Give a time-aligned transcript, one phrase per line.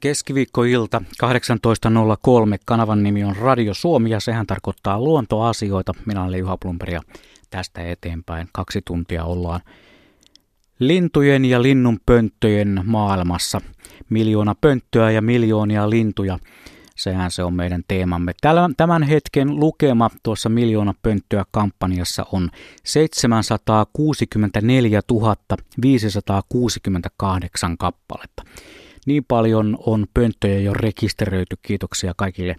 [0.00, 1.28] Keskiviikkoilta 18.03.
[2.64, 5.92] Kanavan nimi on Radio Suomi ja sehän tarkoittaa luontoasioita.
[6.06, 7.00] Minä olen Juha Plumper ja
[7.50, 9.60] tästä eteenpäin kaksi tuntia ollaan
[10.78, 13.60] lintujen ja linnunpönttöjen maailmassa.
[14.08, 16.38] Miljoona pönttöä ja miljoonia lintuja.
[16.96, 18.32] Sehän se on meidän teemamme.
[18.76, 22.50] Tämän hetken lukema tuossa miljoona pönttöä kampanjassa on
[22.84, 25.00] 764
[25.82, 28.42] 568 kappaletta.
[29.06, 31.56] Niin paljon on pönttöjä jo rekisteröity.
[31.62, 32.56] Kiitoksia kaikille,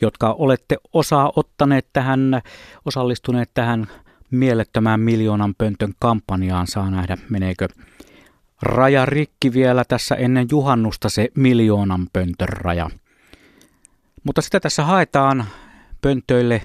[0.00, 2.40] jotka olette osaa ottaneet tähän,
[2.84, 3.86] osallistuneet tähän
[4.30, 6.66] mielettömään miljoonan pöntön kampanjaan.
[6.66, 7.68] Saa nähdä, meneekö
[8.62, 12.90] raja rikki vielä tässä ennen juhannusta se miljoonan pöntön raja.
[14.24, 15.44] Mutta sitä tässä haetaan
[16.02, 16.62] pöntöille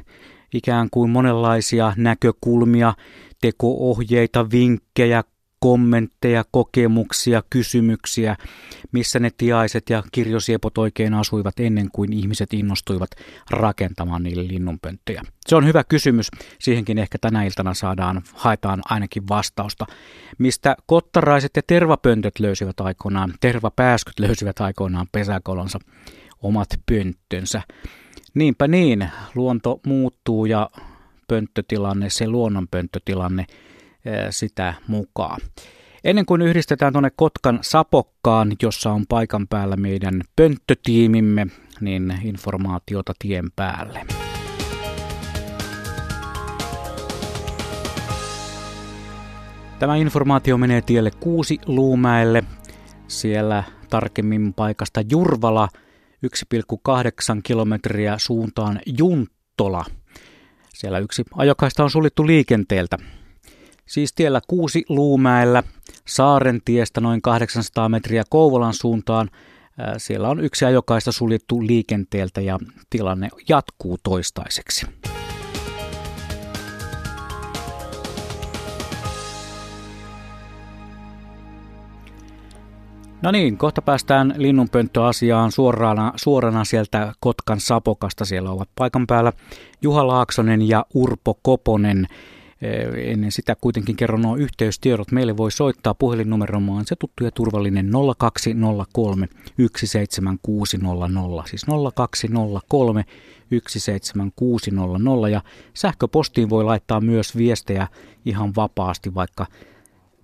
[0.54, 2.94] ikään kuin monenlaisia näkökulmia,
[3.42, 5.24] tekoohjeita, vinkkejä,
[5.64, 8.36] kommentteja, kokemuksia, kysymyksiä,
[8.92, 13.10] missä ne tiaiset ja kirjosiepot oikein asuivat ennen kuin ihmiset innostuivat
[13.50, 15.22] rakentamaan niille linnunpönttöjä.
[15.48, 16.32] Se on hyvä kysymys.
[16.60, 19.86] Siihenkin ehkä tänä iltana saadaan, haetaan ainakin vastausta.
[20.38, 25.80] Mistä kottaraiset ja tervapöntöt löysivät aikoinaan, tervapääskyt löysivät aikoinaan pesäkolonsa
[26.42, 27.62] omat pönttönsä.
[28.34, 30.70] Niinpä niin, luonto muuttuu ja
[31.28, 33.46] pönttötilanne, se luonnonpönttötilanne–
[34.30, 35.42] sitä mukaan.
[36.04, 41.48] Ennen kuin yhdistetään tuonne Kotkan Sapokkaan, jossa on paikan päällä meidän pönttötiimimme,
[41.82, 44.06] niin informaatiota tien päälle.
[49.80, 52.44] Tämä informaatio menee tielle kuusi Luumäelle.
[53.08, 55.70] Siellä tarkemmin paikasta Jurvala
[56.28, 59.86] 1,8 kilometriä suuntaan Junttola.
[60.74, 62.98] Siellä yksi ajokaista on suljettu liikenteeltä.
[63.92, 65.64] Siis tiellä kuusi Luumäellä,
[66.08, 69.30] Saarentiestä noin 800 metriä Kouvolan suuntaan.
[69.98, 74.86] Siellä on yksi ajokaista suljettu liikenteeltä ja tilanne jatkuu toistaiseksi.
[83.22, 88.26] No niin, kohta päästään linnunpönttöasiaan suorana, suorana sieltä Kotkan Sapokasta.
[88.26, 89.34] Siellä ovat paikan päällä
[89.82, 92.08] Juha Laaksonen ja Urpo Koponen.
[92.62, 95.12] Eh, ennen sitä kuitenkin kerron nuo yhteystiedot.
[95.12, 99.28] Meille voi soittaa puhelinnumeromaan se tuttu ja turvallinen 0203
[99.58, 103.06] 17600, siis 0203
[103.68, 105.42] 17600 ja
[105.74, 107.88] sähköpostiin voi laittaa myös viestejä
[108.26, 109.46] ihan vapaasti, vaikka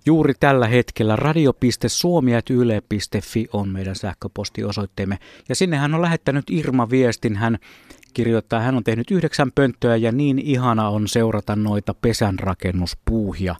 [0.06, 5.18] Juuri tällä hetkellä radio.suomi.yle.fi on meidän sähköpostiosoitteemme.
[5.48, 7.36] Ja sinne hän on lähettänyt Irma viestin.
[7.36, 7.58] Hän
[8.18, 13.56] kirjoittaa, hän on tehnyt yhdeksän pönttöä ja niin ihana on seurata noita pesänrakennuspuuhia.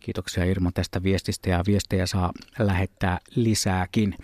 [0.00, 4.14] Kiitoksia Irma tästä viestistä ja viestejä saa lähettää lisääkin.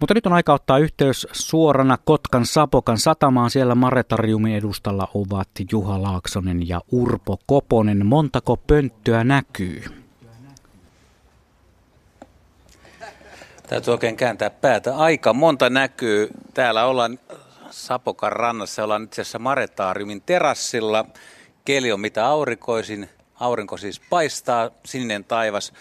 [0.00, 3.50] Mutta nyt on aika ottaa yhteys suorana Kotkan Sapokan satamaan.
[3.50, 8.06] Siellä Maretariumin edustalla ovat Juha Laaksonen ja Urpo Koponen.
[8.06, 9.84] Montako pönttöä näkyy?
[13.68, 14.96] Täytyy oikein kääntää päätä.
[14.96, 16.28] Aika monta näkyy.
[16.54, 17.18] Täällä ollaan
[17.76, 18.84] Sapokan rannassa.
[18.84, 21.04] Ollaan itse asiassa Maretaariumin terassilla.
[21.64, 23.10] Keli on mitä aurinkoisin.
[23.40, 25.72] Aurinko siis paistaa, sininen taivas.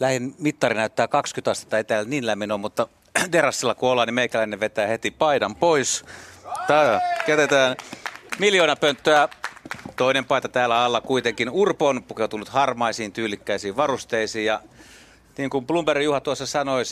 [0.00, 2.88] Lähin mittari näyttää 20 astetta, ei täällä niin lämmin ole, mutta
[3.30, 6.04] terassilla kun ollaan, niin meikäläinen vetää heti paidan pois.
[6.66, 7.76] Täällä kätetään
[8.38, 9.28] miljoona pönttöä.
[9.96, 14.60] Toinen paita täällä alla kuitenkin Urpo on pukeutunut harmaisiin tyylikkäisiin varusteisiin ja
[15.38, 16.84] niin kuin Bloomberg Juha tuossa sanoi,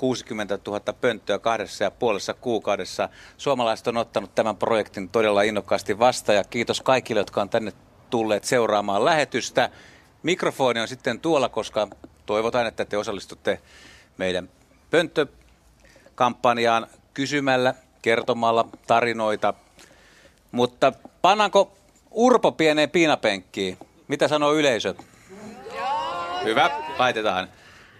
[0.00, 3.08] 760 000 pönttöä kahdessa ja puolessa kuukaudessa.
[3.36, 7.72] Suomalaiset on ottanut tämän projektin todella innokkaasti vastaan ja kiitos kaikille, jotka on tänne
[8.10, 9.70] tulleet seuraamaan lähetystä.
[10.22, 11.88] Mikrofoni on sitten tuolla, koska
[12.26, 13.60] toivotaan, että te osallistutte
[14.16, 14.48] meidän
[14.90, 19.54] pönttökampanjaan kysymällä, kertomalla tarinoita.
[20.52, 21.76] Mutta pannaanko
[22.10, 23.78] Urpo pieneen piinapenkkiin?
[24.08, 24.94] Mitä sanoo yleisö?
[26.44, 27.48] Hyvä, laitetaan.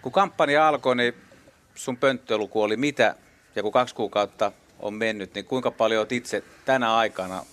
[0.01, 1.30] Kun kampanja alkoi, niin
[1.75, 3.15] sun pönttöluku oli mitä?
[3.55, 7.45] Ja kun kaksi kuukautta on mennyt, niin kuinka paljon olet itse tänä aikana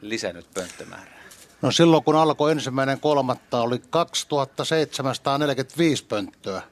[0.00, 1.18] lisännyt pönttömäärää?
[1.62, 6.62] No silloin kun alkoi ensimmäinen kolmatta oli 2745 pönttöä.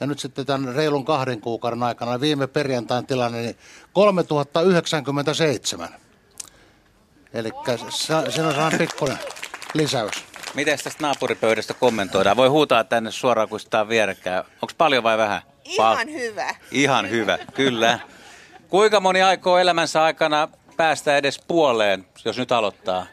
[0.00, 3.56] Ja nyt sitten tämän reilun kahden kuukauden aikana, viime perjantain tilanne, niin
[3.92, 5.88] 3097.
[7.34, 7.50] Eli
[7.90, 9.18] siinä on sellainen pikkuinen
[9.74, 10.24] lisäys.
[10.54, 12.36] Miten tästä naapuripöydästä kommentoidaan?
[12.36, 14.44] Voi huutaa tänne suoraan, kun sitä on vierekkäin.
[14.62, 15.42] Onko paljon vai vähän?
[15.64, 16.54] Ihan Pal- hyvä.
[16.70, 17.98] Ihan hyvä, kyllä.
[18.68, 23.06] Kuinka moni aikoo elämänsä aikana päästä edes puoleen, jos nyt aloittaa?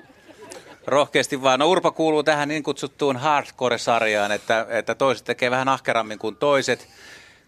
[0.87, 1.59] Rohkeasti vaan.
[1.59, 6.87] No Urpa kuuluu tähän niin kutsuttuun hardcore-sarjaan, että, että toiset tekee vähän ahkerammin kuin toiset.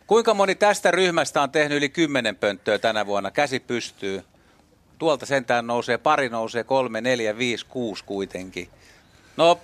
[0.08, 3.32] Kuinka moni tästä ryhmästä on tehnyt yli 10 pönttöä tänä vuonna?
[3.32, 4.24] Käsi pystyy.
[4.98, 8.70] Tuolta sentään nousee, pari nousee, kolme, neljä, viisi, kuusi kuitenkin.
[9.38, 9.60] No,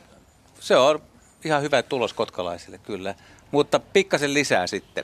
[0.59, 1.01] se on
[1.45, 3.15] ihan hyvä tulos kotkalaisille kyllä.
[3.51, 5.03] Mutta pikkasen lisää sitten.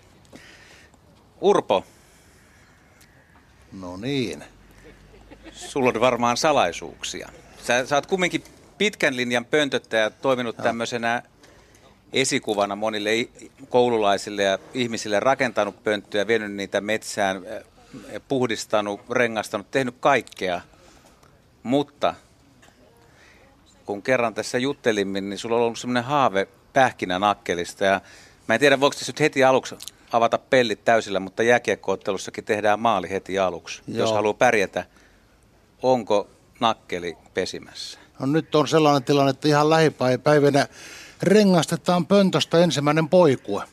[1.45, 1.83] Urpo.
[3.71, 4.43] No niin.
[5.51, 7.29] Sulla on varmaan salaisuuksia.
[7.63, 8.43] Sä, sä oot kumminkin
[8.77, 11.23] pitkän linjan pöntöttäjä toiminut tämmöisenä
[12.13, 13.09] esikuvana monille
[13.69, 17.41] koululaisille ja ihmisille, rakentanut pönttöjä, vienyt niitä metsään,
[18.27, 20.61] puhdistanut, rengastanut, tehnyt kaikkea.
[21.63, 22.15] Mutta
[23.85, 27.85] kun kerran tässä juttelimme, niin sulla on ollut semmoinen haave pähkinänakkelista.
[27.85, 28.01] Ja
[28.47, 29.75] mä en tiedä, voiko tässä nyt heti aluksi
[30.15, 33.97] avata pellit täysillä, mutta jääkiekkoottelussakin tehdään maali heti aluksi, Joo.
[33.97, 34.85] jos haluaa pärjätä.
[35.83, 36.27] Onko
[36.59, 37.99] nakkeli pesimässä?
[38.19, 40.67] No nyt on sellainen tilanne, että ihan lähipäivinä
[41.23, 43.63] rengastetaan pöntöstä ensimmäinen poikue.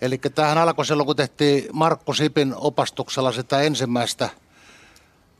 [0.00, 4.28] Eli tähän alkoi silloin, kun tehtiin Markku Sipin opastuksella sitä ensimmäistä,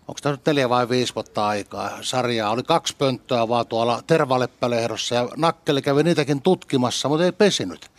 [0.09, 2.51] onko tämä nyt neljä vai viisi vuotta aikaa, sarjaa.
[2.51, 7.91] Oli kaksi pönttöä vaan tuolla Tervaleppälehdessä ja Nakkeli kävi niitäkin tutkimassa, mutta ei pesinyt.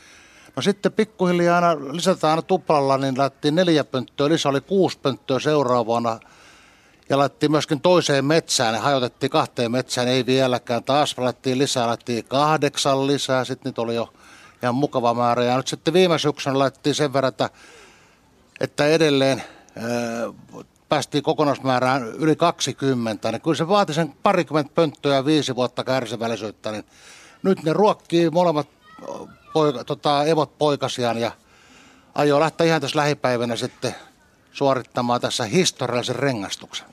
[0.55, 5.39] No sitten pikkuhiljaa aina lisätään aina tuplalla, niin laitettiin neljä pönttöä, lisää oli kuusi pönttöä
[5.39, 6.19] seuraavana
[7.09, 10.83] ja laitettiin myöskin toiseen metsään, ja hajotettiin kahteen metsään, ei vieläkään.
[10.83, 14.13] Taas laitettiin lisää, laitettiin kahdeksan lisää, sitten nyt oli jo
[14.63, 15.43] ihan mukava määrä.
[15.43, 17.49] Ja nyt sitten viime syksynä laitettiin sen verran, että,
[18.59, 19.43] että edelleen
[19.75, 19.85] ää,
[20.89, 23.31] päästiin kokonaismäärään yli 20.
[23.31, 26.85] Niin kyllä se vaati sen parikymmentä pönttöä ja viisi vuotta kärsivällisyyttä, niin
[27.43, 28.67] nyt ne ruokkii molemmat
[29.53, 31.31] poika, tota, evot poikasiaan ja
[32.15, 33.95] ajo lähteä ihan tässä lähipäivänä sitten
[34.51, 36.87] suorittamaan tässä historiallisen rengastuksen.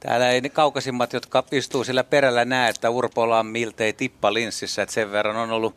[0.00, 4.82] Täällä ei ne kaukaisimmat, jotka istuu sillä perällä näe, että Urpola on miltei tippa linssissä,
[4.82, 5.76] että sen verran on ollut,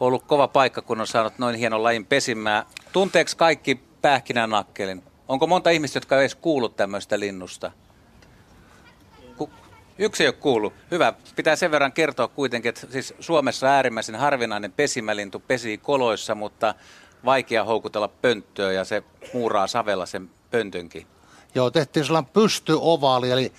[0.00, 2.66] ollut kova paikka, kun on saanut noin hienon lajin pesimää.
[2.92, 5.02] Tunteeko kaikki pähkinänakkelin?
[5.28, 7.70] Onko monta ihmistä, jotka ei edes kuullut tämmöistä linnusta?
[10.00, 10.72] Yksi ei ole kuullut.
[10.90, 11.12] Hyvä.
[11.36, 16.74] Pitää sen verran kertoa kuitenkin, että siis Suomessa äärimmäisen harvinainen pesimälintu pesii koloissa, mutta
[17.24, 19.02] vaikea houkutella pönttöä ja se
[19.34, 21.06] muuraa savella sen pöntönkin.
[21.54, 23.52] Joo, tehtiin sellainen pystyovaali, eli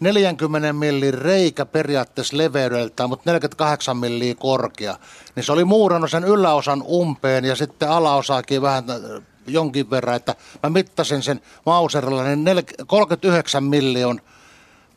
[0.00, 4.96] 40 millin reikä periaatteessa leveydeltään, mutta 48 milliä korkea.
[5.36, 10.34] Niin se oli muurannut sen yläosan umpeen ja sitten alaosaakin vähän äh, jonkin verran, että
[10.62, 12.44] mä mittasin sen Mauserilla, niin
[12.86, 14.20] 39 million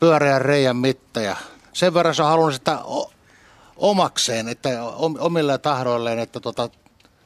[0.00, 1.36] pyöreän reijän mittaja.
[1.72, 2.78] Sen verran se on halunnut sitä
[3.76, 4.70] omakseen, että
[5.18, 6.70] omille tahdoilleen, että tota,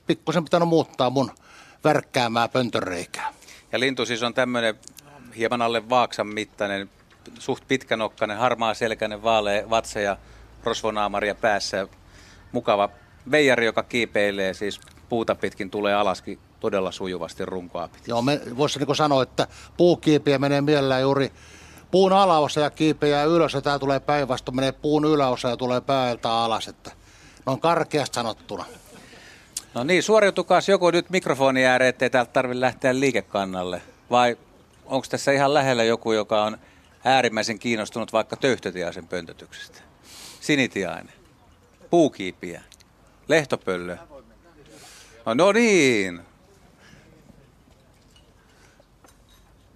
[0.06, 1.30] pikkusen pitänyt muuttaa mun
[1.84, 3.32] värkkäämää pöntönreikää.
[3.72, 4.74] Ja lintu siis on tämmöinen
[5.36, 6.90] hieman alle vaaksan mittainen,
[7.38, 10.16] suht pitkänokkainen, harmaa selkäinen, vaalea vatsa ja
[10.64, 11.88] rosvonaamaria päässä.
[12.52, 12.90] Mukava
[13.30, 18.12] veijari, joka kiipeilee siis puuta pitkin, tulee alaskin todella sujuvasti runkoa pitkin.
[18.12, 21.32] Joo, me voisi niin sanoa, että puukiipiä menee mielellään juuri
[21.90, 26.30] puun alaosa ja kiipeää ylös ja tämä tulee päinvastoin, menee puun yläosa ja tulee päältä
[26.30, 26.92] alas, että
[27.46, 28.64] on karkeasti sanottuna.
[29.74, 33.82] No niin, suoriutukaas joku nyt mikrofoni ääreen, ettei täältä tarvitse lähteä liikekannalle.
[34.10, 34.38] Vai
[34.86, 36.58] onko tässä ihan lähellä joku, joka on
[37.04, 39.78] äärimmäisen kiinnostunut vaikka töyhtötiaisen pöntötyksestä?
[40.40, 41.14] Sinitiainen,
[41.90, 42.62] puukiipiä,
[43.28, 43.96] lehtopöllö.
[45.26, 46.27] No, no niin.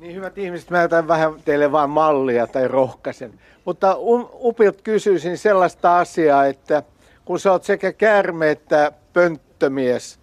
[0.02, 3.40] Niin hyvät ihmiset, mä jätän vähän teille vaan mallia tai rohkaisen.
[3.64, 3.97] Mutta
[4.32, 6.82] Upilta kysyisin sellaista asiaa, että
[7.25, 10.18] kun sä oot sekä käärme että pönttömies,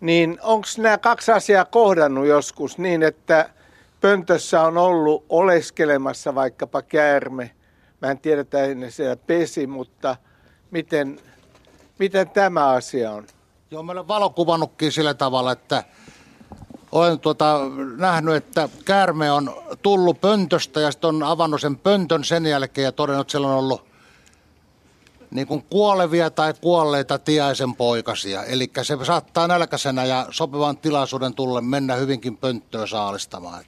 [0.00, 3.50] niin onko nämä kaksi asiaa kohdannut joskus niin, että
[4.00, 7.50] pöntössä on ollut oleskelemassa vaikkapa käärme.
[8.02, 10.16] Mä en tiedä, että ne siellä pesi, mutta
[10.70, 11.20] miten,
[11.98, 13.26] miten tämä asia on?
[13.70, 15.84] Joo, mä olen valokuvannutkin sillä tavalla, että
[16.92, 17.60] olen tuota,
[17.96, 22.92] nähnyt, että käärme on tullut pöntöstä ja sitten on avannut sen pöntön sen jälkeen ja
[22.92, 23.88] todennut, että siellä on ollut
[25.30, 28.44] niin kuin kuolevia tai kuolleita tiaisen poikasia.
[28.44, 33.64] Eli se saattaa nälkäisenä ja sopivan tilaisuuden tulle mennä hyvinkin pönttöä saalistamaan.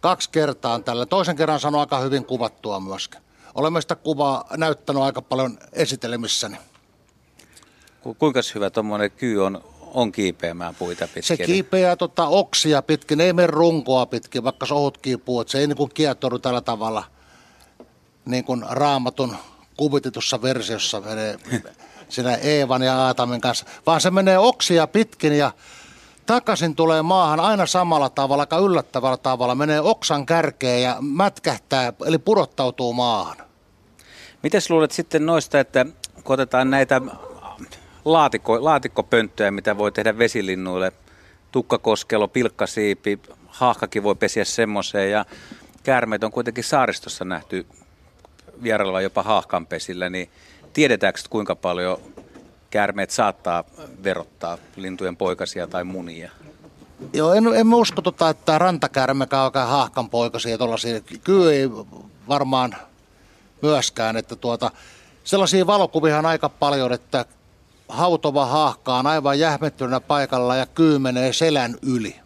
[0.00, 1.06] Kaksi kertaa on tällä.
[1.06, 3.20] Toisen kerran sanoi aika hyvin kuvattua myöskin.
[3.54, 6.56] Olemme sitä kuvaa näyttänyt aika paljon esitelemissäni.
[8.18, 9.64] Kuinka hyvä tuommoinen kyy on,
[9.94, 11.22] on kiipeämään puita pitkin?
[11.22, 15.44] Se kiipeää tota, oksia pitkin, ei mene runkoa pitkin, vaikka se ohut kiipuu.
[15.46, 17.04] Se ei niin kuin kietoudu tällä tavalla
[18.24, 19.36] niin kuin raamatun
[19.76, 21.36] kuvitetussa versiossa menee
[22.08, 25.52] siinä Eevan ja Aatamin kanssa, vaan se menee oksia pitkin ja
[26.26, 32.18] takaisin tulee maahan aina samalla tavalla, aika yllättävällä tavalla, menee oksan kärkeen ja mätkähtää, eli
[32.18, 33.36] pudottautuu maahan.
[34.42, 35.86] Miten luulet sitten noista, että
[36.24, 37.00] kun otetaan näitä
[38.04, 40.92] laatikko, laatikkopönttöjä, mitä voi tehdä vesilinnuille,
[41.52, 45.24] tukkakoskelo, pilkkasiipi, haahkakin voi pesiä semmoiseen ja
[45.82, 47.66] käärmeet on kuitenkin saaristossa nähty
[48.62, 50.30] vierailla jopa haahkanpesillä, niin
[50.72, 51.98] tiedetäänkö kuinka paljon
[52.70, 53.64] käärmeet saattaa
[54.04, 56.30] verottaa lintujen poikasia tai munia?
[57.12, 61.00] Joo, en, en usko, tota, että rantakäärmekään oikein haahkan poikasia tuollaisia.
[61.24, 61.70] Kyllä ei
[62.28, 62.76] varmaan
[63.62, 64.70] myöskään, että tuota,
[65.24, 67.24] sellaisia valokuvia on aika paljon, että
[67.90, 72.16] hautova haahka on aivan jähmettynä paikalla ja kyy menee selän yli.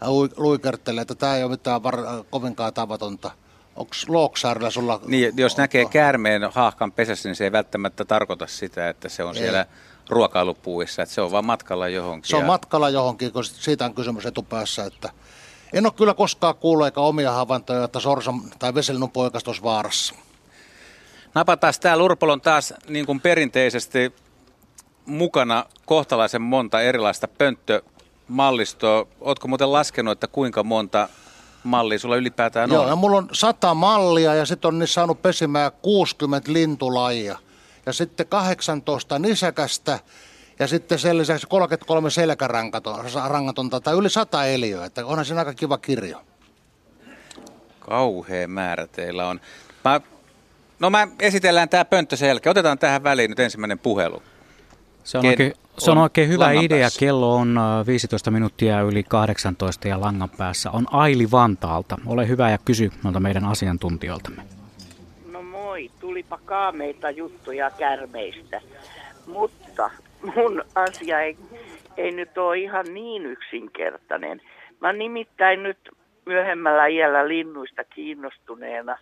[0.00, 0.06] Ja
[0.36, 3.30] luikertelee, että tämä ei ole mitään var- kovinkaan tavatonta.
[3.76, 5.00] Onko Looksaarilla sulla...
[5.06, 9.36] Niin, jos näkee käärmeen haahkan pesässä, niin se ei välttämättä tarkoita sitä, että se on
[9.36, 9.42] ei.
[9.42, 9.66] siellä
[10.08, 12.28] ruokailupuissa, että se on vaan matkalla johonkin.
[12.28, 15.10] Se on matkalla johonkin, kun siitä on kysymys etupäässä, että
[15.72, 20.14] en ole kyllä koskaan kuullut eikä omia havaintoja, että sorsan tai veselinnun poikas olisi vaarassa.
[21.34, 24.12] Napataan täällä Urpolon taas niin kuin perinteisesti
[25.06, 29.06] mukana kohtalaisen monta erilaista pönttömallistoa.
[29.20, 31.08] Oletko muuten laskenut, että kuinka monta
[31.64, 32.88] mallia sulla ylipäätään Joo, on?
[32.88, 37.38] ja mulla on sata mallia ja sitten on niissä saanut pesimään 60 lintulajia.
[37.86, 39.98] Ja sitten 18 nisäkästä
[40.58, 44.84] ja sitten sen lisäksi 33 selkärangatonta tai yli 100 eliöä.
[44.84, 46.22] Että onhan se aika kiva kirjo.
[47.80, 49.40] Kauhea määrä teillä on.
[49.84, 50.00] Mä,
[50.78, 52.50] no mä esitellään tämä pönttö sen jälkeen.
[52.50, 54.22] Otetaan tähän väliin nyt ensimmäinen puhelu.
[55.04, 56.78] Se on, oikein, se on oikein hyvä idea.
[56.78, 57.00] Päässä.
[57.00, 61.96] Kello on 15 äh, minuuttia yli 18 ja langan päässä on Aili Vantaalta.
[62.06, 64.42] Ole hyvä ja kysy noilta meidän asiantuntijoiltamme.
[65.32, 68.60] No moi, tulipa kaameita juttuja kärmeistä.
[69.26, 69.90] Mutta
[70.36, 71.36] mun asia ei,
[71.96, 74.40] ei nyt ole ihan niin yksinkertainen.
[74.80, 75.78] Mä nimittäin nyt
[76.26, 78.98] myöhemmällä iällä linnuista kiinnostuneena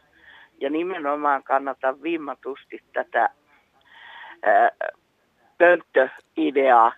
[0.61, 3.29] ja nimenomaan kannatan vimmatusti tätä
[5.61, 6.93] pönttöideaa,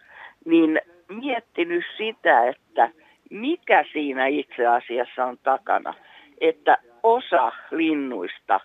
[0.44, 2.90] niin miettinyt sitä, että
[3.30, 5.94] mikä siinä itse asiassa on takana.
[6.40, 8.60] Että osa linnuista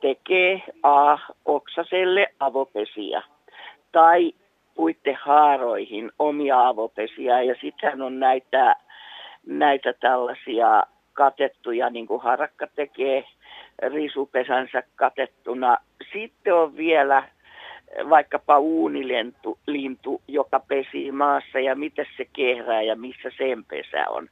[0.00, 1.18] tekee A.
[1.44, 3.22] oksaselle avopesiä
[3.92, 4.32] tai
[4.74, 8.76] puittehaaroihin omia avopesiä ja sitten on näitä,
[9.46, 13.24] näitä tällaisia katettuja, niin kuin harakka tekee
[13.82, 15.76] risupesänsä katettuna.
[16.12, 17.22] Sitten on vielä
[18.10, 24.28] vaikkapa uunilintu, lintu, joka pesii maassa ja miten se kehrää ja missä sen pesä on.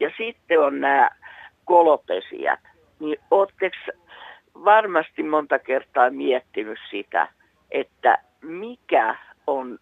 [0.00, 1.10] Ja sitten on nämä
[1.64, 2.60] kolopesijät.
[3.00, 3.76] Niin ootteko
[4.64, 7.28] varmasti monta kertaa miettinyt sitä,
[7.70, 9.16] että mikä
[9.46, 9.78] on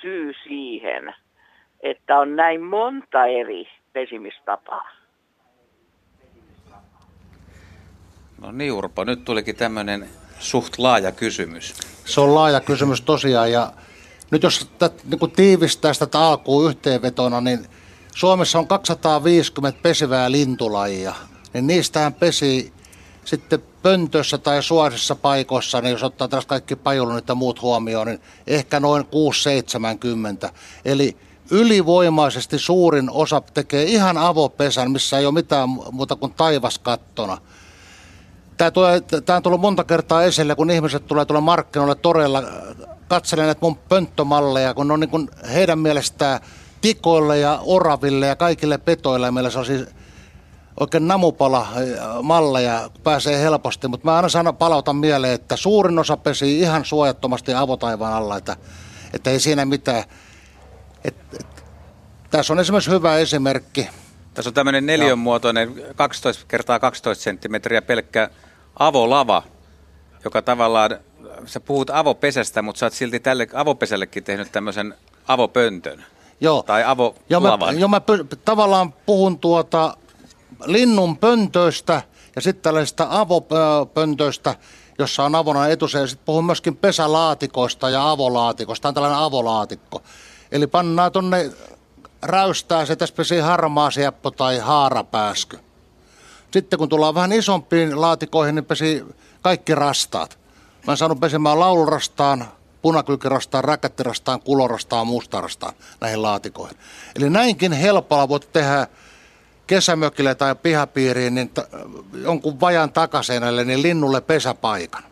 [0.00, 1.14] syy siihen,
[1.80, 4.90] että on näin monta eri pesimistapaa?
[8.40, 10.08] No niin Urpo, nyt tulikin tämmöinen
[10.38, 11.97] suht laaja kysymys.
[12.08, 13.72] Se on laaja kysymys tosiaan ja
[14.30, 17.66] nyt jos tät, niin tiivistää sitä alkuun yhteenvetona, niin
[18.14, 21.14] Suomessa on 250 pesivää lintulajia,
[21.52, 22.72] niin niistähän pesi
[23.24, 28.20] sitten pöntössä tai suosissa paikoissa, niin jos ottaa taas kaikki pajulunit ja muut huomioon, niin
[28.46, 29.04] ehkä noin
[30.46, 30.50] 6-70.
[30.84, 31.16] Eli
[31.50, 37.38] ylivoimaisesti suurin osa tekee ihan avopesän, missä ei ole mitään muuta kuin taivas kattona.
[38.58, 42.42] Tämä, tulee, tämä on tullut monta kertaa esille, kun ihmiset tulee tuolla markkinoille torella.
[43.08, 46.40] Katselen näitä mun pönttömalleja, kun ne on niin kuin heidän mielestään
[46.80, 49.30] tikoille ja oraville ja kaikille petoille.
[49.30, 49.86] Meillä se on siis
[50.80, 51.66] oikein namupala
[52.22, 53.88] malleja, pääsee helposti.
[53.88, 58.56] Mutta mä aina sanon, palautan mieleen, että suurin osa pesii ihan suojattomasti avotaivaan alla, että,
[59.14, 60.04] että ei siinä mitään.
[61.04, 61.46] Et, et,
[62.30, 63.88] tässä on esimerkiksi hyvä esimerkki.
[64.34, 68.30] Tässä on tämmöinen neliönmuotoinen 12 kertaa 12 senttimetriä pelkkä
[68.78, 69.42] avolava,
[70.24, 70.98] joka tavallaan,
[71.46, 74.94] sä puhut avopesästä, mutta sä oot silti tälle avopesällekin tehnyt tämmöisen
[75.28, 76.04] avopöntön.
[76.40, 76.62] Joo.
[76.62, 77.18] Tai avolavan.
[77.28, 78.00] Joo, mä, jo mä
[78.44, 79.96] tavallaan puhun tuota
[80.64, 82.02] linnun pöntöistä
[82.36, 84.54] ja sitten tällaisista avopöntöistä,
[84.98, 86.08] jossa on avona etuseen.
[86.08, 88.82] Sitten puhun myöskin pesälaatikoista ja avolaatikosta.
[88.82, 90.02] Tämä on tällainen avolaatikko.
[90.52, 91.50] Eli pannaan tuonne
[92.22, 95.58] räystää se tässä pesii harmaa sieppo tai haarapääsky.
[96.50, 99.04] Sitten kun tullaan vähän isompiin laatikoihin, niin pesi
[99.42, 100.38] kaikki rastaat.
[100.86, 102.48] Mä oon saanut pesemään laulurastaan,
[102.82, 106.78] punakylkirastaan, räkättirastaan, kulorastaan, mustarastaan näihin laatikoihin.
[107.16, 108.86] Eli näinkin helpolla voit tehdä
[109.66, 111.58] kesämökille tai pihapiiriin niin t-
[112.22, 115.02] jonkun vajan takaseinälle niin linnulle pesäpaikan.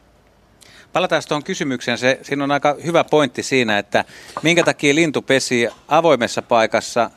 [0.93, 1.99] Palataan tuohon kysymykseen.
[1.99, 4.05] Se, siinä on aika hyvä pointti siinä, että
[4.43, 7.11] minkä takia lintu pesii avoimessa paikassa,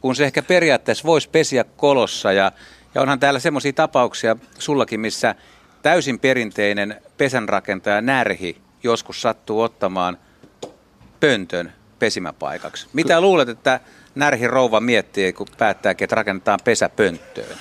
[0.00, 2.32] kun se ehkä periaatteessa voisi pesiä kolossa.
[2.32, 2.52] Ja,
[2.94, 5.34] ja onhan täällä semmoisia tapauksia sullakin, missä
[5.82, 10.18] täysin perinteinen pesänrakentaja närhi joskus sattuu ottamaan
[11.20, 12.86] pöntön pesimäpaikaksi.
[12.92, 13.80] Mitä luulet, että
[14.14, 17.56] närhi rouva miettii, kun päättää, että rakennetaan pesäpönttöön?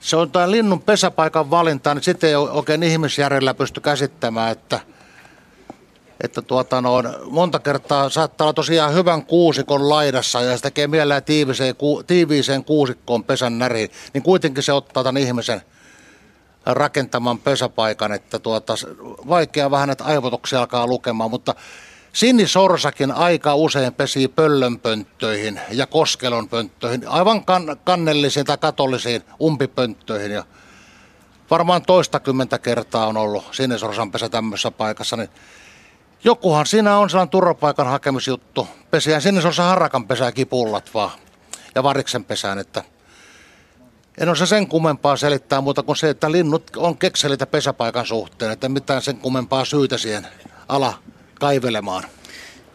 [0.00, 4.80] Se on tämä linnun pesäpaikan valinta, niin sitten ei oikein ihmisjärjellä pysty käsittämään, että,
[6.24, 11.24] että tuota no, monta kertaa saattaa olla tosiaan hyvän kuusikon laidassa ja se tekee mielellään
[11.24, 11.74] tiiviiseen,
[12.06, 15.62] tiiviiseen kuusikkoon pesän näriin, niin kuitenkin se ottaa tämän ihmisen
[16.66, 18.74] rakentaman pesäpaikan, että tuota,
[19.28, 21.54] vaikea vähän näitä aivotuksia alkaa lukemaan, mutta
[22.12, 30.30] Sinisorsakin aika usein pesi pöllönpönttöihin ja koskelonpönttöihin, aivan kan- kannellisiin tai katollisiin umpipönttöihin.
[30.30, 30.44] Ja
[31.50, 35.28] varmaan toistakymmentä kertaa on ollut sinisorsan pesä tämmöisessä paikassa, niin
[36.24, 38.68] jokuhan siinä on sellainen turvapaikan hakemisjuttu.
[38.90, 41.10] Pesiään sinisorsan harakan pesää kipullat vaan
[41.74, 42.84] ja variksen pesään, että
[44.18, 48.68] en osaa sen kummempaa selittää muuta kuin se, että linnut on kekselitä pesäpaikan suhteen, että
[48.68, 50.26] mitään sen kummempaa syytä siihen
[50.68, 50.94] ala
[51.40, 52.04] kaivelemaan.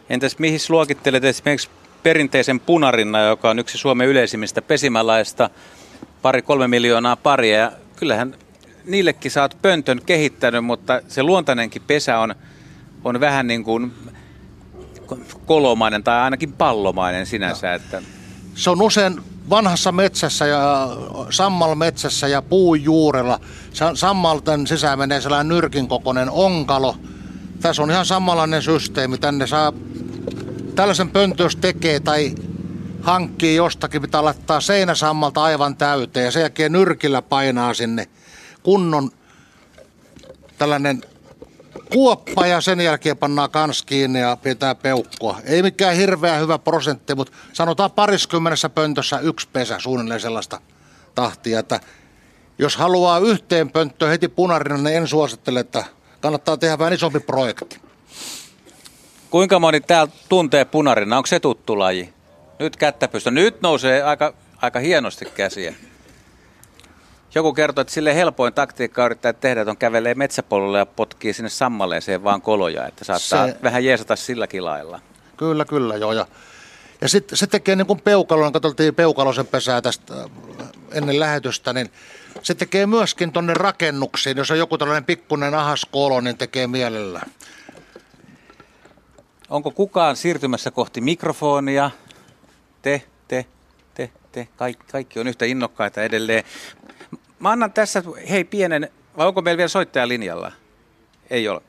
[0.08, 1.68] Entäs mihin luokittelet esimerkiksi
[2.02, 5.50] perinteisen punarinna, joka on yksi Suomen yleisimmistä pesimälaista,
[6.22, 7.58] pari kolme miljoonaa paria.
[7.58, 8.34] Ja kyllähän
[8.84, 12.34] niillekin oot pöntön kehittänyt, mutta se luontainenkin pesä on,
[13.08, 13.92] on vähän niin kuin
[15.46, 17.74] kolomainen tai ainakin pallomainen sinänsä.
[17.74, 18.02] Että...
[18.54, 19.20] Se on usein
[19.50, 20.88] vanhassa metsässä ja
[21.30, 23.40] sammalmetsässä ja puun juurella.
[23.94, 26.96] Sammalten sisään menee sellainen nyrkin kokoinen onkalo–
[27.60, 29.18] tässä on ihan samanlainen systeemi.
[29.18, 29.72] Tänne saa
[30.74, 32.34] tällaisen pöntö, jos tekee tai
[33.02, 38.08] hankkii jostakin, pitää laittaa seinäsammalta aivan täyteen ja sen jälkeen nyrkillä painaa sinne
[38.62, 39.10] kunnon
[40.58, 41.02] tällainen
[41.92, 45.40] kuoppa ja sen jälkeen pannaan kans kiinni ja pitää peukkoa.
[45.44, 50.60] Ei mikään hirveä hyvä prosentti, mutta sanotaan pariskymmenessä pöntössä yksi pesä suunnilleen sellaista
[51.14, 51.80] tahtia, että
[52.58, 55.84] jos haluaa yhteen pönttöön heti punarina, niin en suosittele, että
[56.20, 57.80] kannattaa tehdä vähän isompi projekti.
[59.30, 61.16] Kuinka moni täällä tuntee punarina?
[61.16, 62.12] Onko se tuttu laji?
[62.58, 63.30] Nyt kättä pystö.
[63.30, 65.74] Nyt nousee aika, aika hienosti käsiä.
[67.36, 71.48] Joku kertoo, että sille helpoin taktiikka yrittää tehdä, että on kävelee metsäpolulle ja potkii sinne
[71.48, 73.56] sammaleeseen vaan koloja, että saattaa se...
[73.62, 75.00] vähän jeesata silläkin lailla.
[75.36, 76.12] Kyllä, kyllä, joo.
[76.12, 76.26] Ja,
[77.00, 80.30] ja sitten se tekee niin kuin peukalon, katsottiin peukalosen pesää tästä äh,
[80.92, 81.90] ennen lähetystä, niin
[82.42, 87.20] se tekee myöskin tuonne rakennuksiin, jos on joku tällainen pikkuinen ahas kolo, niin tekee mielellä.
[89.48, 91.90] Onko kukaan siirtymässä kohti mikrofonia?
[92.82, 93.46] Te, te,
[93.94, 96.44] te, te, kaikki, kaikki on yhtä innokkaita edelleen.
[97.38, 100.52] Mä annan tässä, hei pienen, vai onko meillä vielä soittaja linjalla?
[101.30, 101.60] Ei ole.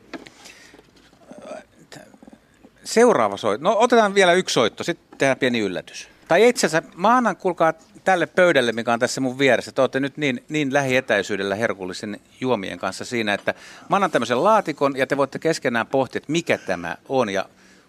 [2.84, 3.70] Seuraava soitto.
[3.70, 6.08] No otetaan vielä yksi soitto, sitten tehdään pieni yllätys.
[6.28, 9.72] Tai itse asiassa mä annan, kuulkaa, tälle pöydälle, mikä on tässä mun vieressä.
[9.72, 13.54] Te olette nyt niin, niin lähietäisyydellä herkullisen juomien kanssa siinä, että
[13.90, 17.30] mä annan tämmöisen laatikon ja te voitte keskenään pohtia, että mikä tämä on.
[17.30, 17.46] Ja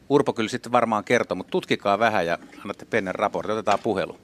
[0.08, 3.52] Urpo kyllä sitten varmaan kertoo, mutta tutkikaa vähän ja annatte pennen raportti.
[3.52, 4.18] Otetaan puhelu.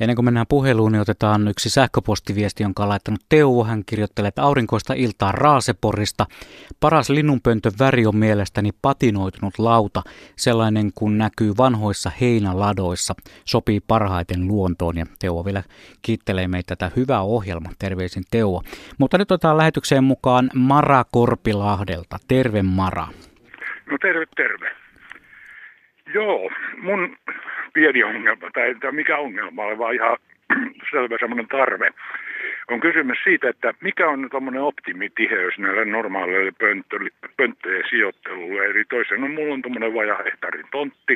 [0.00, 3.64] Ennen kuin mennään puheluun, niin otetaan yksi sähköpostiviesti, jonka on laittanut Teuvo.
[3.64, 6.26] Hän kirjoittelee, että aurinkoista iltaa Raaseporista.
[6.80, 10.02] Paras linnunpöntön väri on mielestäni patinoitunut lauta,
[10.36, 13.14] sellainen kun näkyy vanhoissa heinäladoissa.
[13.44, 15.62] Sopii parhaiten luontoon ja Teuvo vielä
[16.02, 17.70] kiittelee meitä tätä hyvää ohjelma.
[17.78, 18.62] Terveisin Teuvo.
[18.98, 22.18] Mutta nyt otetaan lähetykseen mukaan Mara Korpilahdelta.
[22.28, 23.08] Terve Mara.
[23.90, 24.70] No terve, terve.
[26.14, 26.50] Joo,
[26.82, 27.16] mun
[27.76, 30.16] pieni ongelma, tai, tai mikä ongelma ole, vaan ihan
[30.92, 31.88] selvä semmoinen tarve.
[32.70, 36.52] On kysymys siitä, että mikä on tuommoinen optimitiheys näille normaaleille
[37.36, 38.64] pönttöjen sijoittelulle.
[38.64, 41.14] Eli toisen on, mulla on tuommoinen vaja hehtaarin tontti,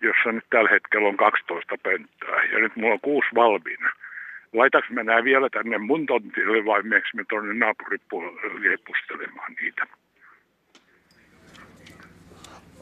[0.00, 2.42] jossa nyt tällä hetkellä on 12 pönttöä.
[2.52, 3.90] Ja nyt mulla on kuusi valmiina.
[4.52, 9.86] Laitaks mä nää vielä tänne mun tontille vai miksi me tuonne naapuripuolelle liepustelemaan niitä?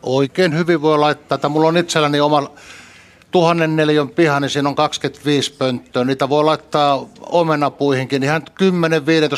[0.03, 2.51] Oikein hyvin voi laittaa, että mulla on itselläni oma
[3.31, 6.05] tuhannen neliön piha, niin siinä on 25 pönttöä.
[6.05, 8.43] Niitä voi laittaa omenapuihinkin ihan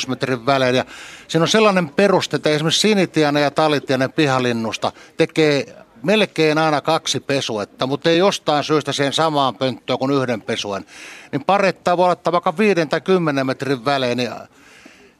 [0.04, 0.74] 10-15 metrin välein.
[0.74, 0.84] Ja
[1.28, 7.86] siinä on sellainen peruste, että esimerkiksi sinitiainen ja talitiainen pihalinnusta tekee melkein aina kaksi pesuetta,
[7.86, 10.84] mutta ei jostain syystä siihen samaan pönttöön kuin yhden pesuen.
[11.32, 14.20] Niin parettaa voi laittaa vaikka 5 tai 10 metrin välein.
[14.20, 14.46] Ja,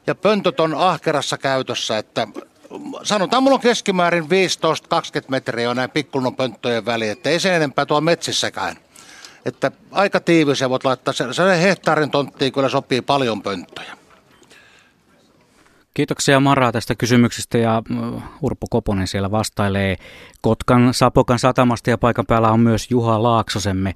[0.07, 2.27] ja pöntöt on ahkerassa käytössä, että
[3.03, 4.27] sanotaan mulla on keskimäärin 15-20
[5.27, 8.75] metriä on näin pikkulun pönttöjen väliin, että ei sen enempää tuo metsissäkään.
[9.45, 13.97] Että aika tiivis ja voit laittaa, se, se hehtaarin tonttiin kyllä sopii paljon pönttöjä.
[15.93, 17.81] Kiitoksia Mara tästä kysymyksestä ja
[18.41, 19.95] Urpo Koponen siellä vastailee
[20.41, 23.95] Kotkan Sapokan satamasta ja paikan päällä on myös Juha Laaksosemme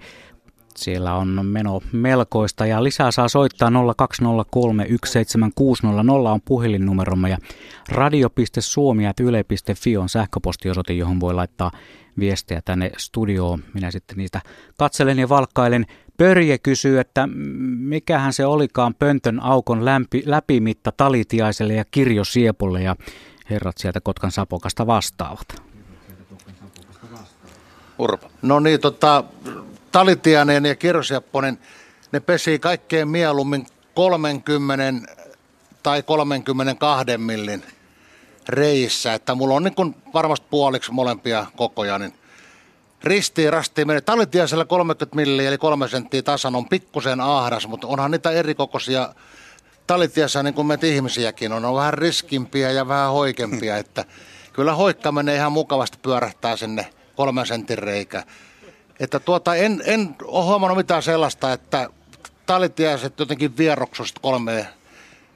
[0.77, 3.73] Siellä on meno melkoista ja lisää saa soittaa 020317600
[6.31, 7.37] on puhelinnumeromme ja
[7.89, 11.71] radio.suomi.yle.fi on sähköpostiosoite, johon voi laittaa
[12.19, 13.63] viestejä tänne studioon.
[13.73, 14.41] Minä sitten niistä
[14.77, 15.85] katselen ja valkkailen.
[16.17, 17.27] Pörje kysyy, että
[17.77, 22.95] mikähän se olikaan pöntön aukon lämpi, läpimitta talitiaiselle ja kirjosiepulle ja
[23.49, 25.61] herrat sieltä Kotkan sapokasta vastaavat.
[27.97, 28.29] Urpa.
[28.41, 29.23] No niin, tota,
[29.95, 31.59] Talitianen ja Kirsiapponen,
[32.11, 35.13] ne pesi kaikkein mieluummin 30
[35.83, 37.63] tai 32 millin
[38.49, 42.13] reissä, että mulla on niin varmasti puoliksi molempia kokoja, niin
[43.03, 44.01] ristiin rastiin menee.
[44.01, 49.13] Talitiaisella 30 milliä eli 3 senttiä tasan on pikkusen ahdas, mutta onhan niitä erikokoisia
[49.87, 54.05] talitiassa niin kuin meitä ihmisiäkin on, on vähän riskimpiä ja vähän hoikempia, että
[54.53, 58.23] kyllä hoikka menee ihan mukavasti pyörähtää sinne kolmen sentin reikä.
[58.99, 61.89] Että tuota, en, en ole huomannut mitään sellaista, että
[62.45, 64.67] talitiaiset jotenkin vieroksuiset kolme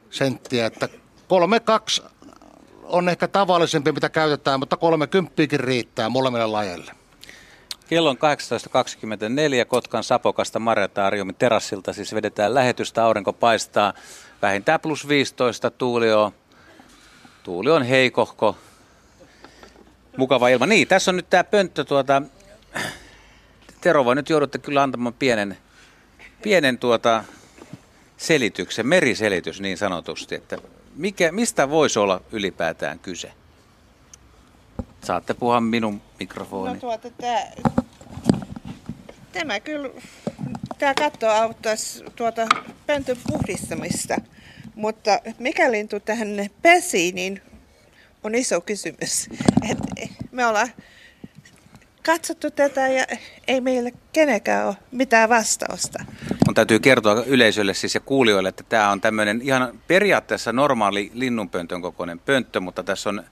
[0.10, 0.90] senttiä, että
[1.28, 2.04] kolme kaksi
[2.84, 6.92] on ehkä tavallisempi, mitä käytetään, mutta kolme kymppiäkin riittää molemmille lajeille.
[7.88, 8.18] Kello on
[9.62, 13.94] 18.24 Kotkan Sapokasta Marjataariumin terassilta, siis vedetään lähetystä, aurinko paistaa
[14.42, 16.32] vähintään plus 15, tuuli on,
[17.44, 18.58] tuuli on heikohko,
[20.18, 20.66] mukava ilma.
[20.66, 22.22] Niin, tässä on nyt tämä pönttö tuota,
[23.82, 25.58] Tero voi nyt joudutte kyllä antamaan pienen,
[26.42, 27.24] pienen tuota
[28.18, 30.58] selityksen, meriselitys niin sanotusti, että
[30.96, 33.32] mikä, mistä voisi olla ylipäätään kyse?
[35.04, 36.74] Saatte puhua minun mikrofoni.
[36.74, 37.40] No tuota, tämä,
[39.32, 39.90] tämä kyllä,
[40.80, 42.48] tämä katto auttaisi tuota
[42.88, 44.16] pöntön puhdistamista,
[44.76, 47.42] mutta mikä lintu tähän pesi, niin
[48.24, 49.30] on iso kysymys.
[49.72, 49.78] Et
[50.32, 50.70] me ollaan
[52.06, 53.06] katsottu tätä ja
[53.48, 56.06] ei meillä kenenkään ole mitään vastausta.
[56.48, 61.82] On täytyy kertoa yleisölle siis ja kuulijoille, että tämä on tämmöinen ihan periaatteessa normaali linnunpöntön
[61.82, 63.24] kokoinen pönttö, mutta tässä on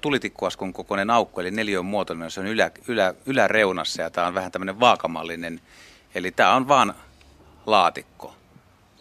[0.00, 4.52] tulitikkuaskun kokoinen aukko, eli neljön muotoinen, se on ylä, ylä, yläreunassa ja tämä on vähän
[4.52, 5.60] tämmöinen vaakamallinen.
[6.14, 6.94] Eli tämä on vaan
[7.66, 8.34] laatikko.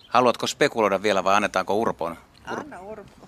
[0.07, 2.17] Haluatko spekuloida vielä vai annetaanko Urpon?
[2.45, 3.27] Anna Urpo.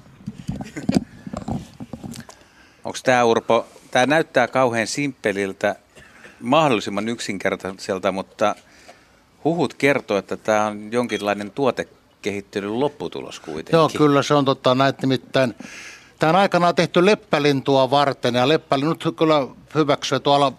[2.84, 5.76] Onko tämä Urpo Tämä näyttää kauhean simppeliltä,
[6.42, 8.56] mahdollisimman yksinkertaiselta, mutta
[9.44, 13.78] huhut kertoo, että tämä on jonkinlainen tuotekehittelyn lopputulos kuitenkin.
[13.78, 14.76] Joo, kyllä se on totta.
[14.76, 15.56] Näet nimittäin,
[16.20, 20.54] tämä on aikanaan tehty leppälintua varten ja leppälinnut kyllä hyväksyy tuolla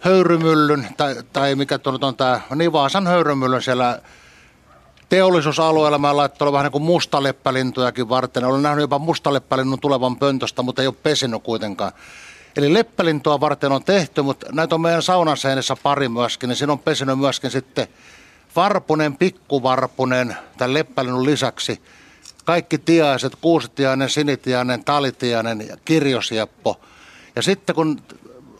[0.00, 4.00] höyrymyllyn, tai, tai mikä tuo on tämä, niin Vaasan höyrymyllyn siellä
[5.14, 8.44] teollisuusalueella mä laittanut vähän niin kuin mustaleppälintujakin varten.
[8.44, 11.92] Olen nähnyt jopa mustaleppälinnun tulevan pöntöstä, mutta ei ole pesinyt kuitenkaan.
[12.56, 16.72] Eli leppälintua varten on tehty, mutta näitä on meidän saunan seinässä pari myöskin, niin siinä
[16.72, 17.88] on pesinyt myöskin sitten
[18.56, 21.82] varpunen, pikkuvarpunen tämän leppälinnun lisäksi.
[22.44, 26.80] Kaikki tiaiset, kuusitiainen, sinitiainen, talitiainen ja kirjosieppo.
[27.36, 28.00] Ja sitten kun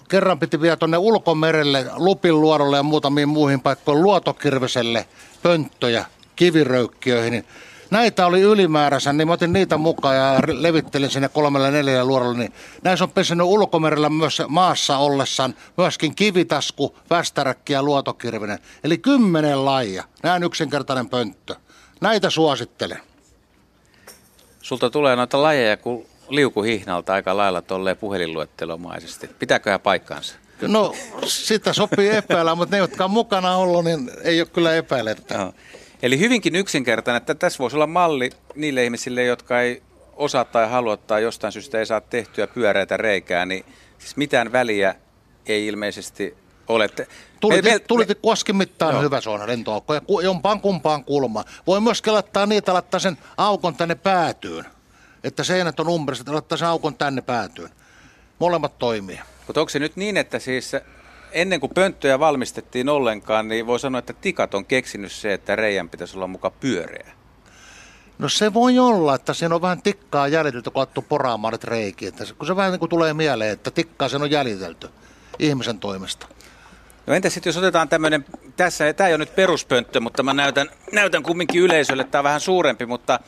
[0.09, 5.07] kerran piti vielä tuonne ulkomerelle, Lupin luodolle ja muutamiin muihin paikkoihin luotokirveselle
[5.43, 6.05] pönttöjä,
[6.37, 7.45] kiviröykkiöihin, niin
[7.91, 12.53] näitä oli ylimääränsä, niin mä otin niitä mukaan ja levittelin sinne kolmelle neljälle luorolle, niin
[12.83, 18.59] näissä on pesinyt ulkomerellä myös maassa ollessaan myöskin kivitasku, västäräkki ja luotokirvinen.
[18.85, 20.05] Eli kymmenen lajia.
[20.23, 21.55] Näin yksinkertainen pönttö.
[22.01, 23.01] Näitä suosittelen.
[24.63, 29.31] Sulta tulee noita lajeja kuin liukuhihnalta aika lailla tolleen puhelinluettelomaisesti.
[29.39, 30.35] Pitääköhän paikkaansa?
[30.61, 30.95] No,
[31.27, 35.39] sitä sopii epäillä, mutta ne, jotka on mukana ollut, niin ei ole kyllä epäilettä.
[35.39, 35.53] No.
[36.03, 39.83] Eli hyvinkin yksinkertainen, että tässä voisi olla malli niille ihmisille, jotka ei
[40.17, 43.65] osaa tai halua tai jostain syystä ei saa tehtyä pyöreitä reikää, niin
[43.99, 44.95] siis mitään väliä
[45.47, 46.37] ei ilmeisesti
[46.69, 46.89] ole.
[47.41, 51.45] Tulit, me, tulit me, mittaan hyvä suona lentoaukko ja jompaan kumpaan kulmaan.
[51.67, 54.65] Voi myös laittaa niitä, laittaa sen aukon tänne päätyyn.
[55.25, 57.71] Että seinät on umperiset, laittaa sen aukon tänne päätyyn.
[58.39, 59.21] Molemmat toimii.
[59.47, 60.73] Mutta onko se nyt niin, että siis
[61.35, 65.89] ennen kuin pönttöjä valmistettiin ollenkaan, niin voi sanoa, että tikat on keksinyt se, että reijän
[65.89, 67.13] pitäisi olla muka pyöreä.
[68.19, 72.09] No se voi olla, että siinä on vähän tikkaa jäljitelty, kun alettu poraamaan nyt reikiä.
[72.09, 74.89] Että kun se vähän niin kuin tulee mieleen, että tikkaa sen on jäljitelty
[75.39, 76.27] ihmisen toimesta.
[77.07, 78.25] No entä sitten jos otetaan tämmöinen,
[78.57, 82.41] tässä, tämä ei ole nyt peruspönttö, mutta mä näytän, näytän kumminkin yleisölle, tämä on vähän
[82.41, 83.21] suurempi, mutta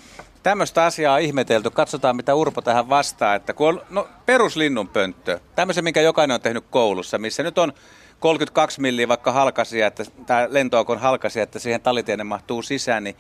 [0.47, 1.71] tämmöistä asiaa on ihmetelty.
[1.71, 3.35] Katsotaan, mitä Urpo tähän vastaa.
[3.35, 7.73] Että kun on no, peruslinnunpönttö, tämmöisen, minkä jokainen on tehnyt koulussa, missä nyt on
[8.21, 13.17] 32 milliä vaikka halkasia, että tämä lentoaukon halkasia, että siihen talitienen mahtuu sisään, niin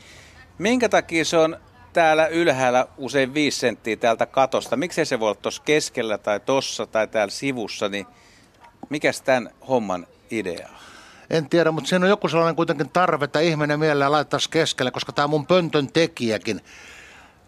[0.58, 1.56] minkä takia se on
[1.92, 4.76] täällä ylhäällä usein 5 senttiä täältä katosta?
[4.76, 8.06] Miksei se voi olla tuossa keskellä tai tossa tai täällä sivussa, niin
[8.88, 10.68] mikä tämän homman idea
[11.30, 15.12] En tiedä, mutta siinä on joku sellainen kuitenkin tarve, että ihminen mielellään laittaisi keskelle, koska
[15.12, 16.60] tämä mun pöntön tekijäkin,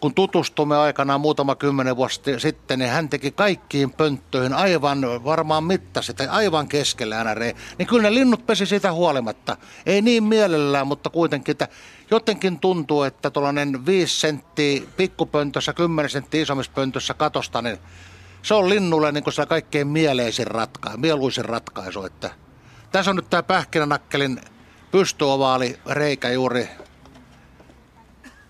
[0.00, 6.14] kun tutustumme aikanaan muutama kymmenen vuotta sitten, niin hän teki kaikkiin pönttöihin aivan varmaan mittasi,
[6.14, 7.54] tai aivan keskellä NRE.
[7.78, 9.56] Niin kyllä ne linnut pesi siitä huolimatta.
[9.86, 11.68] Ei niin mielellään, mutta kuitenkin, että
[12.10, 17.78] jotenkin tuntuu, että tuollainen 5 senttiä pikkupöntössä, 10 senttiä isommissa pöntössä katosta, niin
[18.42, 22.04] se on linnulle niin se kaikkein mieleisin ratkaisu, mieluisin ratkaisu.
[22.04, 22.30] Että
[22.92, 24.40] tässä on nyt tämä pähkinänakkelin
[24.90, 26.68] pystyovaali reikä juuri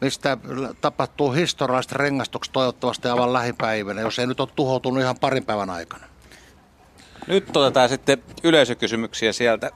[0.00, 0.36] mistä
[0.80, 6.06] tapahtuu historialliset rengastukset toivottavasti aivan lähipäivänä, jos ei nyt ole tuhoutunut ihan parin päivän aikana.
[7.26, 9.70] Nyt otetaan sitten yleisökysymyksiä sieltä.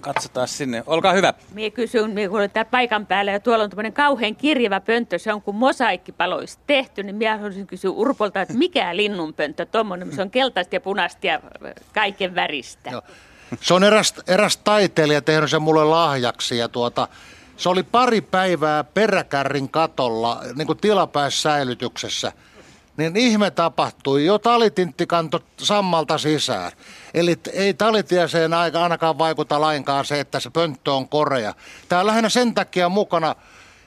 [0.00, 0.82] Katsotaan sinne.
[0.86, 1.34] Olkaa hyvä.
[1.52, 5.18] Mie kysyn, mie kun olen täällä paikan päällä ja tuolla on tämmöinen kauhean kirjava pönttö,
[5.18, 10.12] se on kuin mosaikkipalo olisi tehty, niin minä haluaisin kysyä Urpolta, että mikä linnunpönttö tuommoinen,
[10.12, 11.40] se on keltaista ja punaista ja
[11.94, 12.90] kaiken väristä.
[12.90, 13.02] Joo.
[13.60, 17.08] Se on eräs, eräs taiteilija tehnyt sen mulle lahjaksi ja tuota,
[17.56, 22.32] se oli pari päivää peräkärrin katolla niin kuin tilapäissäilytyksessä.
[22.96, 24.24] Niin ihme tapahtui.
[24.24, 26.72] Jo talitintti kanto sammalta sisään.
[27.14, 31.54] Eli ei talitieseen aika ainakaan vaikuta lainkaan se, että se pönttö on korea.
[31.88, 33.34] Tämä on lähinnä sen takia mukana,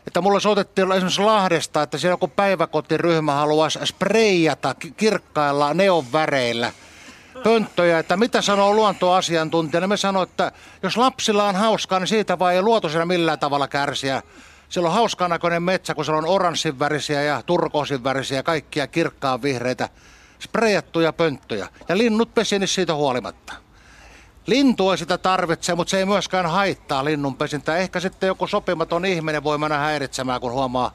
[0.08, 6.71] että mulle soitettiin esimerkiksi Lahdesta, että siellä joku päiväkotiryhmä haluaisi spreijata kirkkailla neon väreillä–
[7.45, 9.81] pönttöjä, että mitä sanoo luontoasiantuntija.
[9.81, 10.51] Niin me sanoo, että
[10.84, 14.21] jos lapsilla on hauskaa, niin siitä vai ei luotoisena millään tavalla kärsiä.
[14.69, 19.41] Siellä on hauskan näköinen metsä, kun siellä on oranssin värisiä ja turkoosin värisiä, kaikkia kirkkaan
[19.41, 19.89] vihreitä,
[20.39, 21.67] sprejattuja pönttöjä.
[21.89, 23.53] Ja linnut pesi siitä huolimatta.
[24.47, 27.77] Lintu ei sitä tarvitse, mutta se ei myöskään haittaa linnun pesintää.
[27.77, 30.93] Ehkä sitten joku sopimaton ihminen voi mennä häiritsemään, kun huomaa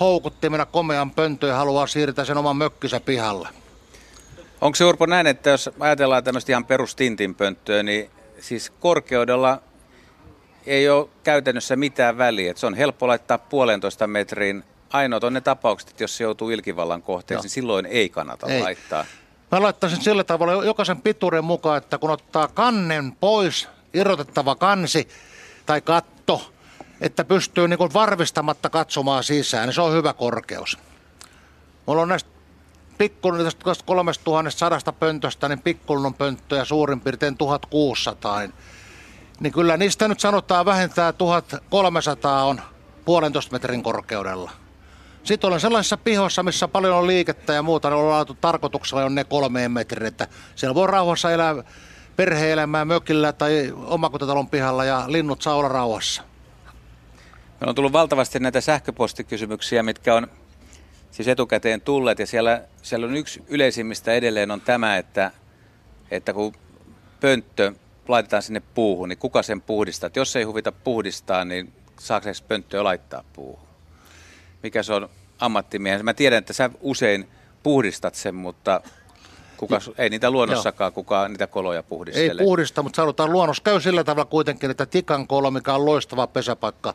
[0.00, 3.63] houkuttimena komean pöntön ja haluaa siirtää sen oman mökkisä pihalle.
[4.64, 9.62] Onko se Urpo näin, että jos ajatellaan tämmöistä ihan perustintinpönttöä, niin siis korkeudella
[10.66, 12.50] ei ole käytännössä mitään väliä.
[12.50, 14.64] Et se on helppo laittaa puolentoista metriin.
[14.90, 18.62] Ainoat on ne tapaukset, että jos se joutuu ilkivallan kohteeksi, niin silloin ei kannata ei.
[18.62, 19.04] laittaa.
[19.52, 25.08] Mä laittaisin sillä tavalla jokaisen pituuden mukaan, että kun ottaa kannen pois, irrotettava kansi
[25.66, 26.52] tai katto,
[27.00, 30.78] että pystyy niin varvistamatta katsomaan sisään, niin se on hyvä korkeus.
[31.86, 32.33] Mulla on näistä
[32.98, 38.40] pikkulun tästä 3100 pöntöstä, niin pikkulun pönttöjä suurin piirtein 1600.
[39.40, 42.60] Niin, kyllä niistä nyt sanotaan vähentää 1300 on
[43.04, 44.50] puolentoista metrin korkeudella.
[45.24, 49.14] Sitten olen sellaisissa pihoissa, missä paljon on liikettä ja muuta, niin on laatu tarkoituksella on
[49.14, 51.54] ne kolmeen metrin, että siellä voi rauhassa elää
[52.16, 56.22] perhe-elämää mökillä tai omakotitalon pihalla ja linnut saa olla rauhassa.
[57.60, 60.26] Meillä on tullut valtavasti näitä sähköpostikysymyksiä, mitkä on
[61.14, 65.30] siis etukäteen tulleet ja siellä, siellä on yksi yleisimmistä edelleen on tämä, että,
[66.10, 66.52] että kun
[67.20, 67.72] pönttö
[68.08, 70.06] laitetaan sinne puuhun, niin kuka sen puhdistaa?
[70.06, 73.68] Että jos ei huvita puhdistaa, niin saako se pönttöä laittaa puuhun?
[74.62, 76.04] Mikä se on ammattimiehen?
[76.04, 77.28] Mä tiedän, että sä usein
[77.62, 78.80] puhdistat sen, mutta
[79.56, 82.42] kuka, ei niitä luonnossakaan kukaan niitä koloja puhdistele.
[82.42, 86.26] Ei puhdista, mutta sanotaan luonnos käy sillä tavalla kuitenkin, että tikan kolo, mikä on loistava
[86.26, 86.94] pesäpaikka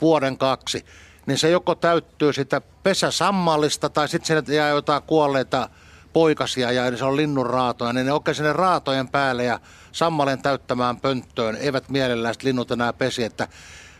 [0.00, 0.84] vuoden kaksi,
[1.28, 5.68] niin se joko täyttyy sitä pesäsammallista tai sitten sinne jää jotain kuolleita
[6.12, 9.60] poikasia ja se on linnun raatoja, niin ne oikein sinne raatojen päälle ja
[9.92, 13.48] sammalen täyttämään pönttöön eivät mielellään linnut enää pesi, että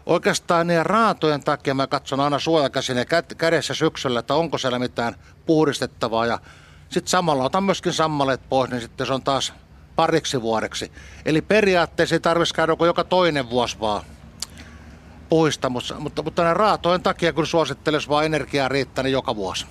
[0.06, 3.04] Oikeastaan niiden raatojen takia mä katson aina suojakäsin ja
[3.38, 5.14] kädessä syksyllä, että onko siellä mitään
[5.46, 6.26] puhdistettavaa.
[6.26, 6.38] Ja
[6.88, 9.52] sitten samalla otan myöskin sammaleet pois, niin sitten se on taas
[9.96, 10.92] pariksi vuodeksi.
[11.24, 14.02] Eli periaatteessa ei tarvitsisi käydä joka toinen vuosi vaan
[15.28, 19.66] puista, mutta, mutta, mutta raatojen takia kun suosittelisi vaan energiaa riittää, niin joka vuosi.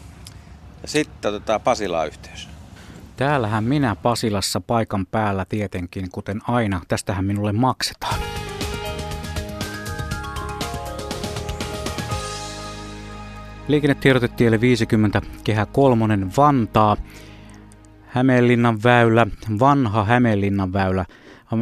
[0.86, 2.50] Sitten otetaan Pasilaan yhteys.
[3.17, 6.82] Täällähän minä Pasilassa paikan päällä tietenkin, kuten aina.
[6.88, 8.20] Tästähän minulle maksetaan.
[13.67, 16.98] Liikennetiedotetielle 50, kehä kolmonen Vantaa.
[18.08, 19.28] Hämeenlinnan väylä,
[19.60, 21.06] vanha Hämeenlinnan väylä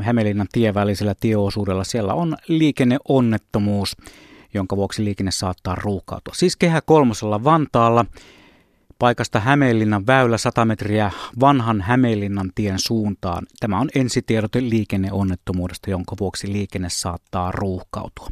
[0.01, 1.83] Hämeenlinnan tievälisellä tieosuudella.
[1.83, 3.97] Siellä on liikenneonnettomuus,
[4.53, 6.33] jonka vuoksi liikenne saattaa ruuhkautua.
[6.33, 8.05] Siis kehä kolmosella Vantaalla
[8.99, 13.45] paikasta Hämeenlinnan väylä 100 metriä vanhan Hämeenlinnan tien suuntaan.
[13.59, 18.29] Tämä on ensitiedote liikenneonnettomuudesta, jonka vuoksi liikenne saattaa ruuhkautua.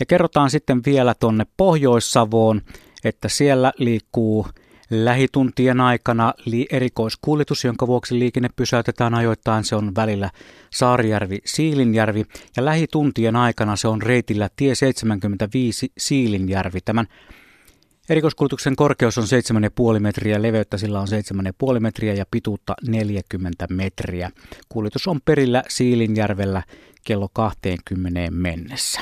[0.00, 2.62] Ja kerrotaan sitten vielä tuonne Pohjois-Savoon,
[3.04, 4.46] että siellä liikkuu
[4.90, 9.64] lähituntien aikana li- erikoiskuljetus, jonka vuoksi liikenne pysäytetään ajoittain.
[9.64, 10.30] Se on välillä
[10.70, 12.24] Saarijärvi-Siilinjärvi
[12.56, 16.80] ja lähituntien aikana se on reitillä tie 75 Siilinjärvi.
[16.80, 17.06] Tämän
[18.08, 19.24] Erikoiskuljetuksen korkeus on
[19.94, 21.08] 7,5 metriä, leveyttä sillä on
[21.74, 24.30] 7,5 metriä ja pituutta 40 metriä.
[24.68, 26.62] Kuljetus on perillä Siilinjärvellä
[27.04, 29.00] kello 20 mennessä.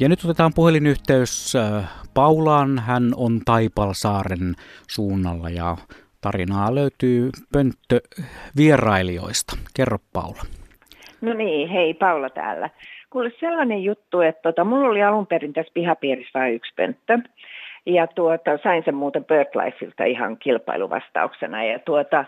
[0.00, 2.78] Ja nyt otetaan puhelinyhteys äh, Paulaan.
[2.78, 4.54] Hän on Taipalsaaren
[4.88, 5.76] suunnalla ja
[6.20, 8.00] tarinaa löytyy pönttö
[8.56, 9.56] vierailijoista.
[9.76, 10.42] Kerro Paula.
[11.20, 12.70] No niin, hei Paula täällä.
[13.10, 17.18] Kuule sellainen juttu, että tota, mulla oli alun perin tässä pihapiirissä vain yksi pönttö.
[17.86, 21.64] Ja tuota, sain sen muuten BirdLifeilta ihan kilpailuvastauksena.
[21.64, 22.24] Ja tuota,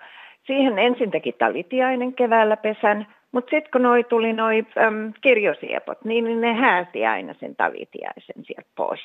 [0.46, 6.24] siihen ensin teki talitiainen keväällä pesän, mutta sitten kun noi tuli noi äm, kirjosiepot, niin,
[6.24, 9.00] niin ne hääti aina sen talitiaisen sieltä pois.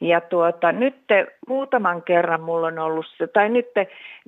[0.00, 0.96] Ja tuota, nyt
[1.48, 3.66] muutaman kerran mulla on ollut, tai nyt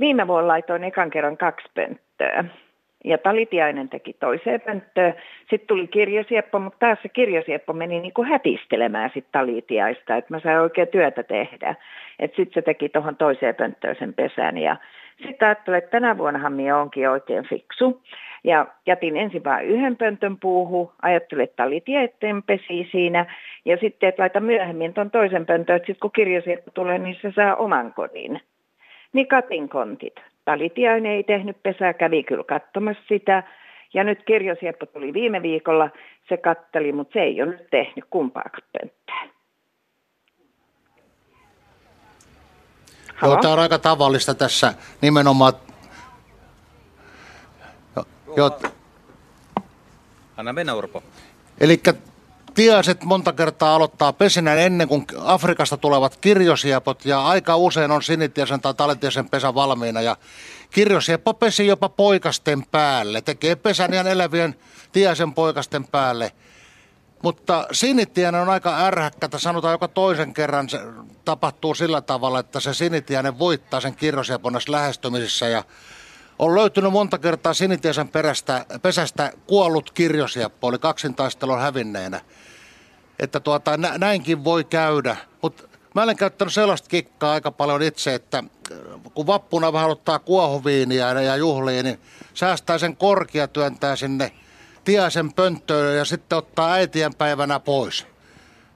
[0.01, 2.45] viime vuonna laitoin ekan kerran kaksi pönttöä.
[3.05, 5.15] Ja talitiainen teki toiseen pönttöön.
[5.41, 10.41] Sitten tuli kirjosieppo, mutta taas se kirjosieppo meni niin kuin hätistelemään sitten talitiaista, että mä
[10.41, 11.75] sain oikein työtä tehdä.
[12.21, 14.77] Sitten se teki tuohon toiseen pönttöön sen pesän ja
[15.17, 18.03] sitten ajattelin, että tänä vuonnahan minä onkin oikein fiksu.
[18.45, 23.35] Ja jätin ensin vain yhden pöntön puuhu, ajattelin, että oli tieteen pesi siinä.
[23.65, 27.33] Ja sitten, että laita myöhemmin tuon toisen pöntön, että sitten kun kirjasieppo tulee, niin se
[27.37, 28.41] saa oman kodin.
[29.13, 30.15] Niin katin kontit.
[30.45, 33.43] Talitiainen ei tehnyt pesää, kävi kyllä katsomassa sitä.
[33.95, 35.91] Ja nyt kirjosieppo tuli viime viikolla,
[36.29, 39.36] se katteli, mutta se ei ole nyt tehnyt kumpaakaan pönttää.
[43.23, 45.53] Joo, tämä on aika tavallista tässä nimenomaan.
[48.37, 48.59] Jo,
[50.37, 51.03] Anna mennä Urpo.
[51.61, 51.83] Eli
[52.55, 58.61] tiaset monta kertaa aloittaa pesinän ennen kuin Afrikasta tulevat kirjosiepot ja aika usein on sinitiesen
[58.61, 60.17] tai taletiesen pesä valmiina ja
[60.71, 64.55] kirjosieppo pesi jopa poikasten päälle, tekee pesän ihan elävien
[64.93, 66.33] tiaisen poikasten päälle–
[67.27, 69.39] mutta sinitiainen on aika ärhäkkätä.
[69.39, 70.81] Sanotaan joka toisen kerran se
[71.25, 75.65] tapahtuu sillä tavalla, että se sinitiainen voittaa sen kirrosjaponas lähestymisessä ja
[76.39, 82.21] on löytynyt monta kertaa sinitiaisen perästä, pesästä kuollut kirjosjappo, oli kaksintaistelun hävinneenä.
[83.19, 85.17] Että tuota, nä, näinkin voi käydä.
[85.43, 85.63] Mutta
[85.95, 88.45] mä olen käyttänyt sellaista kikkaa aika paljon itse, että
[89.15, 92.01] kun vappuna vähän ottaa kuohuviiniä ja juhliin, niin
[92.35, 94.33] säästää sen korkia työntää sinne–
[94.87, 98.07] Tiaisen pönttöön ja sitten ottaa äitien päivänä pois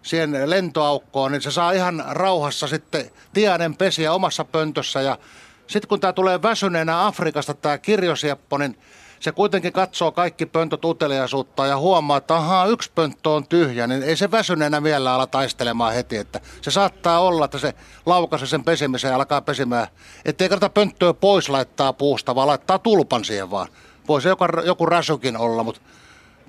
[0.03, 5.01] siihen lentoaukkoon, niin se saa ihan rauhassa sitten Tiainen pesiä omassa pöntössä.
[5.01, 5.19] Ja
[5.67, 8.79] sitten kun tämä tulee väsyneenä Afrikasta, tämä kirjosieppo, niin
[9.21, 14.03] se kuitenkin katsoo kaikki pöntöt uteliaisuutta ja huomaa, että ahaa, yksi pönttö on tyhjä, niin
[14.03, 16.17] ei se väsyneenä vielä ala taistelemaan heti.
[16.17, 17.75] Että se saattaa olla, että se
[18.07, 19.87] laukaisi sen pesimisen ja alkaa pesimään.
[20.25, 23.69] Että ei kannata pönttöä pois laittaa puusta, vaan laittaa tulpan siihen vaan.
[24.09, 25.81] Voisi joku, joku räsykin olla, mutta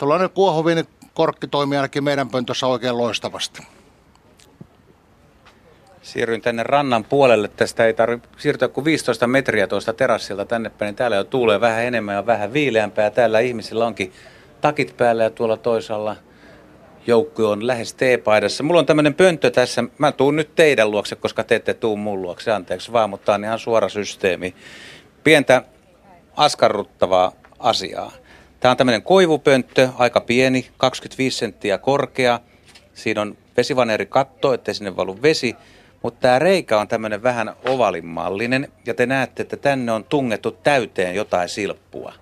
[0.01, 0.83] Tuollainen kuohuviini
[1.13, 3.63] korkki toimii ainakin meidän pöntössä oikein loistavasti.
[6.01, 7.47] Siirryin tänne rannan puolelle.
[7.47, 10.87] Tästä ei tarvitse siirtyä kuin 15 metriä tuosta terassilta tänne päin.
[10.87, 13.09] Niin täällä jo tuulee vähän enemmän ja vähän viileämpää.
[13.09, 14.13] Täällä ihmisillä onkin
[14.61, 16.15] takit päällä ja tuolla toisaalla
[17.07, 18.63] joukko on lähes T-paidassa.
[18.63, 19.83] Mulla on tämmöinen pönttö tässä.
[19.97, 22.51] Mä tuun nyt teidän luokse, koska te ette tuu mun luokse.
[22.51, 24.55] Anteeksi vaan, mutta tämä on ihan suora systeemi.
[25.23, 25.63] Pientä
[26.35, 28.11] askarruttavaa asiaa.
[28.61, 32.39] Tämä on tämmöinen koivupönttö, aika pieni, 25 senttiä korkea.
[32.93, 35.55] Siinä on vesivaneri katto, ettei sinne valu vesi.
[36.03, 41.15] Mutta tämä reikä on tämmöinen vähän ovalimallinen ja te näette, että tänne on tungettu täyteen
[41.15, 42.13] jotain silppua.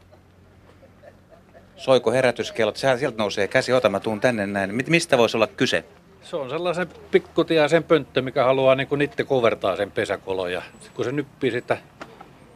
[1.75, 2.77] Soiko herätyskellot?
[2.77, 4.75] Sieltä nousee käsi, ota mä tuun tänne näin.
[4.87, 5.83] Mistä voisi olla kyse?
[6.23, 10.51] Se on sellaisen pikkutiaisen pönttö, mikä haluaa niin kuin nitte kovertaa sen pesäkolon.
[10.51, 10.61] Ja
[10.93, 11.77] kun se nyppii sitä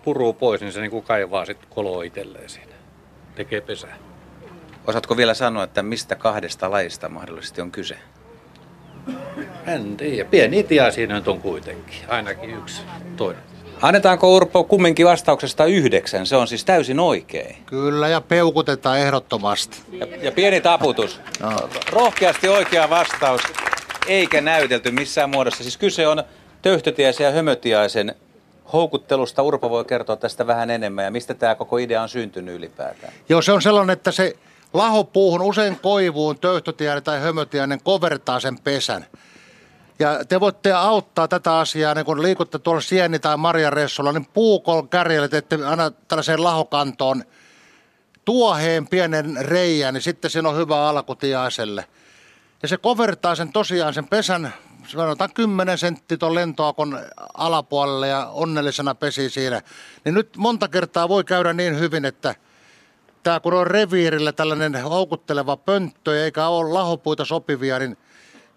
[0.04, 2.73] puruu pois, niin se niin kuin kaivaa sitten koloa itselleen siinä
[3.36, 3.98] tekee pesää.
[4.88, 7.98] Osaatko vielä sanoa, että mistä kahdesta lajista mahdollisesti on kyse?
[9.68, 10.30] En tiedä.
[10.30, 11.98] Pieni tia siinä on kuitenkin.
[12.08, 12.82] Ainakin yksi
[13.18, 13.44] toinen.
[13.82, 16.26] Annetaanko Urpo kumminkin vastauksesta yhdeksän?
[16.26, 17.56] Se on siis täysin oikein.
[17.66, 19.78] Kyllä, ja peukutetaan ehdottomasti.
[19.92, 21.22] Ja, ja pieni taputus.
[21.40, 21.70] No.
[21.92, 23.42] Rohkeasti oikea vastaus,
[24.08, 25.64] eikä näytelty missään muodossa.
[25.64, 26.24] Siis kyse on
[26.62, 28.16] töyhtötiäisen ja hömötiaisen
[28.74, 33.14] houkuttelusta Urpo voi kertoa tästä vähän enemmän ja mistä tämä koko idea on syntynyt ylipäätään?
[33.30, 34.36] Joo, se on sellainen, että se
[34.74, 39.06] lahopuuhun, usein koivuun, töyhtötiainen tai hömötiainen kovertaa sen pesän.
[40.00, 44.90] Ja te voitte auttaa tätä asiaa, niin kun liikutte tuolla sieni- tai marjaressulla, niin puukon
[44.90, 47.24] kärjelle teette aina tällaiseen lahokantoon
[48.26, 51.86] tuoheen pienen reijän, niin sitten siinä on hyvä alku tiaiselle.
[52.62, 54.54] Ja se kovertaa sen tosiaan sen pesän
[54.88, 57.00] sanotaan 10 sentti tuon lentoakon
[57.34, 59.62] alapuolelle ja onnellisena pesi siinä.
[60.06, 62.36] Niin nyt monta kertaa voi käydä niin hyvin, että
[63.24, 67.98] tämä kun on reviirillä tällainen houkutteleva pönttö eikä ole lahopuita sopivia, niin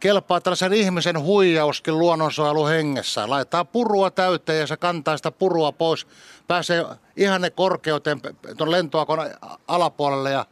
[0.00, 3.30] kelpaa tällaisen ihmisen huijauskin luonnonsuojelun hengessä.
[3.30, 6.06] Laittaa purua täyteen ja se kantaa sitä purua pois.
[6.48, 6.84] Pääsee
[7.16, 8.20] ihan ne korkeuteen
[8.56, 9.30] tuon lentoakon
[9.68, 10.46] alapuolelle ja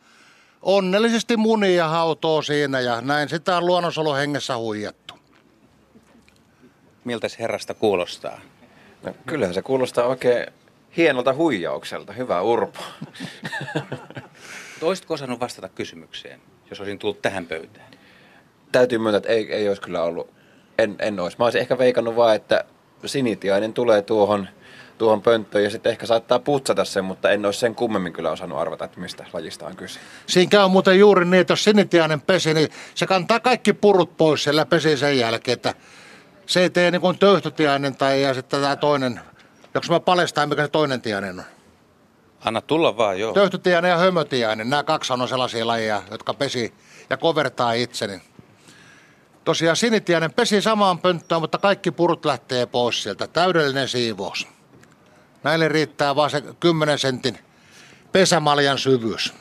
[0.62, 5.03] onnellisesti munia hautoo siinä ja näin sitä on luonnonsuojelun hengessä huijattu.
[7.04, 8.40] Miltä se herrasta kuulostaa?
[9.02, 10.46] No, kyllähän se kuulostaa oikein
[10.96, 12.12] hienolta huijaukselta.
[12.12, 12.80] Hyvä Urpo.
[14.82, 16.40] Olisitko osannut vastata kysymykseen,
[16.70, 17.86] jos olisin tullut tähän pöytään?
[18.72, 20.30] Täytyy myöntää, että ei, ei olisi kyllä ollut.
[20.78, 21.36] En, en olisi.
[21.38, 22.64] Mä olisin ehkä veikannut vaan, että
[23.06, 24.48] sinitiainen tulee tuohon,
[24.98, 28.58] tuohon pönttöön ja sitten ehkä saattaa putsata sen, mutta en olisi sen kummemmin kyllä osannut
[28.58, 30.00] arvata, että mistä lajista on kyse.
[30.26, 34.44] Siinä käy muuten juuri niin, että jos sinitiainen pesi, niin se kantaa kaikki purut pois
[34.44, 35.74] siellä pesi sen jälkeen, että
[36.46, 39.20] se ei tee niin kuin töyhtötiainen tai ja sitten tämä toinen.
[39.74, 41.44] Jos mä paljastan, mikä se toinen tiainen on.
[42.44, 43.32] Anna tulla vaan, joo.
[43.32, 46.74] Töyhtötiainen ja hömötiainen, nämä kaksi on sellaisia lajeja, jotka pesi
[47.10, 48.22] ja kovertaa itseni.
[49.44, 53.26] Tosiaan sinitiainen pesi samaan pönttöön, mutta kaikki purut lähtee pois sieltä.
[53.26, 54.48] Täydellinen siivous.
[55.42, 57.38] Näille riittää vaan se 10 sentin
[58.12, 59.34] pesämaljan syvyys.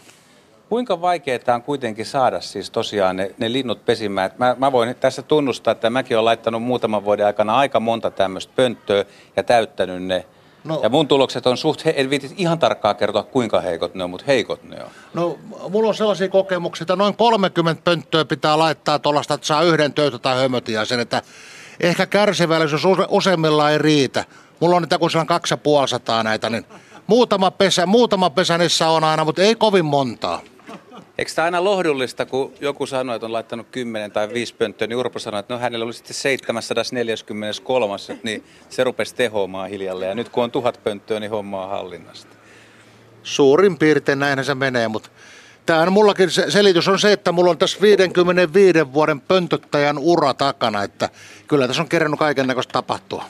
[0.74, 4.32] Kuinka vaikeaa on kuitenkin saada siis tosiaan ne, ne linnut pesimään?
[4.38, 8.54] Mä, mä voin tässä tunnustaa, että mäkin olen laittanut muutaman vuoden aikana aika monta tämmöistä
[8.56, 9.06] pönttöä
[9.36, 10.26] ja täyttänyt ne.
[10.64, 14.10] No, ja mun tulokset on suht, en viitit ihan tarkkaan kertoa kuinka heikot ne on,
[14.10, 14.90] mutta heikot ne on.
[15.14, 15.38] No
[15.70, 20.20] mulla on sellaisia kokemuksia, että noin 30 pönttöä pitää laittaa tuollaista, että saa yhden töytä
[20.20, 21.22] tai hömötiä sen, että
[21.80, 24.26] ehkä kärsivällisyys use, useimmilla ei riitä.
[24.60, 26.66] Mulla on niitä kun se on 250 näitä, niin
[27.08, 30.42] muutama pesä, muutama pesä niissä on aina, mutta ei kovin montaa.
[31.18, 34.98] Eikö tämä aina lohdullista, kun joku sanoi, että on laittanut 10 tai 5 pönttöä, niin
[34.98, 40.10] Urpo sanoi, että no hänellä oli sitten 743, niin se rupesi tehoamaan hiljalleen.
[40.10, 42.36] Ja nyt kun on tuhat pönttöä, niin homma on hallinnasta.
[43.24, 45.10] Suurin piirtein näinhän se menee, mutta
[45.66, 50.84] Tämähän mullakin se selitys on se, että mulla on tässä 55 vuoden pöntöttäjän ura takana,
[50.84, 51.10] että
[51.48, 53.26] kyllä tässä on kerännyt kaiken näköistä tapahtua.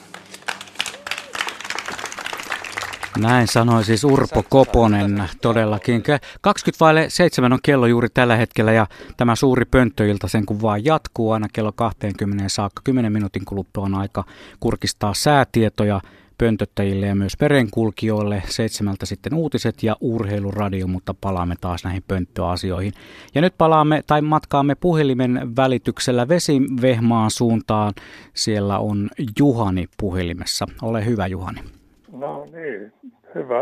[3.17, 6.03] Näin sanoi siis Urpo Koponen todellakin.
[6.41, 8.87] 20 vaille 7 on kello juuri tällä hetkellä ja
[9.17, 12.81] tämä suuri pönttöilta sen kun vaan jatkuu aina kello 20 saakka.
[12.83, 14.23] 10 minuutin kuluttua on aika
[14.59, 16.01] kurkistaa säätietoja
[16.37, 18.43] pöntöttäjille ja myös merenkulkijoille.
[18.47, 22.93] Seitsemältä sitten uutiset ja urheiluradio, mutta palaamme taas näihin pönttöasioihin.
[23.35, 27.93] Ja nyt palaamme tai matkaamme puhelimen välityksellä Vesivehmaan suuntaan.
[28.33, 29.09] Siellä on
[29.39, 30.67] Juhani puhelimessa.
[30.81, 31.82] Ole hyvä Juhani.
[32.17, 32.91] No niin,
[33.35, 33.61] hyvä.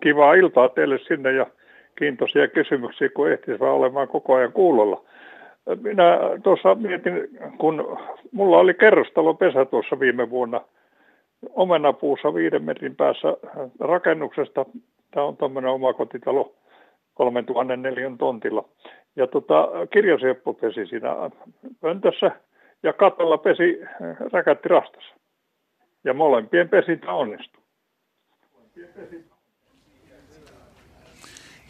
[0.00, 1.46] Kiva iltaa teille sinne ja
[1.98, 5.02] kiintoisia kysymyksiä, kun ehtis vaan olemaan koko ajan kuulolla.
[5.82, 7.98] Minä tuossa mietin, kun
[8.32, 8.74] mulla oli
[9.38, 10.60] pesä tuossa viime vuonna
[11.50, 13.36] omenapuussa viiden metrin päässä
[13.80, 14.66] rakennuksesta.
[15.10, 16.52] Tämä on tuommoinen omakotitalo
[17.14, 18.64] 3004 tontilla.
[19.16, 21.30] Ja tota, kirjasieppu pesi siinä
[21.80, 22.30] pöntössä
[22.82, 23.80] ja katolla pesi
[24.32, 25.21] räkätti rastassa.
[26.04, 27.62] Ja molempien pesintä onnistuu.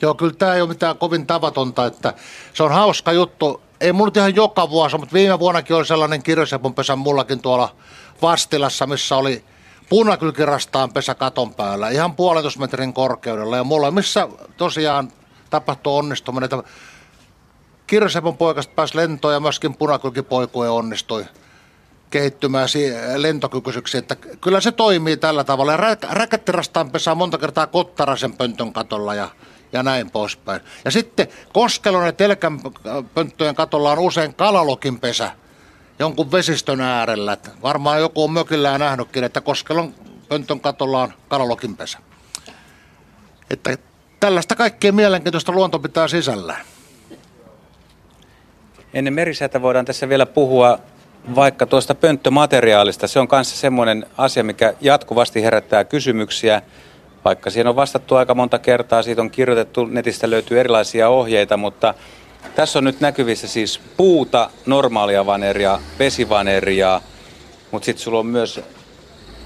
[0.02, 2.14] Joo, kyllä tämä ei ole mitään kovin tavatonta, että
[2.54, 3.62] se on hauska juttu.
[3.80, 7.76] Ei mun ihan joka vuosi, mutta viime vuonnakin oli sellainen kirjasepun pesä mullakin tuolla
[8.22, 9.44] Vastilassa, missä oli
[9.88, 13.56] punakylkirastaan pesä katon päällä, ihan puolentoista metrin korkeudella.
[13.56, 15.12] Ja mulla missä tosiaan
[15.50, 16.50] tapahtui onnistuminen,
[17.86, 21.24] kirjasepun poikasta pääsi lentoon ja myöskin punakylkipoikue onnistui
[22.12, 22.68] kehittymään
[23.16, 25.72] lentokykyiseksi, että kyllä se toimii tällä tavalla.
[25.72, 29.28] Ja räkättirastaan pesää monta kertaa kottarasen pöntön katolla ja,
[29.72, 30.60] ja näin poispäin.
[30.84, 32.60] Ja sitten Koskelon ja Telkän
[33.14, 35.30] pönttöjen katolla on usein kalalokin pesä
[35.98, 37.32] jonkun vesistön äärellä.
[37.32, 39.94] Että varmaan joku on mökillään nähnytkin, että Koskelon
[40.28, 41.98] pöntön katolla on kalalokin pesä.
[43.50, 43.78] Että
[44.20, 46.64] tällaista kaikkea mielenkiintoista luonto pitää sisällään.
[48.94, 50.78] Ennen merisätä voidaan tässä vielä puhua
[51.34, 53.06] vaikka tuosta pönttömateriaalista.
[53.06, 56.62] Se on kanssa semmoinen asia, mikä jatkuvasti herättää kysymyksiä.
[57.24, 61.94] Vaikka siihen on vastattu aika monta kertaa, siitä on kirjoitettu, netistä löytyy erilaisia ohjeita, mutta
[62.54, 67.00] tässä on nyt näkyvissä siis puuta, normaalia vaneria, vesivaneria,
[67.70, 68.60] mutta sitten sulla on myös,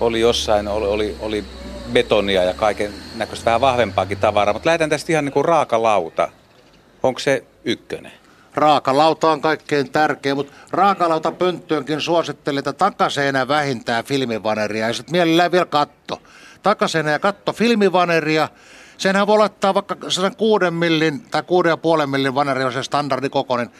[0.00, 1.44] oli jossain, oli, oli, oli
[1.92, 6.28] betonia ja kaiken näköistä vähän vahvempaakin tavaraa, mutta lähdetään tästä ihan niin kuin raakalauta.
[7.02, 8.12] Onko se ykkönen?
[8.56, 15.52] Raakalauta on kaikkein tärkeä, mutta raakalauta pönttöönkin suosittelee, että takaseinä vähintään filmivaneria ja sitten mielellään
[15.52, 16.22] vielä katto.
[16.62, 18.48] Takaseinä ja katto filmivaneria.
[18.98, 22.82] Senhän voi laittaa vaikka sen kuuden millin tai kuuden ja puolen millin vaneri on se
[22.82, 23.70] standardikokoinen.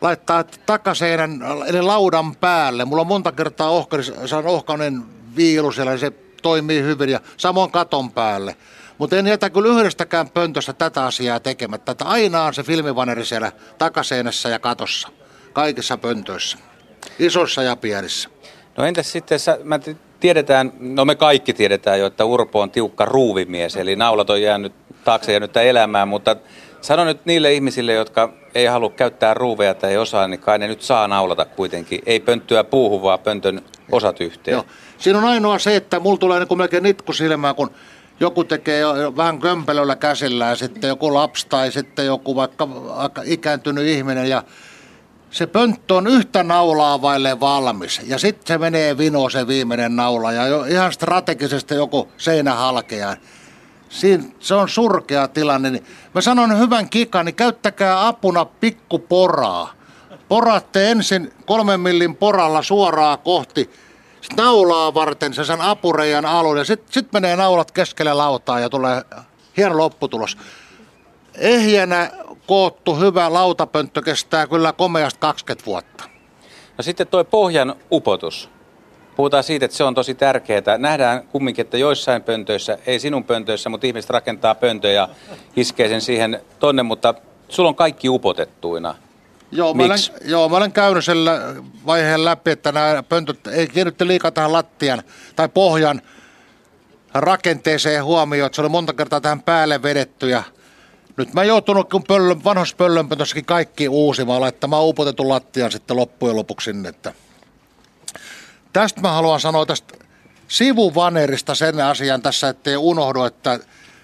[0.00, 2.84] Laittaa takaseinän eli laudan päälle.
[2.84, 5.02] Mulla on monta kertaa ohkaris, se on ohkainen
[5.36, 6.12] viilu siellä, niin se
[6.42, 8.56] toimii hyvin ja samoin katon päälle.
[9.00, 13.52] Mutta en jätä kyllä yhdestäkään pöntöstä tätä asiaa tekemättä, että aina on se filmivaneri siellä
[13.78, 15.08] takaseinässä ja katossa.
[15.52, 16.58] kaikissa pöntöissä,
[17.18, 18.28] isoissa ja pienissä.
[18.76, 19.80] No entäs sitten, mä
[20.20, 24.72] tiedetään, no me kaikki tiedetään jo, että Urpo on tiukka ruuvimies, eli naulat on jäänyt
[25.04, 26.36] taakse jäänyttä elämään, mutta
[26.80, 30.68] sano nyt niille ihmisille, jotka ei halua käyttää ruuveja tai ei osaa, niin kai ne
[30.68, 32.00] nyt saa naulata kuitenkin.
[32.06, 34.52] Ei pönttyä puuhun, vaan pöntön osat yhteen.
[34.52, 34.64] Joo.
[34.98, 37.70] Siinä on ainoa se, että mulla tulee niin melkein nitku silmään, kun
[38.20, 38.84] joku tekee
[39.16, 44.42] vähän kömpelöllä käsillä ja sitten joku lapsi tai sitten joku vaikka aika ikääntynyt ihminen ja
[45.30, 48.00] se pönttö on yhtä naulaa vaille valmis.
[48.04, 53.16] Ja sitten se menee vino se viimeinen naula ja jo ihan strategisesti joku seinä halkeaa.
[53.88, 55.70] Siin, se on surkea tilanne.
[55.70, 59.72] Niin mä sanon hyvän kikan, niin käyttäkää apuna pikkuporaa.
[60.28, 63.70] Poratte ensin kolmen millin poralla suoraan kohti
[64.36, 69.02] naulaa varten se sen apureijan alun ja sitten sit menee naulat keskelle lautaa ja tulee
[69.56, 70.36] hieno lopputulos.
[71.38, 72.10] Ehjänä
[72.46, 76.04] koottu hyvä lautapönttö kestää kyllä komeasti 20 vuotta.
[76.78, 78.50] No sitten tuo pohjan upotus.
[79.16, 80.78] Puhutaan siitä, että se on tosi tärkeää.
[80.78, 85.08] Nähdään kumminkin, että joissain pöntöissä, ei sinun pöntöissä, mutta ihmiset rakentaa pöntöjä ja
[85.56, 87.14] iskee sen siihen tonne, mutta
[87.48, 88.94] sulla on kaikki upotettuina.
[89.52, 91.16] Joo, mä olen, joo, mä olen käynyt sen
[91.86, 95.02] vaiheen läpi, että nämä pöntöt ei kiinnitte liikaa tähän lattian
[95.36, 96.02] tai pohjan
[97.14, 100.42] rakenteeseen huomioon, että se oli monta kertaa tähän päälle vedetty ja
[101.16, 106.64] nyt mä joutunut kun pöllön, vanhassa pöllönpöntössäkin kaikki uusimaan, laittamaan upotetun lattian sitten loppujen lopuksi
[106.64, 106.88] sinne.
[106.88, 107.12] Että.
[108.72, 109.94] Tästä mä haluan sanoa tästä
[110.48, 113.60] sivuvanerista sen asian tässä, ettei unohdu, että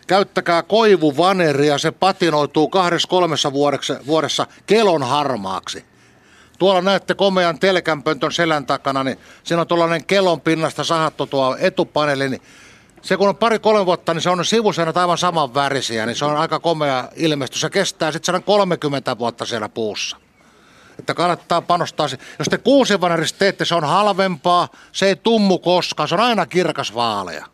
[0.07, 5.85] käyttäkää koivuvaneria, se patinoituu kahdessa kolmessa vuodessa, vuodessa kelon harmaaksi.
[6.59, 12.29] Tuolla näette komean telkänpöntön selän takana, niin siinä on tuollainen kelon pinnasta sahattu tuo etupaneeli,
[12.29, 12.43] niin
[13.03, 16.37] se kun on pari-kolme vuotta, niin se on sivuseinät aivan saman värisiä, niin se on
[16.37, 17.61] aika komea ilmestys.
[17.61, 20.17] Se kestää sitten 130 vuotta siellä puussa.
[20.99, 22.09] Että kannattaa panostaa.
[22.39, 26.95] Jos te kuusivanerista teette, se on halvempaa, se ei tummu koskaan, se on aina kirkas
[26.95, 27.47] vaalea.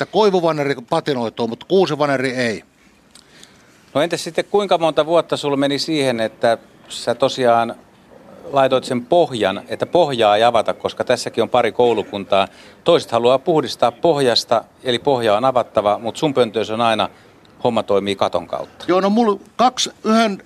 [0.00, 2.64] Että koivuvaneri patinoituu, mutta kuusivaneri ei.
[3.94, 7.74] No entäs sitten kuinka monta vuotta sulla meni siihen, että sä tosiaan
[8.52, 12.48] laitoit sen pohjan, että pohjaa ei avata, koska tässäkin on pari koulukuntaa.
[12.84, 17.08] Toiset haluaa puhdistaa pohjasta, eli pohja on avattava, mutta sun pöntöys on aina,
[17.64, 18.84] homma toimii katon kautta.
[18.88, 20.42] Joo, no mulla kaksi, yhden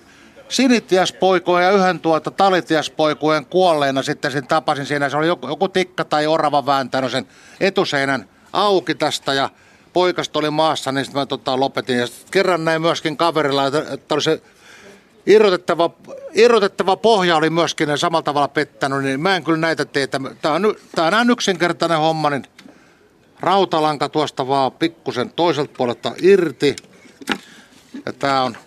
[0.49, 5.09] sinitiaspoikojen ja yhden tuota talitiaspoikojen kuolleena sitten sen tapasin siinä.
[5.09, 7.27] Se oli joku, joku tikka tai orava vääntänyt sen
[7.59, 9.49] etuseinän auki tästä ja
[9.93, 11.97] poikasta oli maassa, niin sitten mä tota, lopetin.
[11.97, 14.41] Ja kerran näin myöskin kaverilla, että, oli se
[15.25, 15.89] irrotettava,
[16.33, 20.07] irrotettava pohja oli myöskin samalla tavalla pettänyt, niin mä en kyllä näitä tee.
[20.07, 22.43] Tämä on, tämä on näin yksinkertainen homma, niin
[23.39, 26.75] rautalanka tuosta vaan pikkusen toiselta puolelta irti.
[28.05, 28.57] Ja tämä on,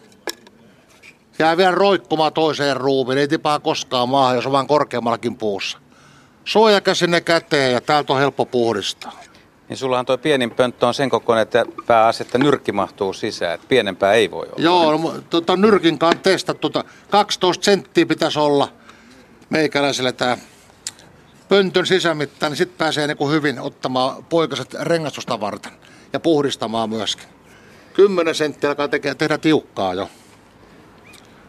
[1.38, 5.78] jää vielä roikkumaan toiseen ruumiin, ei tipaa koskaan maahan, jos on vaan korkeammallakin puussa.
[6.44, 9.27] Suojakäsinne käteen ja täältä on helppo puhdistaa.
[9.68, 13.66] Niin sullahan tuo pienin pönttö on sen kokoinen, että pääasia, että nyrkki mahtuu sisään, että
[13.68, 14.56] pienempää ei voi olla.
[14.58, 18.68] Joo, no, tota, nyrkin kanssa testattu, tota, 12 senttiä pitäisi olla
[19.50, 20.36] meikäläiselle tämä
[21.48, 25.72] pöntön sisämitta, niin sitten pääsee niin hyvin ottamaan poikaset rengastusta varten
[26.12, 27.28] ja puhdistamaan myöskin.
[27.92, 30.08] 10 senttiä alkaa teke, tehdä tiukkaa jo.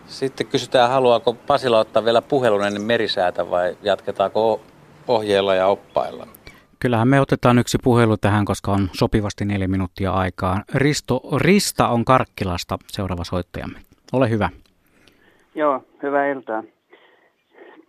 [0.07, 4.61] Sitten kysytään, haluaako Pasila ottaa vielä puhelun ennen merisäätä vai jatketaanko
[5.07, 6.27] ohjeella ja oppailla?
[6.81, 10.61] Kyllähän me otetaan yksi puhelu tähän, koska on sopivasti neljä minuuttia aikaa.
[10.75, 13.79] Risto, Rista on Karkkilasta seuraava soittajamme.
[14.13, 14.49] Ole hyvä.
[15.55, 16.63] Joo, hyvää iltaa.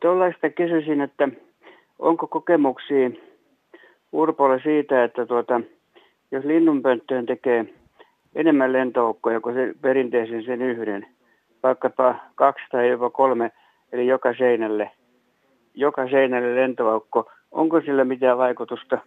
[0.01, 1.29] Tuollaista kysyisin, että
[1.99, 3.11] onko kokemuksia
[4.13, 5.61] Urpolle siitä, että tuota,
[6.31, 7.65] jos linnunpönttöön tekee
[8.35, 11.07] enemmän lentoukkoja kuin se perinteisen sen yhden,
[11.63, 13.51] vaikkapa kaksi tai jopa kolme,
[13.93, 14.91] eli joka seinälle,
[15.75, 18.99] joka seinälle lentoaukko, Onko sillä mitään vaikutusta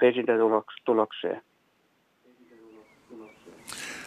[0.00, 1.42] pesintätulokseen?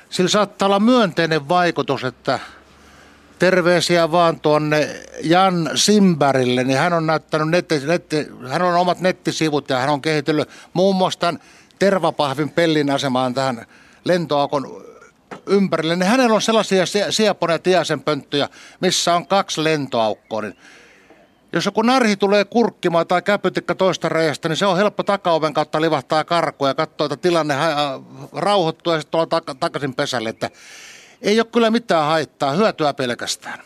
[0.10, 2.40] Sillä saattaa olla myönteinen vaikutus, että
[3.40, 4.88] terveisiä vaan tuonne
[5.24, 10.02] Jan Simberille, niin hän on näyttänyt netti, netti, hän on omat nettisivut ja hän on
[10.02, 11.40] kehitellyt muun muassa tämän
[11.80, 13.66] tervapahvin pellin asemaan tähän
[14.06, 14.86] lentoakon
[15.48, 18.50] ympärille, niin hänellä on sellaisia sieponeja tiasenpönttöjä,
[18.80, 20.56] missä on kaksi lentoaukkoa, niin
[21.56, 25.82] jos joku narhi tulee kurkkimaan tai käpytikka toista reistä, niin se on helppo takaoven kautta
[25.82, 27.56] livahtaa karkuun ja katsoa, että tilanne
[28.34, 30.30] rauhoittuu ja sitten tuolla tak- takaisin pesälle.
[30.30, 30.50] Että
[31.22, 33.60] ei ole kyllä mitään haittaa, hyötyä pelkästään.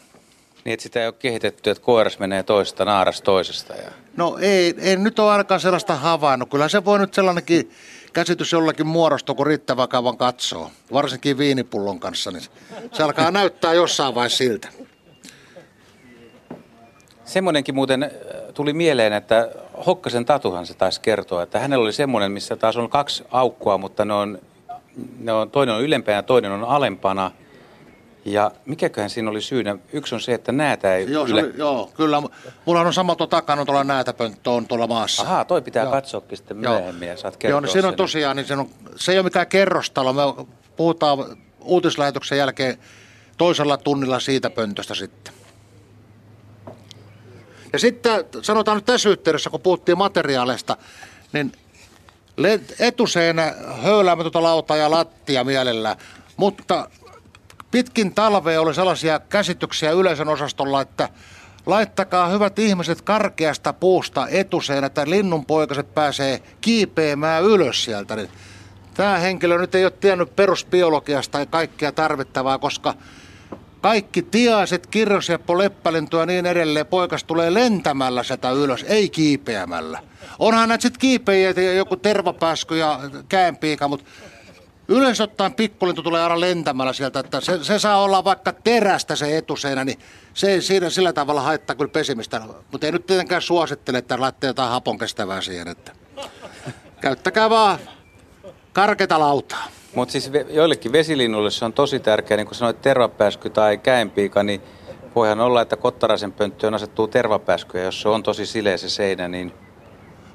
[0.66, 3.74] Niin, että sitä ei ole kehitetty, että koiras menee toista, naaras toisesta.
[3.76, 3.92] Ja...
[4.18, 6.50] No ei, ei nyt ole ainakaan sellaista havainnut.
[6.50, 7.72] Kyllä se voi nyt sellainenkin
[8.14, 10.72] käsitys jollakin muodostua, kun riittävän kauan katsoo.
[10.94, 12.44] Varsinkin viinipullon kanssa, niin
[12.94, 14.68] se alkaa näyttää jossain vaiheessa siltä.
[17.30, 18.10] Semmoinenkin muuten äh,
[18.54, 19.50] tuli mieleen, että
[19.86, 24.06] Hokkasen Tatuhan se taisi kertoa, että hänellä oli semmoinen, missä taas on kaksi aukkoa, mutta
[24.06, 24.40] ne on,
[25.20, 27.32] ne on, toinen on ylempänä ja toinen on alempana.
[28.26, 29.78] Ja mikäköhän siinä oli syynä?
[29.94, 31.42] Yksi on se, että näätä ei Joo, yle...
[31.42, 32.22] oli, joo kyllä.
[32.66, 35.24] Mulla on sama tuo takana tuolla näätäpönttö on tuolla maassa.
[35.24, 35.92] Ahaa, toi pitää Joo.
[35.92, 36.74] katsoakin sitten Joo.
[36.74, 39.24] myöhemmin ja saat kertoa Joo, niin siinä on tosiaan, niin siinä on, se ei ole
[39.24, 40.14] mikään kerrostalo.
[40.14, 41.18] Me puhutaan
[41.62, 42.78] uutislähetyksen jälkeen
[43.38, 45.39] toisella tunnilla siitä pöntöstä sitten.
[47.74, 50.78] Ja sitten sanotaan nyt tässä yhteydessä, kun puhuttiin materiaaleista,
[51.34, 51.52] niin
[52.80, 53.54] etuseinä
[53.84, 55.96] höyläämätöntä lautaa ja lattia mielellä,
[56.38, 56.90] mutta
[57.72, 61.10] pitkin talvea oli sellaisia käsityksiä yleisön osastolla, että
[61.66, 68.16] laittakaa hyvät ihmiset karkeasta puusta etuseen, että linnunpoikaset pääsee kiipeämään ylös sieltä.
[68.16, 68.30] Niin
[69.00, 72.94] Tämä henkilö nyt ei ole tiennyt perusbiologiasta ja kaikkea tarvittavaa, koska
[73.82, 80.00] kaikki tiaiset, kirjoseppo, leppälintu ja niin edelleen, poikas tulee lentämällä sitä ylös, ei kiipeämällä.
[80.40, 81.00] Onhan näitä sitten
[81.66, 83.00] ja joku tervapääsky ja
[83.30, 84.06] käänpiika, mutta
[84.88, 89.38] yleensä ottaen pikkulintu tulee aina lentämällä sieltä, että se, se saa olla vaikka terästä se
[89.38, 90.00] etuseinä, niin
[90.34, 92.42] se ei siinä sillä tavalla haittaa kyllä pesimistä.
[92.72, 95.92] Mutta ei nyt tietenkään suosittele, että laittaa jotain hapon kestävää siihen, että
[97.02, 97.80] käyttäkää vaan
[98.74, 99.79] karkeita lautaa.
[99.96, 104.62] Mutta siis joillekin vesilinnuille se on tosi tärkeää, niin kuin sanoit tervapääsky tai käenpiika, niin
[105.16, 109.54] voihan olla, että kottaraisen pönttöön asettuu tervapääskyjä, jos se on tosi sileä se seinä, niin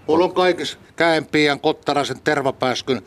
[0.07, 3.03] Mulla on kaikissa käenpiian, kottaraisen, tervapääskyn,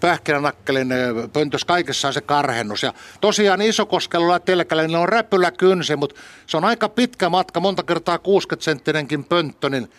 [0.00, 0.98] pähkinänakkelin, eh,
[1.32, 2.82] pöntös, kaikessa on se karhennus.
[2.82, 7.60] Ja tosiaan Isokoskella ja Telkällä, niin on räpylä kynsi, mutta se on aika pitkä matka,
[7.60, 9.90] monta kertaa 60-senttinenkin pönttö, niin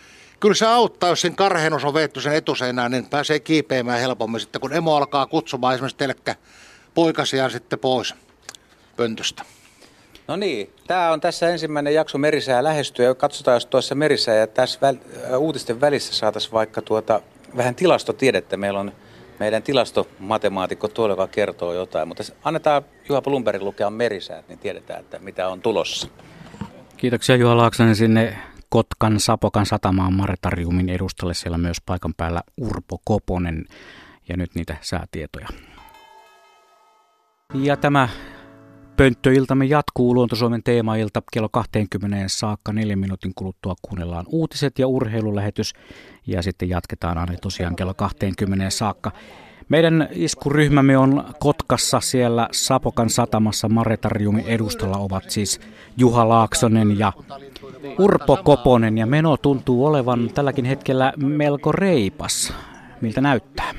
[0.42, 4.60] kyllä se auttaa, jos siinä karhennus on veetty sen etuseinään, niin pääsee kiipeämään helpommin sitten,
[4.60, 6.34] kun emo alkaa kutsumaan esimerkiksi telkkä
[6.94, 8.14] poikasia sitten pois
[8.96, 9.42] pöntöstä.
[10.28, 13.14] No niin, tämä on tässä ensimmäinen jakso Merisää lähestyä.
[13.14, 14.96] Katsotaan, jos tuossa Merisää ja tässä väl,
[15.38, 17.20] uutisten välissä saataisiin vaikka tuota,
[17.56, 18.56] vähän tilastotiedettä.
[18.56, 18.92] Meillä on
[19.38, 22.08] meidän tilastomatemaatikko tuolla, joka kertoo jotain.
[22.08, 26.08] Mutta annetaan Juha Blumbergin lukea Merisäät, niin tiedetään, että mitä on tulossa.
[26.96, 28.38] Kiitoksia Juha Laaksonen sinne
[28.72, 31.34] Kotkan Sapokan satamaan Maretariumin edustalle.
[31.34, 33.64] Siellä myös paikan päällä Urpo Koponen
[34.28, 35.48] ja nyt niitä säätietoja.
[37.54, 38.08] Ja tämä
[38.96, 42.72] pönttöiltamme jatkuu Luontosuomen teemailta kello 20 saakka.
[42.72, 45.72] Neljän minuutin kuluttua kuunnellaan uutiset ja urheilulähetys
[46.26, 49.12] ja sitten jatketaan aina tosiaan kello 20 saakka.
[49.68, 55.60] Meidän iskuryhmämme on Kotkassa siellä Sapokan satamassa Maretariumin edustalla ovat siis
[55.96, 57.12] Juha Laaksonen ja
[57.98, 62.52] Urpo Koponen ja meno tuntuu olevan tälläkin hetkellä melko reipas.
[63.00, 63.74] Miltä näyttää?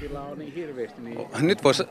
[1.39, 1.83] Nyt voisi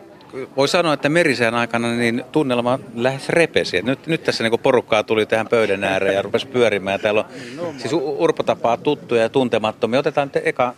[0.57, 3.77] voi sanoa, että merisään aikana niin tunnelma lähes repesi.
[3.77, 7.01] Et Nyt, nyt tässä niin porukkaa tuli tähän pöydän ääreen ja rupesi pyörimään.
[7.01, 7.25] Täällä
[7.59, 10.01] on siis Urpo tapaa tuttuja ja tuntemattomia.
[10.01, 10.75] Otetaan nyt eka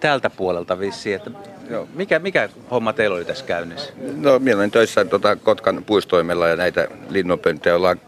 [0.00, 1.30] tältä puolelta vissiin, että
[1.70, 3.92] joo, mikä, mikä homma teillä oli tässä käynnissä?
[4.16, 8.00] No, minä olen töissä tota, Kotkan puistoimella ja näitä linnunpönttöjä ollaan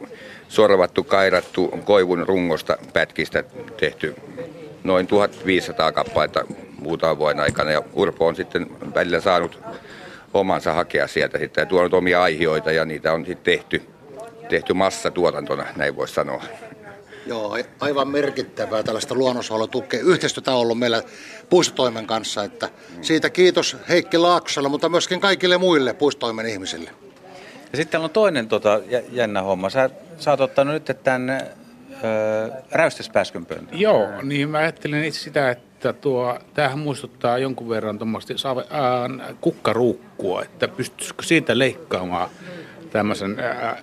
[0.49, 3.45] sorvattu, kairattu koivun rungosta pätkistä
[3.77, 4.15] tehty
[4.85, 6.45] noin 1500 kappaletta
[6.79, 7.71] muutaman vuoden aikana.
[7.71, 9.61] Ja Urpo on sitten välillä saanut
[10.35, 13.83] omansa hakea sieltä sitten ja tuonut omia aihioita ja niitä on sitten tehty,
[14.49, 16.43] tehty massatuotantona, näin voisi sanoa.
[17.27, 20.01] Joo, aivan merkittävää tällaista luonnonsuojelutukea.
[20.01, 21.03] Yhteistyötä on ollut meillä
[21.51, 22.71] puistotoimen kanssa, että
[23.01, 26.91] siitä kiitos Heikki Laaksolle, mutta myöskin kaikille muille puistotoimen ihmisille.
[27.73, 29.71] Ja sitten täällä on toinen tota, jä- jännä homma.
[29.71, 33.81] Sä, sä oot ottanut nyt tämän ö, räystäspääskyn pöntön.
[33.81, 40.43] Joo, niin mä ajattelin itse sitä, että tuo, tämähän muistuttaa jonkun verran tuommoista äh, kukkaruukkua,
[40.43, 42.31] että pystyisikö siitä leikkaamaan
[42.91, 43.37] tämmöisen,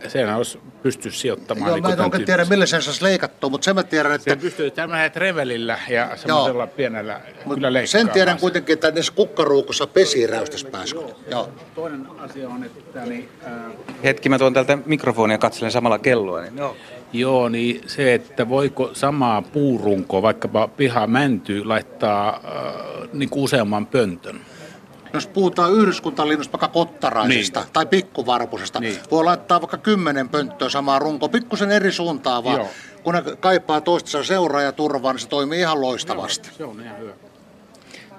[0.08, 1.70] sen olisi pysty sijoittamaan.
[1.70, 4.30] Joo, niin mä en oikein tiedä, millä sen saisi leikattua, mutta sen mä tiedän, että...
[4.30, 7.22] Se pystyy tämmöisellä trevelillä ja semmoisella pienellä
[7.53, 7.88] kyllä leikkaamaan.
[7.88, 11.16] Sen tiedän kuitenkin, että niissä kukkaruukossa pesii räystäspääskyt.
[11.32, 11.49] Joo.
[11.76, 13.53] Toinen asia on, että niin, äh,
[14.03, 16.41] Hetki, mä tuon täältä mikrofonia ja katselen samalla kelloa.
[16.41, 16.78] Niin, joo.
[17.14, 23.86] Joo, niin se, että voiko samaa puurunkoa, vaikkapa piha mänty, laittaa äh, niin kuin useamman
[23.86, 24.39] pöntön.
[25.18, 27.70] Jos puhutaan yhdyskuntalinnusta, vaikka kottaraisesta niin.
[27.74, 28.99] tai pikkuvarpusesta, niin.
[29.11, 32.57] voi laittaa vaikka kymmenen pönttöä samaa runkoa, pikkusen eri suuntaan vaan.
[32.57, 32.70] Joo.
[33.03, 36.49] Kun ne kaipaa toistensa seuraa ja turvaa, niin se toimii ihan loistavasti.
[36.57, 37.11] Se on ihan hyvä.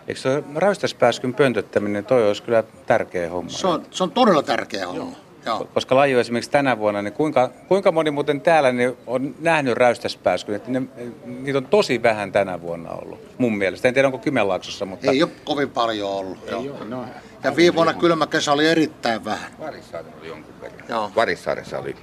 [0.08, 3.50] Eikö se räystäspääskyn pöntöttäminen, toi olisi kyllä tärkeä homma.
[3.50, 5.02] Se on, se on todella tärkeä homma.
[5.02, 5.25] Joo.
[5.74, 9.76] Koska laji on esimerkiksi tänä vuonna, niin kuinka, kuinka moni muuten täällä niin on nähnyt
[9.76, 10.54] räystäspääskyn?
[10.54, 10.82] Että ne,
[11.24, 13.88] niitä on tosi vähän tänä vuonna ollut, mun mielestä.
[13.88, 15.10] En tiedä, onko Kymenlaaksossa, mutta...
[15.10, 16.38] Ei ole kovin paljon ollut.
[16.46, 16.76] Ei joo.
[16.76, 17.04] ole, no,
[17.44, 19.52] Ja viime vuonna kylmä kesä oli erittäin vähän.
[19.60, 20.84] Varissaaressa oli jonkun verran.
[20.88, 21.10] Joo.
[21.16, 21.96] Varissaaressa oli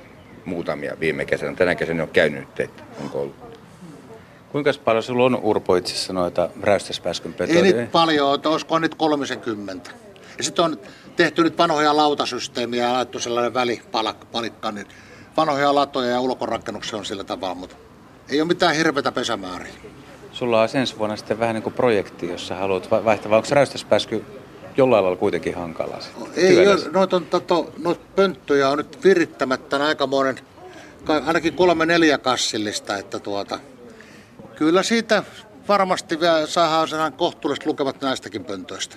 [0.45, 1.55] muutamia viime kesänä.
[1.55, 3.35] Tänä kesänä on käynyt, että onko ollut.
[4.51, 9.91] Kuinka paljon sulla on Urpo itse noita räystäspääskyn Ei nyt paljon, että olisiko nyt 30.
[10.37, 10.77] Ja sitten on
[11.15, 14.87] tehty nyt vanhoja lautasysteemiä ja laittu sellainen välipalikka, niin
[15.37, 17.75] vanhoja latoja ja ulkorakennuksia on sillä tavalla, mutta
[18.29, 19.73] ei ole mitään hirveätä pesämääriä.
[20.31, 24.25] Sulla on ensi vuonna sitten vähän niin kuin projekti, jossa haluat vaihtaa, vai onko räystäspääsky
[24.77, 25.99] jollain lailla kuitenkin hankala?
[26.35, 30.39] Ei, noita, on, toto, noita pönttöjä on nyt virittämättä aikamoinen,
[31.25, 33.59] ainakin kolme neljä kassillista, että tuota,
[34.55, 35.23] kyllä siitä
[35.67, 38.95] varmasti vielä saadaan kohtuulliset lukevat näistäkin pöntöistä.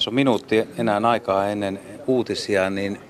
[0.00, 3.00] Tässä on minuutti enää aikaa ennen uutisia, niin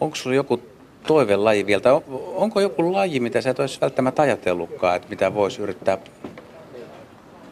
[0.00, 0.62] onko sinulla joku
[1.06, 1.92] toivelaji vielä, tai
[2.34, 5.98] onko joku laji, mitä sä et olisi välttämättä ajatellutkaan, että mitä voisi yrittää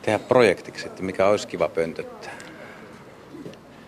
[0.02, 2.32] tehdä projektiksi, että mikä olisi kiva pöntöttää?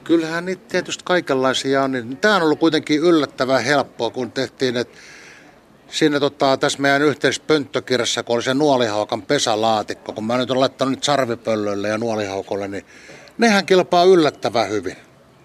[0.05, 1.93] Kyllähän niitä tietysti kaikenlaisia on.
[1.93, 4.99] Niin tämä on ollut kuitenkin yllättävän helppoa, kun tehtiin, että
[5.91, 10.61] siinä tota, tässä meidän yhteisessä pönttökirjassa, kun oli se nuolihaukan pesälaatikko, kun mä nyt olen
[10.61, 12.85] laittanut nyt sarvipöllöille ja nuolihaukolle, niin
[13.39, 14.97] nehän kilpaa yllättävän hyvin.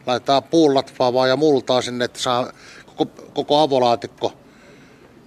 [0.06, 2.52] Laitetaan puulatvaa ja multaa sinne, että saa
[2.86, 4.34] koko, koko avolaatikko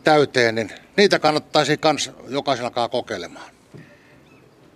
[0.04, 3.50] täyteen, niin niitä kannattaisi myös jokaisella kokeilemaan.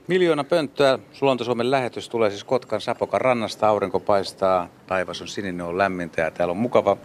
[0.06, 0.98] Miljoona pönttöä.
[1.20, 3.68] Luonto-Suomen lähetys tulee siis Kotkan Sapokan rannasta.
[3.68, 6.96] Aurinko paistaa, taivas on sininen, on lämmintä ja täällä on mukava,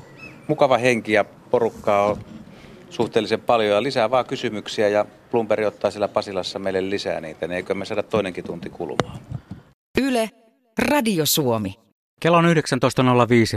[0.48, 2.18] mukava henki ja porukkaa on
[2.90, 7.56] suhteellisen paljon ja lisää vaan kysymyksiä ja Plumperi ottaa siellä Pasilassa meille lisää niitä, niin
[7.56, 9.20] eikö me saada toinenkin tunti kulumaan.
[10.02, 10.30] Yle,
[10.80, 11.76] Radio Suomi.
[12.22, 12.52] Kello on 19.05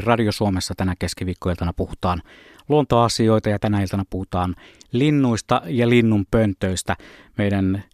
[0.04, 2.22] Radio Suomessa tänä keskiviikkoiltana puhutaan
[2.68, 4.54] luontoasioita ja tänä iltana puhutaan
[4.92, 6.96] linnuista ja linnun pöntöistä.
[7.38, 7.84] Meidän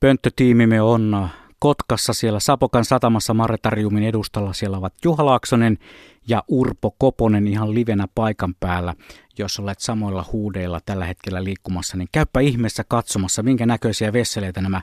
[0.00, 1.28] pönttötiimimme on
[1.58, 4.52] Kotkassa siellä Sapokan satamassa Maretariumin edustalla.
[4.52, 5.78] Siellä ovat Juha Laaksonen
[6.28, 8.94] ja Urpo Koponen ihan livenä paikan päällä.
[9.38, 14.80] Jos olet samoilla huudeilla tällä hetkellä liikkumassa, niin käypä ihmeessä katsomassa, minkä näköisiä vesseleitä nämä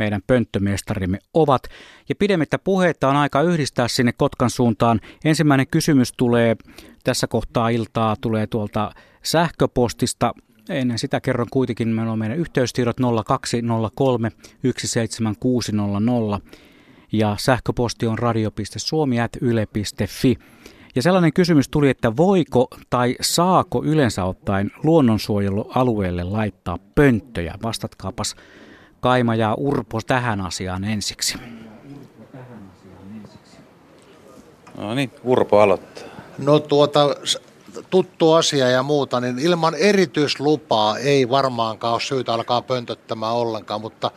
[0.00, 1.62] meidän pönttömestarimme ovat.
[2.08, 5.00] Ja pidemmittä puheita on aika yhdistää sinne Kotkan suuntaan.
[5.24, 6.56] Ensimmäinen kysymys tulee
[7.04, 8.92] tässä kohtaa iltaa, tulee tuolta
[9.22, 10.34] sähköpostista.
[10.68, 12.96] Ennen sitä kerron kuitenkin, meillä on meidän yhteystiedot
[13.26, 14.32] 0203
[14.62, 16.40] 17600
[17.12, 20.36] ja sähköposti on radio.suomi.yle.fi.
[20.94, 27.54] Ja sellainen kysymys tuli, että voiko tai saako yleensä ottaen luonnonsuojelualueelle laittaa pönttöjä?
[27.62, 28.36] Vastatkaapas
[29.00, 31.38] Kaima ja Urpo tähän asiaan ensiksi.
[34.76, 36.04] No niin, Urpo aloittaa.
[36.38, 37.00] No tuota,
[37.90, 44.10] tuttu asia ja muuta, niin ilman erityislupaa ei varmaankaan ole syytä alkaa pöntöttämään ollenkaan, mutta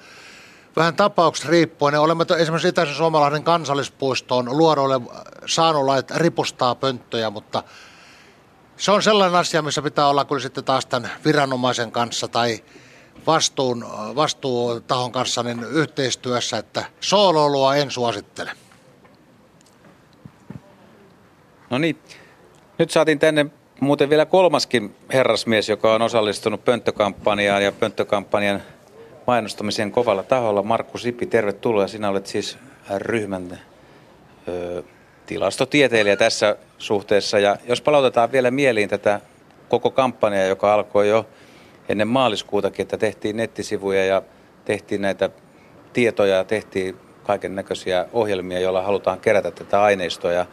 [0.75, 1.99] vähän tapauksesta riippuen.
[1.99, 5.01] Olemme esimerkiksi Itäisen Suomalahden kansallispuistoon luodoille
[5.45, 7.63] saanut lait ripustaa pönttöjä, mutta
[8.77, 12.63] se on sellainen asia, missä pitää olla kyllä sitten taas tämän viranomaisen kanssa tai
[13.27, 13.85] vastuun,
[14.15, 18.51] vastuutahon kanssa niin yhteistyössä, että sooloilua en suosittele.
[21.69, 21.97] No niin,
[22.77, 23.45] nyt saatiin tänne
[23.79, 28.61] muuten vielä kolmaskin herrasmies, joka on osallistunut pönttökampanjaan ja pönttökampanjan
[29.27, 30.63] mainostamisen kovalla taholla.
[30.63, 31.87] Markku Sipi, tervetuloa.
[31.87, 32.57] Sinä olet siis
[32.97, 33.59] ryhmän
[34.47, 34.83] ö,
[35.25, 37.39] tilastotieteilijä tässä suhteessa.
[37.39, 39.21] Ja jos palautetaan vielä mieliin tätä
[39.69, 41.25] koko kampanjaa, joka alkoi jo
[41.89, 44.21] ennen maaliskuutakin, että tehtiin nettisivuja ja
[44.65, 45.29] tehtiin näitä
[45.93, 50.31] tietoja ja tehtiin kaiken näköisiä ohjelmia, joilla halutaan kerätä tätä aineistoa.
[50.31, 50.45] Ja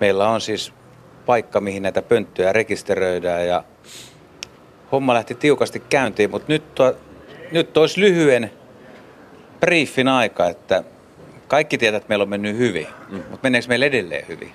[0.00, 0.72] meillä on siis
[1.26, 3.64] paikka, mihin näitä pönttöjä rekisteröidään ja
[4.92, 6.96] homma lähti tiukasti käyntiin, mutta nyt, to,
[7.52, 8.50] nyt olisi lyhyen
[9.60, 10.84] briefin aika, että
[11.48, 13.16] kaikki tietää, että meillä on mennyt hyvin, mm.
[13.16, 14.52] mutta meneekö meillä edelleen hyvin?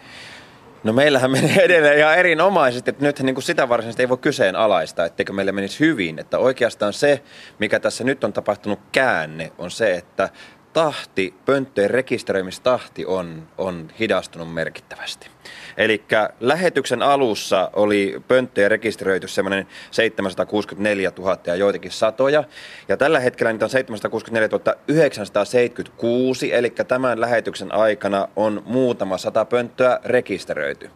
[0.84, 5.06] No meillähän menee edelleen ihan erinomaisesti, että nyt niin kuin sitä varsinaisesti ei voi kyseenalaista,
[5.06, 6.20] etteikö meillä menisi hyvin.
[6.20, 7.24] Että oikeastaan se,
[7.60, 10.30] mikä tässä nyt on tapahtunut käänne, on se, että
[10.74, 15.33] tahti, pönttöjen rekisteröimistahti on, on hidastunut merkittävästi.
[15.78, 16.04] Eli
[16.40, 22.44] lähetyksen alussa oli pönttöjä rekisteröity semmoinen 764 000 ja joitakin satoja.
[22.88, 30.00] Ja tällä hetkellä niitä on 764 976, eli tämän lähetyksen aikana on muutama sata pönttöä
[30.06, 30.90] rekisteröity.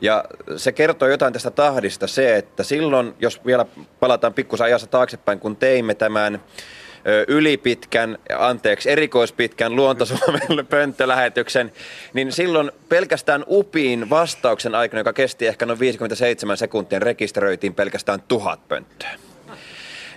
[0.00, 0.24] Ja
[0.56, 3.66] se kertoo jotain tästä tahdista se, että silloin, jos vielä
[4.00, 6.40] palataan pikkusen ajassa taaksepäin, kun teimme tämän
[7.28, 11.72] ylipitkän, anteeksi, erikoispitkän Luontosuomen pönttölähetyksen,
[12.14, 18.68] niin silloin pelkästään UPIin vastauksen aikana, joka kesti ehkä noin 57 sekuntia, rekisteröitiin pelkästään tuhat
[18.68, 19.29] pönttöä.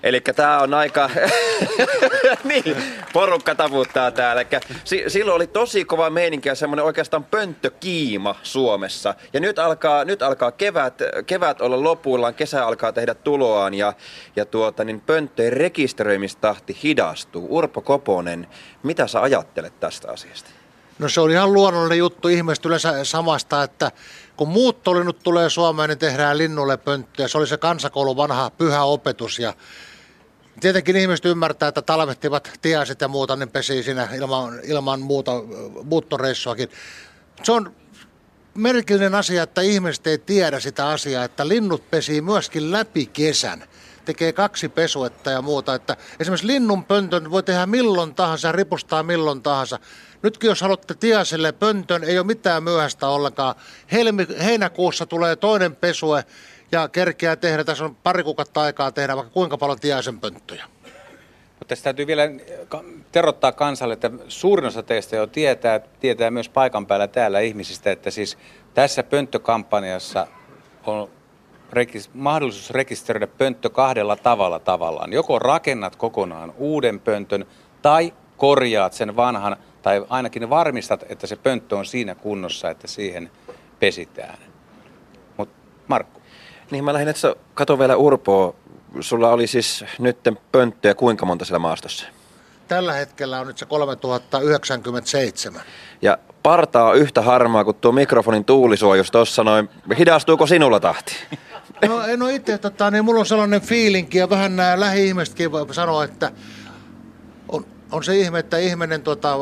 [0.03, 1.09] Eli tämä on aika...
[2.43, 2.75] niin,
[3.13, 4.41] porukka tavuttaa täällä.
[4.41, 4.49] Eli
[4.83, 9.15] si- silloin oli tosi kova meininki ja semmoinen oikeastaan pönttökiima Suomessa.
[9.33, 10.93] Ja nyt alkaa, nyt alkaa kevät,
[11.25, 13.93] kevät olla lopuillaan, kesä alkaa tehdä tuloaan ja,
[14.35, 17.47] ja tuota, niin pönttöjen rekisteröimistahti hidastuu.
[17.49, 18.47] Urpo Koponen,
[18.83, 20.49] mitä sä ajattelet tästä asiasta?
[20.99, 22.27] No se on ihan luonnollinen juttu.
[22.27, 23.91] Ihmiset yleensä samasta, että
[24.37, 27.27] kun muuttolinnut tulee Suomeen, niin tehdään linnulle pönttöjä.
[27.27, 29.53] Se oli se kansakoulun vanha pyhä opetus ja
[30.59, 35.31] Tietenkin ihmiset ymmärtää, että talvehtivat tiaiset ja muuta, niin pesii siinä ilman, ilman muuta
[35.83, 36.69] muuttoreissuakin.
[37.43, 37.75] Se on
[38.53, 43.63] merkillinen asia, että ihmiset ei tiedä sitä asiaa, että linnut pesii myöskin läpi kesän.
[44.05, 45.75] Tekee kaksi pesuetta ja muuta.
[45.75, 49.79] Että esimerkiksi linnun pöntön voi tehdä milloin tahansa, ripustaa milloin tahansa.
[50.23, 53.55] Nytkin jos haluatte tiaselle pöntön, ei ole mitään myöhäistä ollenkaan.
[53.91, 56.25] Helmi, heinäkuussa tulee toinen pesue
[56.73, 60.65] ja kerkeää tehdä, tässä on pari kuukautta aikaa tehdä vaikka kuinka paljon tiaisen pönttöjä.
[61.49, 62.23] Mutta tässä täytyy vielä
[63.11, 68.11] terottaa kansalle, että suurin osa teistä jo tietää, tietää myös paikan päällä täällä ihmisistä, että
[68.11, 68.37] siis
[68.73, 70.27] tässä pönttökampanjassa
[70.85, 71.09] on
[71.71, 75.13] rekis, mahdollisuus rekisteröidä pönttö kahdella tavalla tavallaan.
[75.13, 77.45] Joko rakennat kokonaan uuden pöntön
[77.81, 83.31] tai korjaat sen vanhan tai ainakin varmistat, että se pönttö on siinä kunnossa, että siihen
[83.79, 84.37] pesitään.
[85.37, 85.55] Mutta
[85.87, 86.22] Markku.
[86.71, 88.53] Niin mä lähdin, että kato vielä Urpoa.
[88.99, 92.05] Sulla oli siis nytten pönttöjä kuinka monta siellä maastossa?
[92.67, 95.61] Tällä hetkellä on nyt se 3097.
[96.01, 99.69] Ja partaa on yhtä harmaa kuin tuo mikrofonin tuulisuojus tuossa noin.
[99.97, 101.13] Hidastuuko sinulla tahti?
[101.87, 105.73] No en ole itse, tota, niin mulla on sellainen fiilinki ja vähän nämä lähi-ihmisetkin voi
[105.73, 106.31] sanoa, että
[107.49, 109.37] on, on se ihme, että ihminen tuota,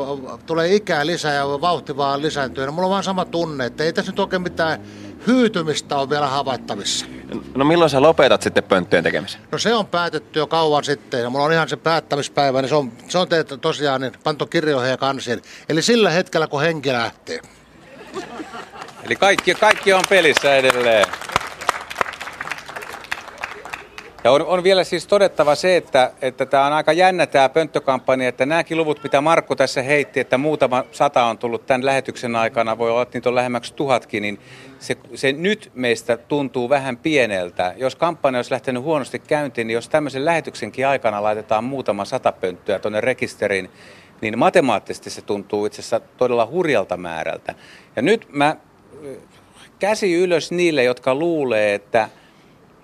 [0.46, 2.66] tulee ikää lisää ja vauhti vaan lisääntyy.
[2.66, 4.80] No, mulla on vaan sama tunne, että ei tässä nyt oikein mitään
[5.26, 7.06] hyytymistä on vielä havaittavissa.
[7.54, 9.40] No milloin sä lopetat sitten pönttöjen tekemisen?
[9.52, 12.74] No se on päätetty jo kauan sitten ja mulla on ihan se päättämispäivä, niin se
[12.74, 15.42] on, se on teet, tosiaan niin pantu kirjoihin ja kansiin.
[15.68, 17.40] Eli sillä hetkellä, kun henki lähtee.
[19.04, 21.06] Eli kaikki, kaikki on pelissä edelleen.
[24.24, 28.28] Ja on, on vielä siis todettava se, että, että tämä on aika jännä tämä pönttökampanja,
[28.28, 32.78] että nämäkin luvut, mitä Markku tässä heitti, että muutama sata on tullut tämän lähetyksen aikana,
[32.78, 34.38] voi olla, että niitä on lähemmäksi tuhatkin, niin
[34.78, 37.74] se, se nyt meistä tuntuu vähän pieneltä.
[37.76, 42.78] Jos kampanja olisi lähtenyt huonosti käyntiin, niin jos tämmöisen lähetyksenkin aikana laitetaan muutama sata pönttöä
[42.78, 43.70] tuonne rekisteriin,
[44.20, 47.54] niin matemaattisesti se tuntuu itse asiassa todella hurjalta määrältä.
[47.96, 48.56] Ja nyt mä
[49.78, 52.08] käsi ylös niille, jotka luulee, että–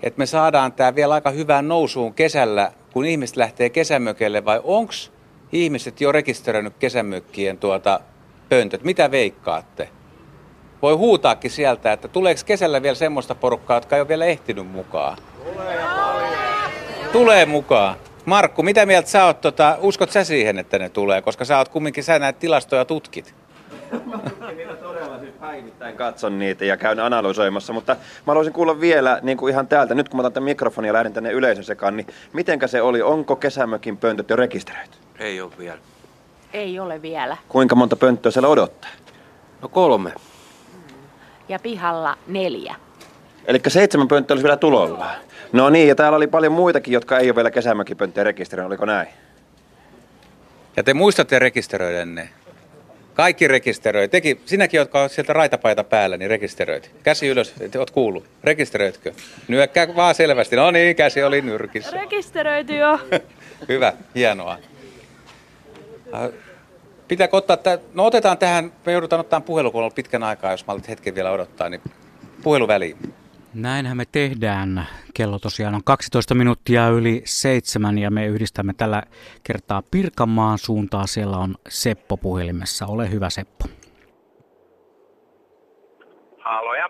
[0.02, 4.92] että me saadaan tämä vielä aika hyvään nousuun kesällä, kun ihmiset lähtee kesämökelle, vai onko
[5.52, 8.00] ihmiset jo rekisteröinyt kesämökkien tuota
[8.48, 8.84] pöntöt?
[8.84, 9.88] Mitä veikkaatte?
[10.82, 15.18] Voi huutaakin sieltä, että tuleeko kesällä vielä semmoista porukkaa, jotka ei ole vielä ehtinyt mukaan?
[15.52, 15.78] Tulee
[17.12, 17.96] Tulee mukaan.
[18.24, 21.22] Markku, mitä mieltä sä oot, tota, uskot sä siihen, että ne tulee?
[21.22, 23.34] Koska sä oot kumminkin, sä näet tilastoja tutkit.
[24.56, 29.38] Minä todella siis päivittäin katson niitä ja käyn analysoimassa, mutta mä haluaisin kuulla vielä niin
[29.38, 32.06] kuin ihan täältä, nyt kun mä otan tämän mikrofonin ja lähden tänne yleisön sekaan, niin
[32.32, 34.98] mitenkä se oli, onko kesämökin pöntöt jo rekisteröity?
[35.18, 35.78] Ei ole vielä.
[36.52, 37.36] Ei ole vielä.
[37.48, 38.90] Kuinka monta pönttöä siellä odottaa?
[39.62, 40.12] No kolme.
[41.48, 42.74] Ja pihalla neljä.
[43.44, 45.10] Eli seitsemän pönttöä olisi vielä tulolla.
[45.52, 49.08] No niin, ja täällä oli paljon muitakin, jotka ei ole vielä kesämökipönttöjä rekisteröinyt, oliko näin?
[50.76, 52.28] Ja te muistatte rekisteröidä ne?
[53.18, 54.08] Kaikki rekisteröi.
[54.08, 56.90] Teki, sinäkin, jotka olet sieltä raitapaita päällä, niin rekisteröit.
[57.02, 58.24] Käsi ylös, oot kuullut.
[58.44, 59.12] Rekisteröitkö?
[59.48, 60.56] Nyökkää vaan selvästi.
[60.56, 61.90] No niin, käsi oli nyrkissä.
[61.90, 62.98] Rekisteröity jo.
[63.68, 64.58] Hyvä, hienoa.
[66.14, 66.30] Äh,
[67.08, 70.50] pitääkö ottaa, tä- no otetaan tähän, me joudutaan ottaa puhelu, kun on ollut pitkän aikaa,
[70.50, 71.80] jos mä hetken vielä odottaa, niin
[72.42, 73.14] puhelu väliin.
[73.62, 74.86] Näinhän me tehdään.
[75.14, 79.02] Kello tosiaan on 12 minuuttia yli seitsemän ja me yhdistämme tällä
[79.46, 81.06] kertaa Pirkanmaan suuntaa.
[81.06, 82.86] Siellä on Seppo puhelimessa.
[82.86, 83.64] Ole hyvä Seppo.
[86.38, 86.88] Haloja.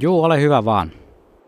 [0.00, 0.90] Joo, ole hyvä vaan.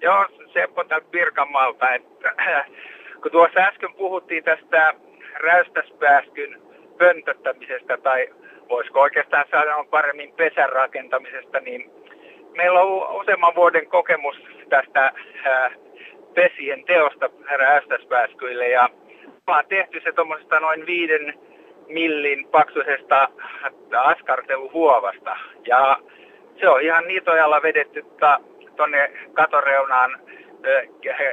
[0.00, 1.94] Joo, Seppo täältä Pirkanmaalta.
[1.94, 2.34] Että,
[3.22, 4.94] kun tuossa äsken puhuttiin tästä
[5.40, 6.62] räystäspääskyn
[6.98, 8.28] pöntöttämisestä tai
[8.68, 12.01] voisiko oikeastaan saada paremmin pesän rakentamisesta, niin
[12.56, 14.36] meillä on useamman vuoden kokemus
[14.68, 15.12] tästä
[16.34, 18.88] pesien teosta räystäspääskyille ja
[19.46, 21.34] ollaan tehty se tuommoisesta noin viiden
[21.88, 23.28] millin paksuisesta
[23.96, 25.36] askarteluhuovasta.
[25.66, 25.96] Ja
[26.60, 28.04] se on ihan niitojalla vedetty
[28.76, 30.20] tuonne katoreunaan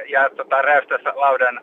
[0.06, 1.60] ja tota, räystäslaudan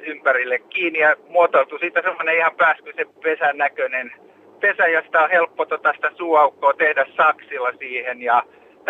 [0.00, 4.12] ympärille kiinni ja muotoiltu siitä semmoinen ihan pääskyisen pesän näköinen
[4.60, 8.42] pesä, josta on helppo tota sitä suuaukkoa tehdä saksilla siihen ja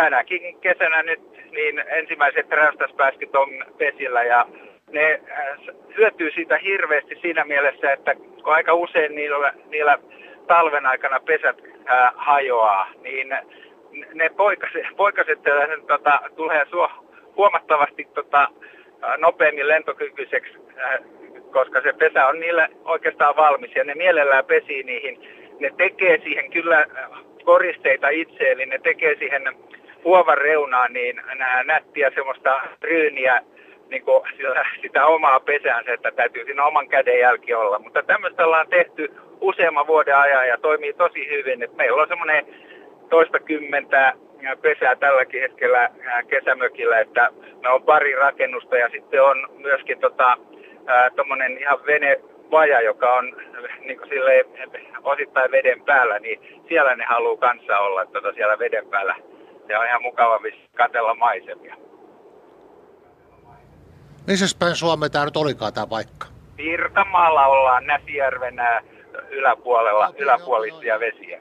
[0.03, 1.21] tänäkin kesänä nyt
[1.51, 4.47] niin ensimmäiset räystäspääskyt on pesillä ja
[4.91, 5.59] ne äh,
[5.97, 9.99] hyötyy siitä hirveästi siinä mielessä, että kun aika usein niillä, niillä
[10.47, 13.29] talven aikana pesät ää, hajoaa, niin
[14.15, 15.39] ne poikaset, poikaset
[15.87, 16.91] tota, tulee suo,
[17.37, 18.49] huomattavasti tota,
[19.17, 20.99] nopeammin lentokykyiseksi, ää,
[21.53, 25.19] koska se pesä on niille oikeastaan valmis ja ne mielellään pesii niihin.
[25.61, 26.87] Ne tekee siihen kyllä
[27.45, 29.43] koristeita itse, eli ne tekee siihen
[30.05, 31.23] huovan reunaan niin
[31.65, 33.41] nättiä semmoista ryyniä
[33.91, 37.79] niin kuin sitä, sitä omaa pesäänsä, että täytyy siinä oman käden jälki olla.
[37.79, 41.63] Mutta tämmöistä ollaan tehty useamman vuoden ajan ja toimii tosi hyvin.
[41.63, 42.47] että meillä on semmoinen
[43.11, 44.13] toista kymmentä
[44.63, 45.91] pesää tälläkin hetkellä
[46.29, 47.31] kesämökillä, että
[47.63, 50.37] me on pari rakennusta ja sitten on myöskin tota,
[51.17, 53.37] tuommoinen ihan venevaja, joka on
[53.87, 54.45] niin kuin silleen,
[55.03, 59.15] osittain veden päällä, niin siellä ne haluaa kanssa olla tota, siellä veden päällä.
[59.69, 60.41] Se on ihan mukava
[60.77, 61.77] katella maisemia.
[64.27, 66.27] Missä päin Suomea tämä nyt olikaan tämä paikka?
[66.57, 68.55] Pirkanmaalla ollaan Näsijärven
[69.31, 71.41] yläpuolella, yläpuolisia vesiä.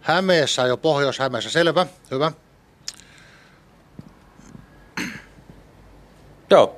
[0.00, 1.50] Hämeessä jo, Pohjois-Hämeessä.
[1.50, 2.32] Selvä, hyvä.
[6.50, 6.76] Joo,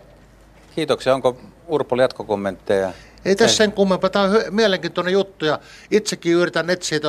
[0.75, 1.15] kiitoksia.
[1.15, 2.93] Onko Urpo jatkokommentteja?
[3.25, 4.11] Ei tässä sen kummempaa.
[4.11, 5.59] Tämä on mielenkiintoinen juttu ja
[5.91, 7.01] itsekin yritän etsiä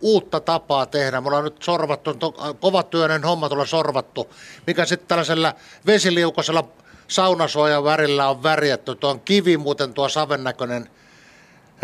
[0.00, 1.20] uutta tapaa tehdä.
[1.20, 2.14] Mulla on nyt sorvattu,
[2.60, 4.34] kovatyöinen homma tuolla sorvattu,
[4.66, 5.54] mikä sitten tällaisella
[5.86, 6.68] vesiliukosella
[7.08, 8.94] saunasuojan värillä on värjätty.
[8.94, 10.90] Tuo on kivi muuten tuo savennäköinen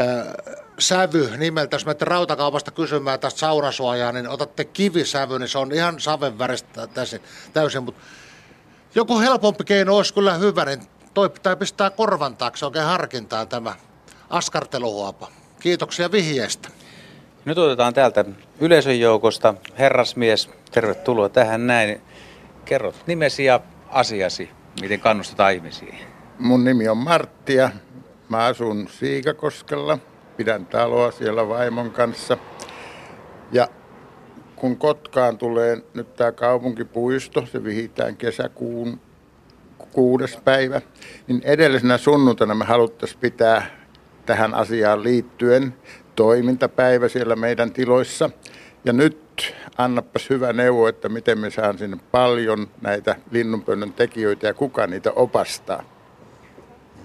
[0.01, 0.27] äh,
[0.79, 1.75] sävy nimeltä.
[1.75, 6.89] Jos menette rautakaupasta kysymään tästä saunasuojaa, niin otatte kivisävy, niin se on ihan saven väristä
[7.53, 7.83] täysin.
[7.83, 8.01] Mutta
[8.95, 13.75] joku helpompi keino olisi kyllä hyvä, niin toi pitää pistää korvan taakse oikein harkintaan tämä
[14.31, 15.29] askarteluhuopa.
[15.61, 16.69] Kiitoksia vihjeestä.
[17.45, 18.25] Nyt otetaan täältä
[18.61, 19.55] yleisön joukosta.
[19.79, 22.01] Herrasmies, tervetuloa tähän näin.
[22.65, 24.51] Kerrot nimesi ja asiasi,
[24.81, 25.95] miten kannustetaan ihmisiä.
[26.39, 27.71] Mun nimi on Martti ja
[28.29, 29.99] mä asun Siikakoskella.
[30.37, 32.39] Pidän taloa siellä vaimon kanssa.
[33.53, 33.69] Ja
[34.57, 39.01] kun Kotkaan tulee nyt tämä kaupunkipuisto, se vihitään kesäkuun
[39.97, 40.81] kuudes päivä,
[41.27, 43.67] niin edellisenä sunnuntaina me haluttaisiin pitää
[44.27, 45.75] tähän asiaan liittyen
[46.17, 48.31] toimintapäivä siellä meidän tiloissa.
[48.85, 54.55] Ja nyt annapas hyvä neuvo, että miten me saan sinne paljon näitä linnunpönnön tekijöitä ja
[54.55, 55.83] kuka niitä opastaa.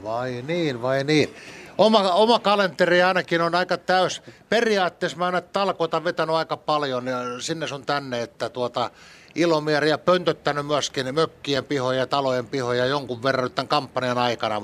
[0.04, 1.30] Vai niin, vai niin.
[1.78, 4.22] Oma, oma kalenteri ainakin on aika täys.
[4.50, 8.92] Periaatteessa mä aina talkoita vetänyt aika paljon ja sinne sun tänne, että tuota,
[9.36, 14.62] ilomieriä pöntöttänyt myöskin mökkien pihoja ja talojen pihoja jonkun verran tämän kampanjan aikana.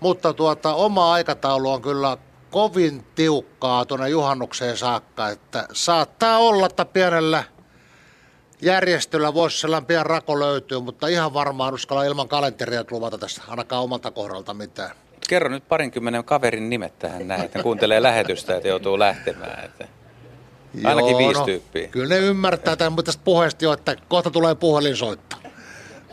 [0.00, 2.16] Mutta tuota, oma aikataulu on kyllä
[2.50, 7.44] kovin tiukkaa tuonne juhannukseen saakka, että saattaa olla, että pienellä
[8.62, 13.82] järjestöllä voisi sellainen pian rako löytyä, mutta ihan varmaan uskalla ilman kalenteria luvata tästä ainakaan
[13.82, 14.90] omalta kohdalta mitään.
[15.28, 19.64] Kerro nyt parinkymmenen kaverin nimet tähän näin, että kuuntelee lähetystä, että joutuu lähtemään.
[19.64, 19.88] Että
[20.84, 21.88] ainakin Joo, viisi no, tyyppiä.
[21.88, 25.36] Kyllä ne ymmärtää tämän, mutta tästä puheesta jo, että kohta tulee puhelinsoitto.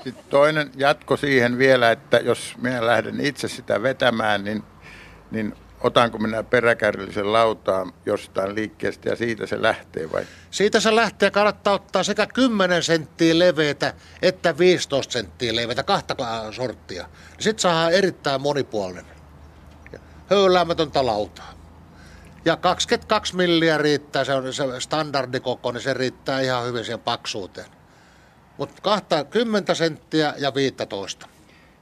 [0.03, 4.63] Sitten toinen jatko siihen vielä, että jos minä lähden itse sitä vetämään, niin,
[5.31, 10.25] niin otanko minä peräkärryllisen lautaan jostain liikkeestä ja siitä se lähtee vai?
[10.51, 16.15] Siitä se lähtee, kannattaa ottaa sekä 10 senttiä leveitä että 15 senttiä leveitä, kahta
[16.51, 17.07] sorttia.
[17.39, 19.05] Sitten saa erittäin monipuolinen.
[20.29, 21.54] Höyläämätöntä lautaa.
[22.45, 27.67] Ja 22 milliä riittää, se on se standardikoko, niin se riittää ihan hyvin siihen paksuuteen.
[28.57, 31.27] Mutta 20 senttiä ja 15.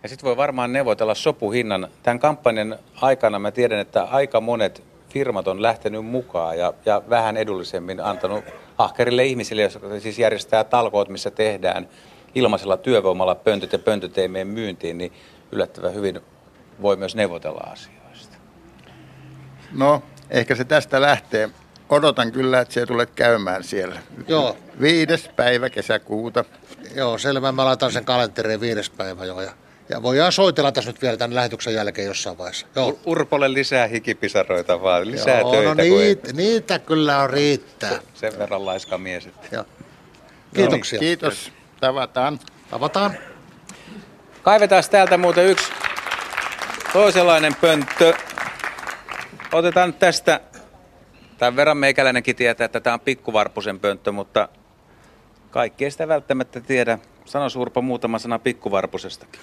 [0.04, 1.88] Ja sitten voi varmaan neuvotella sopuhinnan.
[2.04, 7.38] Tämän kampanjan aikana mä tiedän, että aika monet firmat on lähtenyt mukaan ja, ja vähän
[7.38, 8.46] edullisemmin antanut
[8.78, 11.90] ahkerille ihmisille, jotka siis järjestää talkoot, missä tehdään
[12.36, 15.14] ilmaisella työvoimalla pöntöt ja pöntöteimeen myyntiin, niin
[15.52, 16.22] yllättävän hyvin
[16.82, 18.38] voi myös neuvotella asioista.
[19.72, 20.02] No,
[20.34, 21.50] ehkä se tästä lähtee.
[21.90, 24.00] Odotan kyllä, että se tulet käymään siellä.
[24.28, 24.58] Joo.
[24.82, 26.46] Viides päivä kesäkuuta.
[26.96, 27.52] Joo, selvä.
[27.52, 29.42] Mä laitan sen kalenteriin viides päivä jo.
[29.42, 29.52] Ja
[29.90, 32.68] ja voidaan soitella tässä nyt vielä tämän lähetyksen jälkeen jossain vaiheessa.
[32.76, 33.00] Joo.
[33.06, 35.68] Urpolle lisää hikipisaroita vaan, lisää Joo, töitä.
[35.68, 36.38] No niitä, kun...
[36.38, 38.00] niitä kyllä on riittää.
[38.14, 39.26] Sen verran laiska mies.
[39.26, 39.48] Että...
[39.52, 39.66] Joo.
[40.56, 40.98] Kiitoksia.
[40.98, 41.52] No, kiitos.
[41.80, 42.40] Tavataan.
[42.70, 43.18] Tavataan.
[44.44, 45.72] Kaivetaan täältä muuten yksi
[46.94, 48.14] toisenlainen pönttö.
[49.54, 50.42] Otetaan tästä,
[51.38, 54.50] tämän verran meikäläinenkin tietää, että tämä on pikkuvarpusen pönttö, mutta
[55.52, 57.00] kaikki ei sitä välttämättä tiedä.
[57.26, 59.42] Sano Surpa muutama sana pikkuvarpusestakin.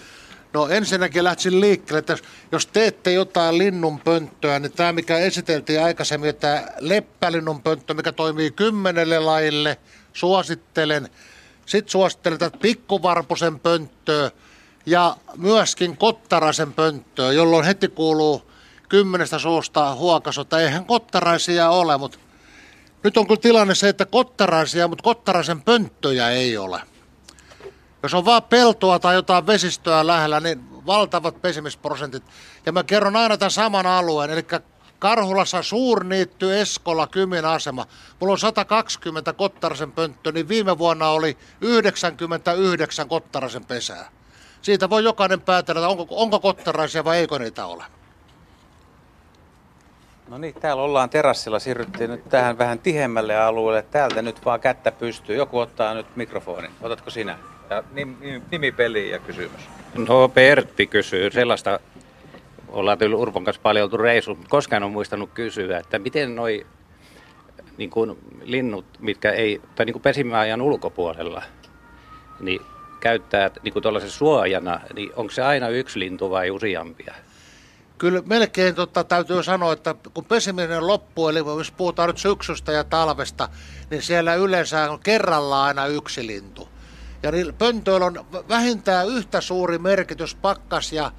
[0.52, 2.16] No ensinnäkin lähtisin liikkeelle, että
[2.52, 9.76] jos teette jotain linnunpönttöä, niin tämä mikä esiteltiin aikaisemmin, tämä leppälinnunpönttö, mikä toimii kymmenelle lajille,
[10.12, 11.08] suosittelen.
[11.66, 14.30] Sitten suosittelen tätä pikkuvarpusen pönttöä,
[14.86, 18.49] ja myöskin Kottaraisen pönttöön, jolloin heti kuuluu
[18.90, 20.60] kymmenestä suusta huokasota.
[20.60, 22.18] Eihän kottaraisia ole, mutta
[23.04, 26.80] nyt on kyllä tilanne se, että kottaraisia, mutta kottaraisen pönttöjä ei ole.
[28.02, 32.22] Jos on vaan peltoa tai jotain vesistöä lähellä, niin valtavat pesimisprosentit.
[32.66, 34.46] Ja mä kerron aina tämän saman alueen, eli
[34.98, 37.86] Karhulassa suurniitty Eskola Kymin asema.
[38.20, 44.10] Mulla on 120 Kottarasen pönttö, niin viime vuonna oli 99 Kottarasen pesää.
[44.62, 47.84] Siitä voi jokainen päätellä, onko, onko kottaraisia vai eikö niitä ole.
[50.30, 53.82] No niin, täällä ollaan terassilla, siirryttiin nyt tähän vähän tihemmälle alueelle.
[53.90, 55.36] Täältä nyt vaan kättä pystyy.
[55.36, 56.70] Joku ottaa nyt mikrofonin.
[56.80, 57.38] Otatko sinä?
[57.70, 57.84] Ja
[58.50, 59.60] nimi, peli ja kysymys.
[59.94, 61.80] No Pertti kysyy sellaista,
[62.68, 66.66] ollaan tullut Urpon kanssa paljon oltu reisu, mutta koskaan on muistanut kysyä, että miten noi
[67.76, 71.42] niin kuin linnut, mitkä ei, tai niin kuin pesimäajan ulkopuolella,
[72.40, 72.60] niin
[73.00, 77.14] käyttää niin kuin suojana, niin onko se aina yksi lintu vai useampia?
[78.00, 82.84] Kyllä melkein totta, täytyy sanoa, että kun pesiminen loppuu, eli jos puhutaan nyt syksystä ja
[82.84, 83.48] talvesta,
[83.90, 86.68] niin siellä yleensä on kerrallaan aina yksi lintu.
[87.22, 91.12] Ja niin pöntöillä on vähintään yhtä suuri merkitys pakkas ja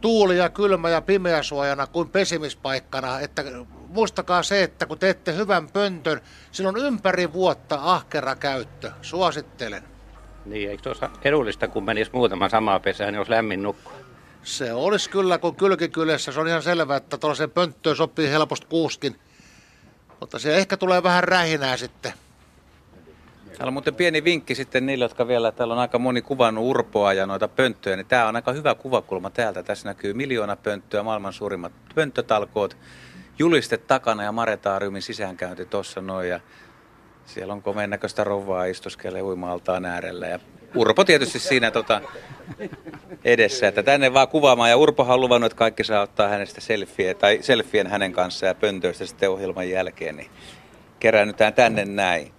[0.00, 3.20] tuuli ja kylmä ja pimeä suojana kuin pesimispaikkana.
[3.20, 3.44] Että
[3.88, 6.20] muistakaa se, että kun teette hyvän pöntön,
[6.52, 8.92] silloin ympäri vuotta ahkera käyttö.
[9.02, 9.82] Suosittelen.
[10.44, 14.05] Niin, eikö tuossa edullista, kun menisi muutama samaa pesää, niin olisi lämmin nukkua?
[14.46, 19.20] Se olisi kyllä, kun kylkikylässä se on ihan selvää, että tuollaiseen pönttöön sopii helposti kuuskin.
[20.20, 22.12] Mutta se ehkä tulee vähän rähinää sitten.
[23.46, 27.12] Täällä on muuten pieni vinkki sitten niille, jotka vielä, täällä on aika moni kuvannut urpoa
[27.12, 29.62] ja noita pönttöjä, niin tämä on aika hyvä kuvakulma täältä.
[29.62, 32.76] Tässä näkyy miljoona pönttöä, maailman suurimmat pönttötalkoot,
[33.38, 36.28] juliste takana ja maretaariumin sisäänkäynti tuossa noin.
[36.28, 36.40] Ja
[37.24, 40.38] siellä on komeen näköistä rouvaa istuskelee uimaaltaan äärellä ja
[40.74, 42.00] Urpo tietysti siinä tota,
[43.24, 44.70] edessä, että tänne vaan kuvaamaan.
[44.70, 48.54] Ja Urpo on luvannut, että kaikki saa ottaa hänestä selfie, tai selfien hänen kanssaan ja
[48.54, 50.16] pöntöistä sitten ohjelman jälkeen.
[50.16, 50.30] Niin
[51.00, 52.32] keräännytään tänne näin.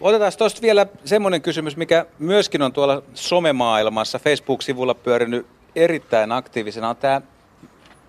[0.00, 6.96] Otetaan tuosta vielä semmoinen kysymys, mikä myöskin on tuolla somemaailmassa, Facebook-sivulla pyörinyt erittäin aktiivisena, on
[6.96, 7.20] tämä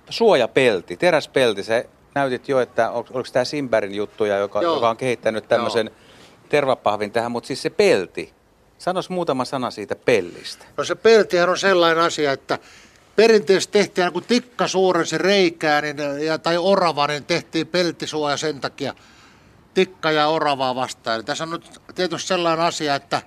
[0.09, 1.63] suojapelti, teräspelti.
[1.63, 5.91] Se näytit jo, että oliko tämä Simberin juttuja, joka, joka on kehittänyt tämmöisen
[6.49, 8.33] tervapahvin tähän, mutta siis se pelti,
[8.81, 10.65] Sanois muutama sana siitä pellistä.
[10.77, 12.59] No se peltihän on sellainen asia, että
[13.15, 18.93] perinteisesti tehtiin, kun tikka suurensi reikää niin, ja, tai orava, niin tehtiin peltisuoja sen takia
[19.73, 21.15] tikka ja oravaa vastaan.
[21.15, 23.21] Eli tässä on nyt tietysti sellainen asia, että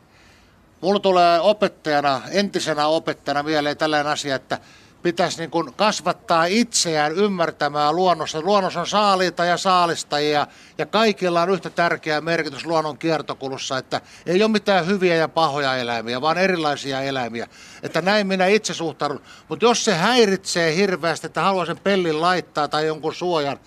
[0.81, 4.59] mulla tulee opettajana, entisenä opettajana mieleen tällainen asia, että
[5.05, 8.41] pitäisi niin kuin kasvattaa itseään ymmärtämään luonnossa.
[8.41, 10.47] Luonnossa on saaliita ja saalistajia
[10.79, 15.77] ja kaikilla on yhtä tärkeä merkitys luonnon kiertokulussa, että ei ole mitään hyviä ja pahoja
[15.77, 17.47] eläimiä, vaan erilaisia eläimiä.
[17.83, 19.23] Että näin minä itse suhtaudun.
[19.49, 23.61] Mutta jos se häiritsee hirveästi, että haluaa sen pellin laittaa tai jonkun suojan,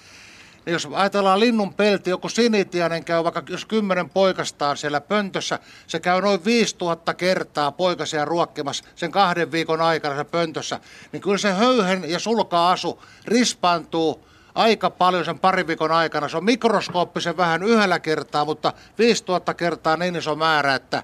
[0.68, 6.00] niin jos ajatellaan linnun pelti, joku sinitiainen käy vaikka jos kymmenen poikastaan siellä pöntössä, se
[6.00, 10.80] käy noin 5000 kertaa poikasia ruokkimassa sen kahden viikon aikana se pöntössä,
[11.12, 16.30] niin kyllä se höyhen ja sulka-asu rispaantuu aika paljon sen parin viikon aikana.
[16.30, 21.04] Se on mikroskooppisen vähän yhdellä kertaa, mutta 5000 kertaa niin iso määrä, että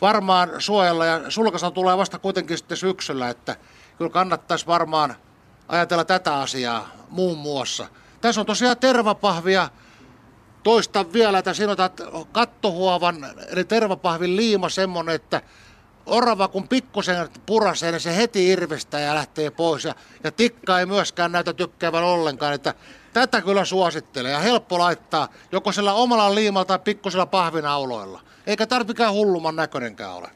[0.00, 3.56] varmaan suojella ja sulkasa tulee vasta kuitenkin sitten syksyllä, että
[3.98, 5.14] kyllä kannattaisi varmaan
[5.68, 7.86] ajatella tätä asiaa muun muassa.
[8.24, 9.68] Tässä on tosiaan tervapahvia.
[10.62, 12.00] Toista vielä, että siinä otat
[12.32, 15.42] kattohuovan, eli tervapahvin liima semmonen, että
[16.06, 19.84] orava kun pikkusen purasee, niin se heti irvistää ja lähtee pois.
[19.84, 19.94] Ja,
[20.24, 22.74] ja tikka ei myöskään näytä tykkäävän ollenkaan, että
[23.12, 28.20] tätä kyllä suosittelen ja helppo laittaa joko sillä omalla liimalla tai pikkusella pahvinauloilla.
[28.46, 30.30] Eikä tarvikään hulluman näköinenkään ole.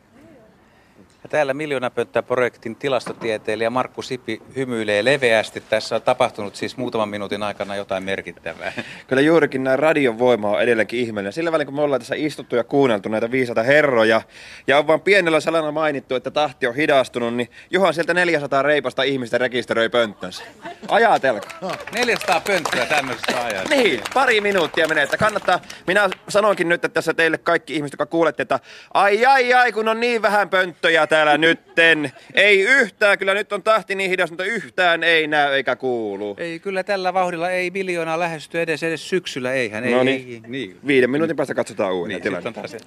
[1.28, 5.60] Ja täällä Miljoonapönttä-projektin tilastotieteilijä Markku Sipi hymyilee leveästi.
[5.60, 8.72] Tässä on tapahtunut siis muutaman minuutin aikana jotain merkittävää.
[9.08, 11.32] Kyllä juurikin näin radion voima on edelleenkin ihmeellinen.
[11.32, 14.22] Sillä välin kun me ollaan tässä istuttu ja kuunneltu näitä viisaita herroja
[14.66, 19.02] ja on vain pienellä salana mainittu, että tahti on hidastunut, niin Juhan sieltä 400 reipasta
[19.02, 20.42] ihmistä rekisteröi pönttönsä.
[20.88, 21.58] Ajatelkaa.
[21.60, 23.74] No, 400 pönttöä tämmöisessä ajassa.
[23.74, 25.60] niin, pari minuuttia menee, että kannattaa.
[25.86, 28.60] Minä sanoinkin nyt että tässä teille kaikki ihmiset, jotka kuulette, että
[28.94, 32.12] ai ai ai, kun on niin vähän pönttöjä täällä nytten.
[32.34, 36.36] Ei yhtään, kyllä nyt on tahti niin hidas, mutta yhtään ei näy eikä kuulu.
[36.38, 39.84] Ei, kyllä tällä vauhdilla ei miljoonaa lähesty edes, edes syksyllä, eihän.
[39.84, 40.44] Ei, no niin.
[40.44, 40.76] Ei, niin.
[40.86, 42.78] Viiden minuutin päästä katsotaan uudelleen niin, tilanne.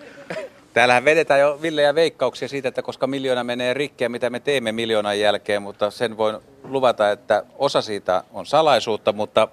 [0.73, 4.71] Täällähän vedetään jo Ville ja veikkauksia siitä, että koska miljoona menee rikkeä, mitä me teemme
[4.71, 9.47] miljoonan jälkeen, mutta sen voin luvata, että osa siitä on salaisuutta, mutta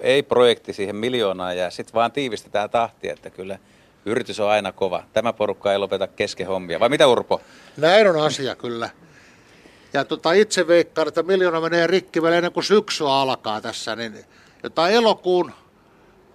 [0.00, 3.58] ei projekti siihen miljoonaan ja sitten vaan tiivistetään tahtia, että kyllä–
[4.06, 5.02] Yritys on aina kova.
[5.12, 6.80] Tämä porukka ei lopeta kesken hommia.
[6.80, 7.40] Vai mitä Urpo?
[7.76, 8.90] Näin on asia kyllä.
[9.92, 14.24] Ja tota, itse veikkaan, että miljoona menee rikki vielä ennen kuin syksy alkaa tässä, niin
[14.62, 15.52] jotain elokuun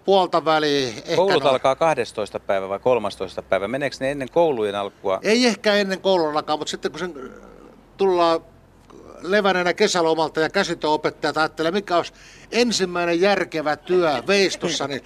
[0.05, 0.87] puolta väliä.
[0.87, 2.39] Ehkä Koulut no, alkaa 12.
[2.39, 3.41] päivä vai 13.
[3.41, 3.67] päivä.
[3.67, 5.19] Meneekö ne ennen koulujen alkua?
[5.23, 7.13] Ei ehkä ennen koulun alkaa, mutta sitten kun sen
[7.97, 8.41] tullaan
[9.21, 12.13] leväneenä kesälomalta ja käsitöopettajat ajattelee, mikä olisi
[12.51, 15.01] ensimmäinen järkevä työ veistossa, niin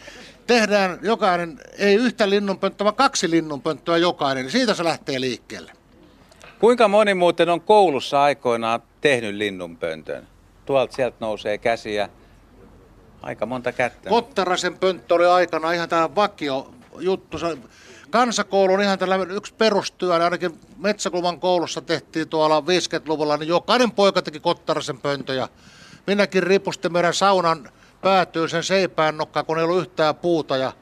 [0.52, 5.72] tehdään jokainen, ei yhtä linnunpönttöä, vaan kaksi linnunpönttöä jokainen, niin siitä se lähtee liikkeelle.
[6.60, 10.28] Kuinka moni muuten on koulussa aikoinaan tehnyt linnunpöntön?
[10.66, 12.10] Tuolta sieltä nousee käsiä.
[13.22, 14.10] Aika monta kättä.
[14.10, 17.38] Kottarasen pönttö oli aikana ihan tämä vakio juttu.
[17.38, 17.58] Se
[18.10, 23.92] kansakoulu on ihan tällainen yksi perustyö, niin ainakin Metsäkulman koulussa tehtiin tuolla 50-luvulla, niin jokainen
[23.92, 25.48] poika teki Kottarasen pöntöjä.
[26.08, 27.70] Minäkin ripustin meidän saunan
[28.02, 30.58] päätyy sen seipään nokkaan, kun ei ollut yhtään puuta.
[30.58, 30.74] Ja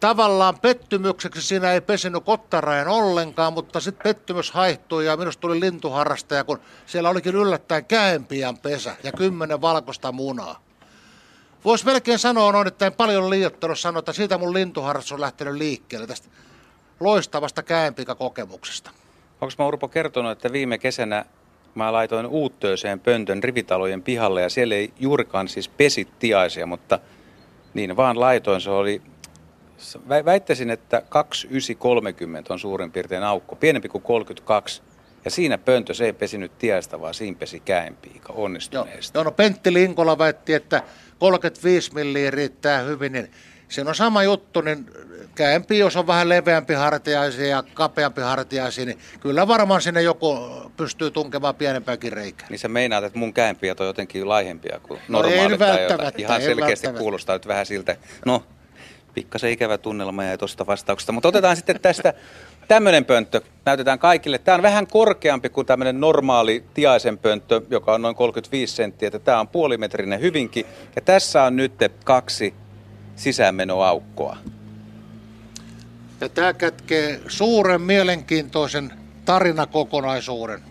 [0.00, 6.44] tavallaan pettymykseksi siinä ei pesinyt kottarajan ollenkaan, mutta sitten pettymys haihtui ja minusta tuli lintuharrastaja,
[6.44, 10.62] kun siellä olikin yllättäen käempiän pesä ja kymmenen valkoista munaa.
[11.64, 15.54] Voisi melkein sanoa noin, että en paljon liioittanut sanoa, että siitä mun lintuharrastus on lähtenyt
[15.54, 16.28] liikkeelle tästä
[17.00, 18.90] loistavasta käempikakokemuksesta.
[19.40, 21.24] Onko mä Urpo kertonut, että viime kesänä
[21.74, 26.98] mä laitoin uuttööseen pöntön rivitalojen pihalle ja siellä ei juurikaan siis pesi tiaisia, mutta
[27.74, 28.60] niin vaan laitoin.
[28.60, 29.02] Se oli,
[30.24, 34.82] väittäisin, että 2930 on suurin piirtein aukko, pienempi kuin 32.
[35.24, 39.18] Ja siinä pöntö se ei pesinyt tiaista, vaan siinä pesi käenpiika onnistuneesti.
[39.18, 40.82] Joo, no Pentti Linkola väitti, että
[41.18, 43.30] 35 milliä riittää hyvin, niin
[43.68, 44.86] siinä on sama juttu, niin
[45.34, 50.38] käempi, jos on vähän leveämpi hartiaisia ja kapeampi hartiaisia, niin kyllä varmaan sinne joku
[50.76, 52.46] pystyy tunkemaan pienempääkin reikää.
[52.50, 56.04] Niin sä meinaat, että mun käempiä on jotenkin laihempia kuin No ei normaalit tai välttämättä,
[56.04, 56.20] jotain.
[56.20, 57.00] Ihan ei selkeästi välttämättä.
[57.00, 57.96] kuulostaa nyt vähän siltä.
[58.26, 58.42] No,
[59.14, 61.12] pikkasen ikävä tunnelma jäi tuosta vastauksesta.
[61.12, 62.14] Mutta otetaan sitten tästä
[62.68, 63.40] tämmöinen pönttö.
[63.64, 64.38] Näytetään kaikille.
[64.38, 69.06] Tämä on vähän korkeampi kuin tämmöinen normaali tiaisen pönttö, joka on noin 35 senttiä.
[69.06, 70.66] Että Tämä on puolimetrinen hyvinkin.
[70.96, 71.72] Ja tässä on nyt
[72.04, 72.54] kaksi
[73.16, 74.36] sisäänmenoaukkoa.
[76.22, 78.92] Ja tämä kätkee suuren mielenkiintoisen
[79.24, 80.62] tarinakokonaisuuden.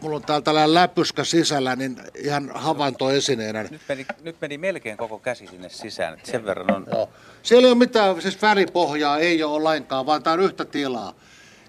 [0.00, 3.62] Mulla on täällä tällainen läpyskä sisällä, niin ihan havaintoesineenä.
[3.62, 6.14] Nyt meni, nyt meni melkein koko käsi sinne sisään.
[6.14, 6.86] Että sen verran on...
[6.92, 7.10] Joo.
[7.42, 11.14] Siellä ei ole mitään, siis välipohjaa ei ole lainkaan, vaan tämä on yhtä tilaa.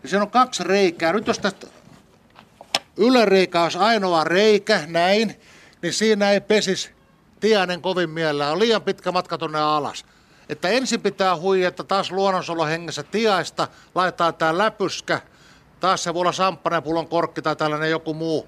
[0.03, 1.13] Ja siinä on kaksi reikää.
[1.13, 1.67] Nyt jos tästä
[2.97, 5.39] yläreikä olisi ainoa reikä, näin,
[5.81, 6.91] niin siinä ei pesis
[7.39, 8.51] tiainen kovin mielellään.
[8.51, 10.05] On liian pitkä matka tuonne alas.
[10.49, 15.21] Että ensin pitää huijata taas luonnonsolohengessä tiaista, laitetaan tää läpyskä,
[15.79, 18.47] taas se voi olla samppanepullon korkki tai tällainen joku muu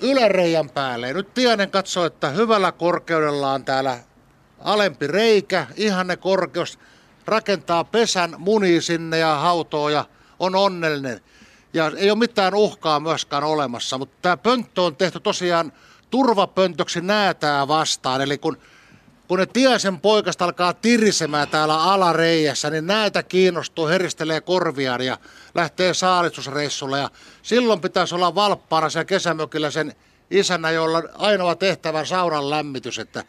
[0.00, 1.12] yläreijän päälle.
[1.12, 3.98] Nyt tiainen katsoo, että hyvällä korkeudella on täällä
[4.58, 6.78] alempi reikä, ihanne korkeus,
[7.26, 10.04] rakentaa pesän, munii sinne ja hautoo ja
[10.38, 11.20] on onnellinen.
[11.74, 15.72] Ja ei ole mitään uhkaa myöskään olemassa, mutta tämä pönttö on tehty tosiaan
[16.10, 18.20] turvapöntöksi näätää vastaan.
[18.20, 18.58] Eli kun,
[19.28, 25.18] kun ne tiaisen poikasta alkaa tirisemään täällä alareijässä, niin näitä kiinnostuu, heristelee korviaan ja
[25.54, 26.98] lähtee saalistusreissulle.
[26.98, 27.10] Ja
[27.42, 29.94] silloin pitäisi olla valppaana siellä kesämökillä sen
[30.30, 33.24] isänä, jolla on ainoa tehtävä saunan lämmitys, että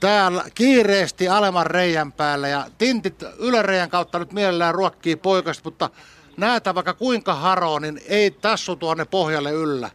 [0.00, 5.90] täällä kiireesti alemman reijän päällä ja tintit yläreijän kautta nyt mielellään ruokkii poikasta, mutta
[6.36, 9.90] näitä vaikka kuinka haroo, niin ei tassu tuonne pohjalle yllä.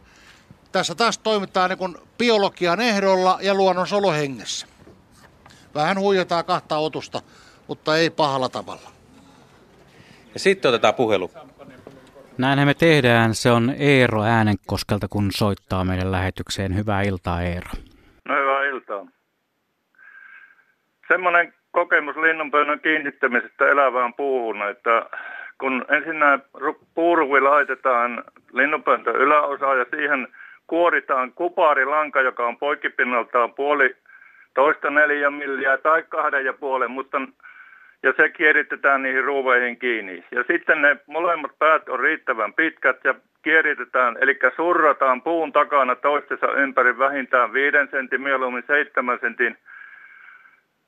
[0.72, 4.66] Tässä taas toimitaan niin biologian ehdolla ja luonnon solohengessä.
[5.74, 7.20] Vähän huijataan kahta otusta,
[7.68, 8.90] mutta ei pahalla tavalla.
[10.34, 11.30] Ja sitten otetaan puhelu.
[12.38, 13.34] Näinhän me tehdään.
[13.34, 16.76] Se on Eero Äänenkoskelta, kun soittaa meidän lähetykseen.
[16.76, 17.70] Hyvää iltaa, Eero.
[18.28, 19.06] No hyvää iltaa.
[21.08, 25.06] Semmoinen kokemus linnunpöydän kiinnittämisestä elävään puuhun, että
[25.60, 26.16] kun ensin
[26.94, 30.28] puuruvi laitetaan linnunpöntön yläosa ja siihen
[30.66, 33.96] kuoritaan kuparilanka, joka on poikkipinnaltaan puoli
[34.54, 37.20] toista neljä milliä tai kahden ja puolen, mutta
[38.04, 40.24] ja se kieritetään niihin ruuveihin kiinni.
[40.30, 46.46] Ja sitten ne molemmat päät on riittävän pitkät ja kieritetään, eli surrataan puun takana toistensa
[46.52, 49.58] ympäri vähintään viiden sentin, mieluummin seitsemän sentin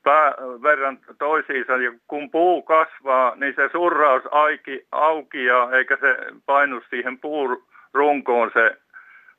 [0.03, 0.33] pää,
[0.63, 1.77] verran toisiinsa.
[1.77, 8.77] Ja kun puu kasvaa, niin se surraus aiki, aukiaa, eikä se painu siihen puurunkoon se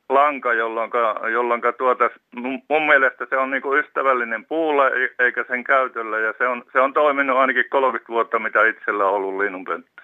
[0.09, 2.09] lanka, jolloin, tuota,
[2.69, 6.21] mun mielestä se on niin kuin ystävällinen puulle eikä sen käytölle.
[6.21, 10.01] Ja se on, se on toiminut ainakin 30 vuotta, mitä itsellä on ollut linnunpönttö.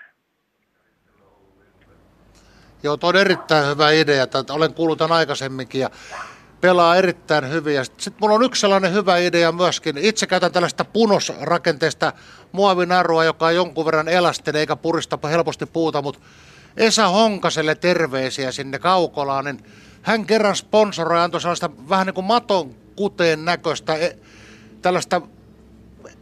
[2.84, 4.23] Joo, tuo on erittäin hyvä idea.
[4.23, 5.90] Että olen kuullut tämän aikaisemminkin ja
[6.61, 7.86] pelaa erittäin hyvin.
[7.86, 9.98] Sitten sit mulla on yksi sellainen hyvä idea myöskin.
[9.98, 12.14] Itse käytän tällaista punosrakenteesta
[12.52, 16.22] muovinarua, joka on jonkun verran elastinen eikä purista helposti puuta, mutta
[16.77, 19.60] Esa Honkaselle terveisiä sinne Kaukolaan, niin
[20.06, 24.18] hän kerran sponsoroi antoi sellaista vähän niin kuin maton kuteen näköistä, e,
[24.82, 25.22] tällaista,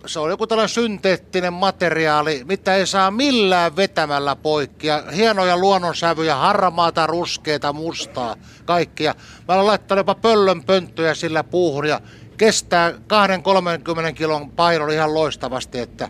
[0.06, 4.88] se on joku tällainen synteettinen materiaali, mitä ei saa millään vetämällä poikki.
[4.88, 8.36] Ja hienoja luonnonsävyjä, harmaata, ruskeita, mustaa,
[8.66, 9.16] kaikkia.
[9.48, 12.02] Mä olen laittanut jopa pöllön pönttöjä sillä puuhun ja
[12.38, 16.10] kestää 2-30 kilon painon ihan loistavasti, että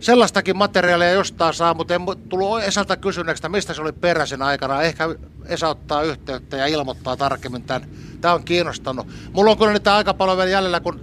[0.00, 4.82] sellaistakin materiaalia jostain saa, mutta en tullut Esalta kysyneeksi, mistä se oli peräisin aikana.
[4.82, 5.04] Ehkä
[5.44, 7.88] Esa ottaa yhteyttä ja ilmoittaa tarkemmin tämän.
[8.20, 9.06] Tämä on kiinnostanut.
[9.32, 11.00] Mulla on kyllä niitä aika paljon vielä jäljellä, kun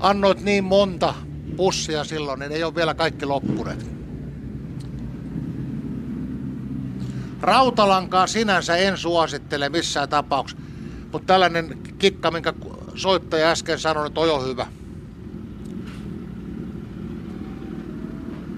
[0.00, 1.14] annoit niin monta
[1.56, 3.86] pussia silloin, niin ei ole vielä kaikki loppuneet.
[7.40, 10.64] Rautalankaa sinänsä en suosittele missään tapauksessa,
[11.12, 12.52] mutta tällainen kikka, minkä
[12.94, 14.66] soittaja äsken sanoi, että on hyvä.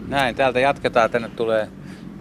[0.08, 1.10] Näin, täältä jatketaan.
[1.10, 1.68] Tänne tulee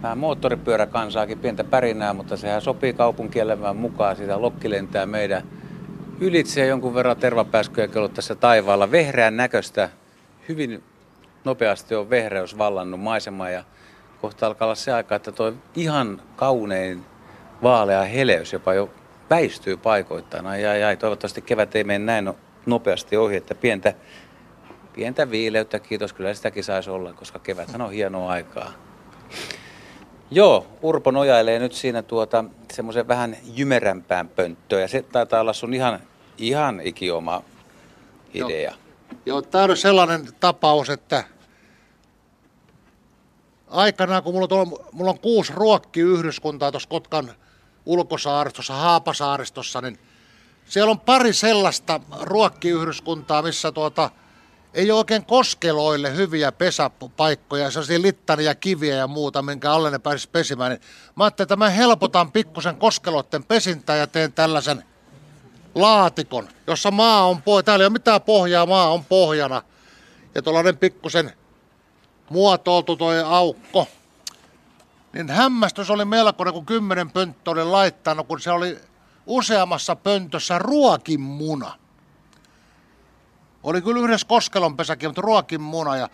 [0.02, 4.16] vähän moottoripyöräkansaakin, pientä pärinää, mutta sehän sopii kaupunkielämään mukaan.
[4.16, 5.42] Sitä lokki lentää meidän
[6.20, 8.90] ylitse ja jonkun verran tervapääskyjä kello tässä taivaalla.
[8.90, 9.88] Vehreän näköistä,
[10.48, 10.82] hyvin
[11.44, 13.64] nopeasti on vehreys vallannut maisema ja
[14.20, 17.04] kohta alkaa olla se aika, että tuo ihan kaunein
[17.62, 18.90] vaalea heleys jopa jo
[19.30, 20.46] väistyy paikoittain.
[20.46, 20.96] Ai, ai.
[20.96, 22.32] Toivottavasti kevät ei mene näin
[22.66, 23.94] nopeasti ohi, että pientä
[24.96, 28.72] pientä viileyttä, kiitos, kyllä sitäkin saisi olla, koska keväthän on hienoa aikaa.
[30.30, 35.74] Joo, Urpo nojailee nyt siinä tuota, semmoisen vähän jymerämpään pönttöön ja se taitaa olla sun
[35.74, 36.00] ihan,
[36.38, 37.42] ihan ikioma
[38.34, 38.70] idea.
[38.70, 38.76] Joo,
[39.26, 41.24] Joo tämä on sellainen tapaus, että
[43.68, 47.32] aikanaan kun mulla on, mulla on kuusi ruokkiyhdyskuntaa tuossa Kotkan
[47.86, 49.98] ulkosaaristossa, Haapasaaristossa, niin
[50.64, 54.10] siellä on pari sellaista ruokkiyhdyskuntaa, missä tuota,
[54.74, 60.28] ei ole oikein koskeloille hyviä pesäpaikkoja, sellaisia littania kiviä ja muuta, minkä alle ne pääsisi
[60.28, 60.70] pesimään.
[60.70, 60.80] Niin
[61.16, 64.84] mä ajattelin, että mä helpotan pikkusen koskeloiden pesintää ja teen tällaisen
[65.74, 67.62] laatikon, jossa maa on pohjana.
[67.62, 69.62] Täällä ei ole mitään pohjaa, maa on pohjana.
[70.34, 71.32] Ja tuollainen pikkusen
[72.30, 73.88] muotoiltu toi aukko.
[75.12, 78.78] Niin hämmästys oli melkoinen, kun kymmenen pönttö oli laittanut, kun se oli
[79.26, 81.85] useammassa pöntössä ruokin muna.
[83.66, 85.96] Oli kyllä yhdessä koskelonpesäkin, mutta ruokin muna.
[85.96, 86.08] Ja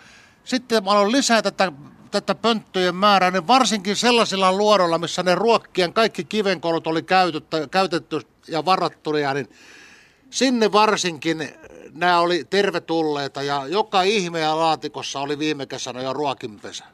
[0.44, 1.72] sitten mä aloin lisää tätä,
[2.10, 8.20] tätä pönttöjen määrää, niin varsinkin sellaisilla luodoilla, missä ne ruokkien kaikki kivenkolut oli käytetty, käytetty
[8.48, 9.48] ja varattuja, niin
[10.30, 11.54] sinne varsinkin
[11.92, 16.84] nämä oli tervetulleita ja joka ihme ja laatikossa oli viime kesänä jo ruokinpesä.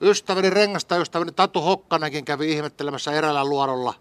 [0.00, 3.94] Ystäväni rengasta ystäväni Tatu Hokkanenkin kävi ihmettelemässä eräällä luodolla.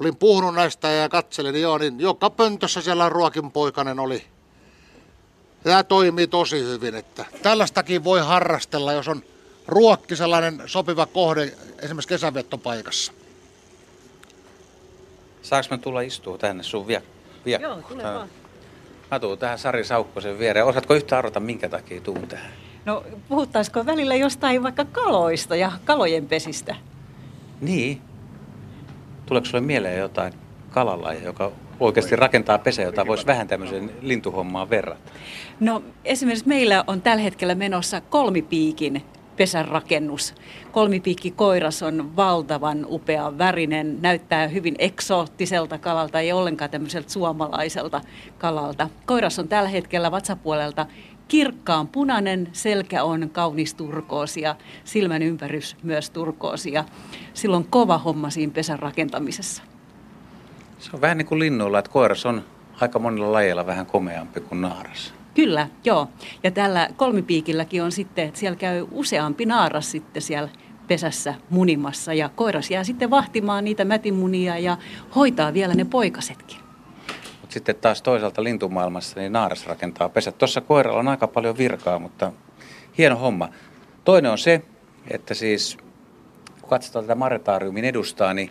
[0.00, 4.35] Olin puhunut näistä ja katselin, niin joo, niin joka pöntössä siellä ruokinpoikainen oli
[5.62, 9.22] tämä toimii tosi hyvin, että tällaistakin voi harrastella, jos on
[9.66, 13.12] ruokki sellainen sopiva kohde esimerkiksi kesävettopaikassa.
[15.42, 17.02] Saanko mä tulla istua tänne sun vie,
[17.44, 18.28] vie Joo, tule vaan.
[19.10, 20.66] Mä tuun tähän Sari Saukkosen viereen.
[20.66, 22.52] Osaatko yhtä arvata, minkä takia tuun tähän?
[22.84, 26.76] No puhuttaisiko välillä jostain vaikka kaloista ja kalojen pesistä?
[27.60, 28.00] Niin.
[29.26, 30.32] Tuleeko sulle mieleen jotain
[30.70, 35.10] kalalaja, joka oikeasti rakentaa pesä, jota voisi vähän tämmöisen lintuhommaan verrata?
[35.60, 39.02] No esimerkiksi meillä on tällä hetkellä menossa kolmipiikin
[39.36, 40.34] pesänrakennus.
[40.72, 48.00] Kolmipiikki koiras on valtavan upea värinen, näyttää hyvin eksoottiselta kalalta, ei ollenkaan tämmöiseltä suomalaiselta
[48.38, 48.88] kalalta.
[49.06, 50.86] Koiras on tällä hetkellä vatsapuolelta
[51.28, 56.72] kirkkaan punainen, selkä on kaunis turkoosi ja silmän ympärys myös turkoosi
[57.34, 59.62] silloin kova homma siinä pesän rakentamisessa.
[60.78, 62.44] Se on vähän niin kuin linnuilla, että koiras on
[62.80, 65.14] aika monilla lajeilla vähän komeampi kuin naaras.
[65.34, 66.08] Kyllä, joo.
[66.42, 70.48] Ja tällä kolmipiikilläkin on sitten, että siellä käy useampi naaras sitten siellä
[70.88, 74.76] pesässä munimassa ja koiras jää sitten vahtimaan niitä mätimunia ja
[75.16, 76.58] hoitaa vielä ne poikasetkin.
[77.40, 80.38] Mutta sitten taas toisaalta lintumaailmassa niin naaras rakentaa pesät.
[80.38, 82.32] Tuossa koiralla on aika paljon virkaa, mutta
[82.98, 83.48] hieno homma.
[84.04, 84.62] Toinen on se,
[85.10, 85.76] että siis
[86.60, 88.50] kun katsotaan tätä maretaariumin edustaa, niin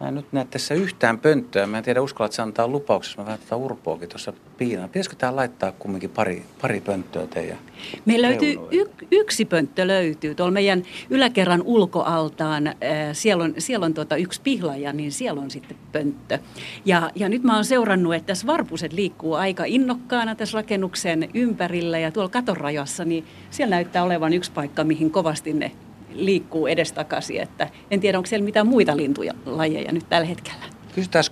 [0.00, 1.66] Mä en nyt näe tässä yhtään pönttöä.
[1.66, 3.20] Mä en tiedä, uskallat se antaa lupauksessa.
[3.20, 4.88] Mä vähän tätä urpoakin tuossa piinaan.
[4.88, 7.58] Pitäisikö tää laittaa kumminkin pari, pari pönttöä teidän
[8.04, 12.66] Meillä löytyy y- yksi pönttö löytyy tuolla meidän yläkerran ulkoaltaan.
[12.66, 12.74] Äh,
[13.12, 16.38] Siellä on, siellä on tuota yksi pihlaja, niin siellä on sitten pönttö.
[16.84, 21.98] Ja, ja nyt mä oon seurannut, että tässä varpuset liikkuu aika innokkaana tässä rakennuksen ympärillä
[21.98, 25.72] ja tuolla katorajassa, niin siellä näyttää olevan yksi paikka, mihin kovasti ne
[26.14, 27.40] liikkuu edestakaisin.
[27.40, 30.64] Että en tiedä, onko siellä mitään muita lintuja lajeja nyt tällä hetkellä.
[30.94, 31.24] Kysytään,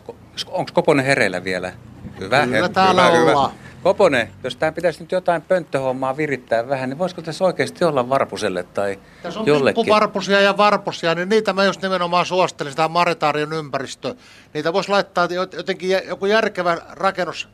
[0.46, 1.72] onko Koponen hereillä vielä?
[2.20, 3.50] Hyvä, Kyllä he- täällä hyvä, hyvä.
[3.82, 8.62] Koponen, jos tämä pitäisi nyt jotain pönttöhommaa virittää vähän, niin voisiko tässä oikeasti olla varpuselle
[8.62, 9.82] tai Tässä on jollekin?
[9.82, 14.14] pikkuvarpusia ja varpusia, niin niitä mä just nimenomaan suosittelin, sitä maritaarion ympäristö.
[14.54, 17.48] Niitä voisi laittaa jot- jotenkin joku järkevä rakennus,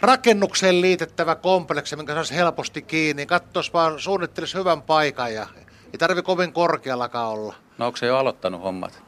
[0.00, 3.26] rakennukseen liitettävä kompleksi, minkä saisi helposti kiinni.
[3.26, 5.46] Katsois vaan, suunnittelisi hyvän paikan ja
[5.92, 7.54] ei tarvi kovin korkeallakaan olla.
[7.78, 9.02] No onko se jo aloittanut hommat?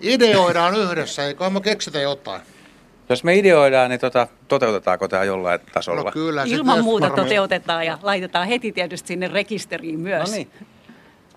[0.00, 2.42] Ideoidaan yhdessä, eiköhän me keksitä jotain.
[3.08, 6.02] Jos me ideoidaan, niin tota, toteutetaanko tämä jollain tasolla?
[6.02, 6.42] No kyllä.
[6.46, 10.30] Ilman muuta toteutetaan ja laitetaan heti tietysti sinne rekisteriin myös.
[10.30, 10.50] No niin.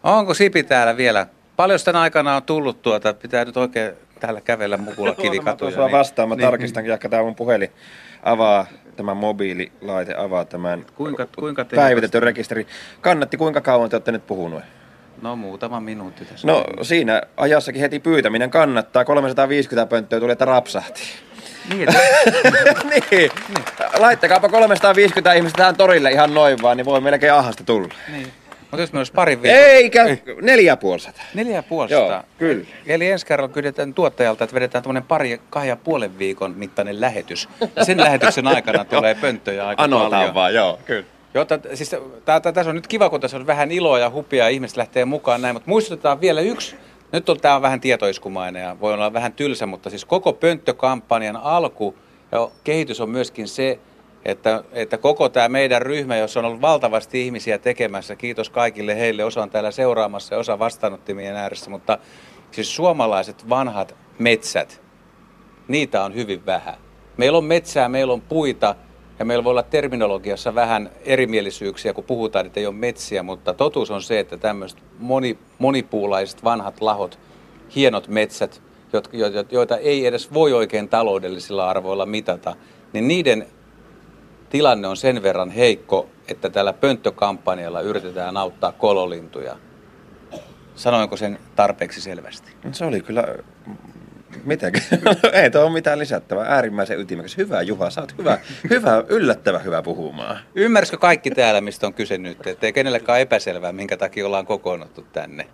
[0.04, 1.28] Onko Sipi täällä vielä?
[1.56, 5.72] Paljon tämän aikana on tullut tuota, pitää nyt oikein täällä kävellä mukulla kivikatuja.
[5.72, 7.72] Tuossa vastaan, mä niin, tarkistan, jahka tämä mun puhelin
[8.28, 12.68] avaa, tämä mobiililaite avaa tämän Kuinka, kuinka te päivitetyn rekisteri.
[13.02, 14.64] Kannatti, kuinka kauan te olette nyt puhunut?
[15.22, 16.48] No muutama minuutti tässä.
[16.48, 19.06] No siinä ajassakin heti pyytäminen kannattaa.
[19.06, 21.02] 350 pönttöä tuli, että rapsahti.
[21.70, 21.90] Niin,
[23.12, 23.32] niin.
[24.00, 27.94] Laittakaapa 350 ihmistä tähän torille ihan noin vaan, niin voi melkein ahasta tulla.
[28.12, 28.28] Niin.
[28.72, 29.60] Mutta jos me olisi parin viikon...
[29.60, 30.06] Eikä,
[30.42, 31.24] neljä ja puoli sataa.
[31.34, 32.66] Neljä puoli Joo, kyllä.
[32.86, 37.50] Eli ensi kerralla pyydetään tuottajalta, että vedetään tuommoinen pari, kahden ja puolen viikon mittainen lähetys.
[37.76, 40.34] Ja sen lähetyksen aikana tulee pönttöjä aika Anotaan paljon.
[40.34, 41.06] vaan, joo, kyllä.
[41.34, 41.96] Jotta, siis,
[42.26, 45.42] tässä on nyt kiva, kun tässä on vähän iloa ja hupia ja ihmiset lähtee mukaan
[45.42, 46.76] näin, mutta muistutetaan vielä yksi.
[47.12, 51.38] Nyt on, tämä on vähän tietoiskumainen ja voi olla vähän tylsä, mutta siis koko pönttökampanjan
[51.38, 51.96] alku
[52.32, 53.80] ja kehitys on myöskin se,
[54.26, 59.24] että, että koko tämä meidän ryhmä, jossa on ollut valtavasti ihmisiä tekemässä, kiitos kaikille heille,
[59.24, 61.98] osa on täällä seuraamassa ja osa vastaanottimien ääressä, mutta
[62.52, 64.82] siis suomalaiset vanhat metsät,
[65.68, 66.76] niitä on hyvin vähän.
[67.18, 68.76] Meillä on metsää, meillä on puita
[69.20, 73.92] ja meillä voi olla terminologiassa vähän erimielisyyksiä, kun puhutaan, että ei ole metsiä, mutta totuus
[73.92, 77.20] on se, että tämmöiset moni, monipuulaiset vanhat lahot,
[77.76, 78.62] hienot metsät,
[78.94, 82.56] jot- jo- joita ei edes voi oikein taloudellisilla arvoilla mitata,
[82.94, 83.48] niin niiden
[84.50, 89.56] tilanne on sen verran heikko, että tällä pönttökampanjalla yritetään auttaa kololintuja.
[90.76, 92.52] Sanoinko sen tarpeeksi selvästi?
[92.72, 93.24] Se oli kyllä...
[94.46, 94.74] Miten?
[95.34, 96.46] Ei tuo ole mitään lisättävää.
[96.46, 97.38] Äärimmäisen ytimekäs.
[97.38, 98.38] Hyvä Juha, sä oot hyvä,
[98.70, 100.40] hyvä yllättävän hyvä puhumaan.
[100.56, 102.48] Ymmärsikö kaikki täällä, mistä on kyse nyt?
[102.48, 105.48] Ettei kenellekään epäselvää, minkä takia ollaan kokoonnuttu tänne.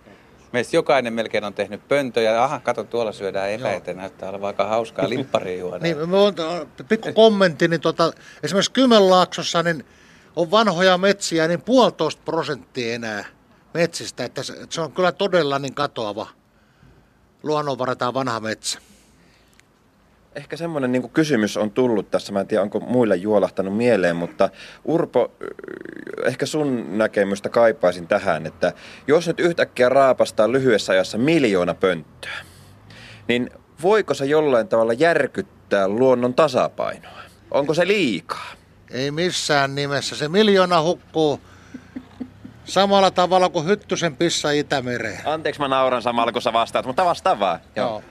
[0.54, 2.42] Meistä jokainen melkein on tehnyt pöntöjä.
[2.42, 3.94] Aha, kato, tuolla syödään eväitä.
[3.94, 5.08] Näyttää olevan aika hauskaa.
[5.08, 5.82] Limpparia juodaan.
[5.82, 5.96] Niin,
[6.88, 8.12] pikku kommentti, niin tota,
[8.42, 9.84] esimerkiksi Kymenlaaksossa niin
[10.36, 13.24] on vanhoja metsiä, niin puolitoista prosenttia enää
[13.74, 16.26] metsistä, että se, se on kyllä todella niin katoava
[17.42, 18.78] luonnonvara tämä vanha metsä.
[20.34, 24.48] Ehkä semmoinen niin kysymys on tullut tässä, mä en tiedä onko muille juolahtanut mieleen, mutta
[24.84, 25.32] Urpo,
[26.24, 28.72] ehkä sun näkemystä kaipaisin tähän, että
[29.06, 32.36] jos nyt yhtäkkiä raapastaa lyhyessä ajassa miljoona pönttöä,
[33.28, 33.50] niin
[33.82, 37.18] voiko se jollain tavalla järkyttää luonnon tasapainoa?
[37.50, 38.52] Onko se liikaa?
[38.90, 40.16] Ei missään nimessä.
[40.16, 41.40] Se miljoona hukkuu
[42.64, 45.20] samalla tavalla kuin hyttysen pissa Itämereen.
[45.24, 47.60] Anteeksi mä nauran samalla kun sä vastaat, mutta vastaa vaan.
[47.76, 48.02] Joo.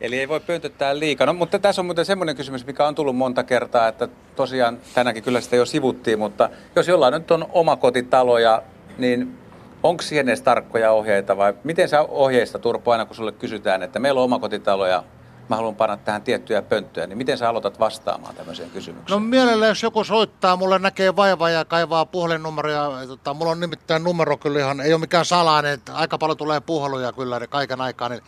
[0.00, 1.26] Eli ei voi pöntöttää liikaa.
[1.26, 5.22] No, mutta tässä on muuten semmoinen kysymys, mikä on tullut monta kertaa, että tosiaan tänäänkin
[5.22, 8.62] kyllä sitä jo sivuttiin, mutta jos jollain nyt on omakotitaloja,
[8.98, 9.38] niin
[9.82, 13.98] onko siihen edes tarkkoja ohjeita vai miten sä ohjeista Turpo aina kun sulle kysytään, että
[13.98, 15.04] meillä on omakotitaloja,
[15.48, 19.20] mä haluan panna tähän tiettyjä pönttöjä, niin miten sä aloitat vastaamaan tämmöiseen kysymykseen?
[19.20, 22.90] No mielellään, jos joku soittaa, mulle näkee vaivaa ja kaivaa puhelinnumeroja.
[23.08, 27.12] Tota, mulla on nimittäin numero kyllä ihan, ei ole mikään salainen, aika paljon tulee puheluja
[27.12, 28.08] kyllä niin kaiken aikaa.
[28.08, 28.22] Niin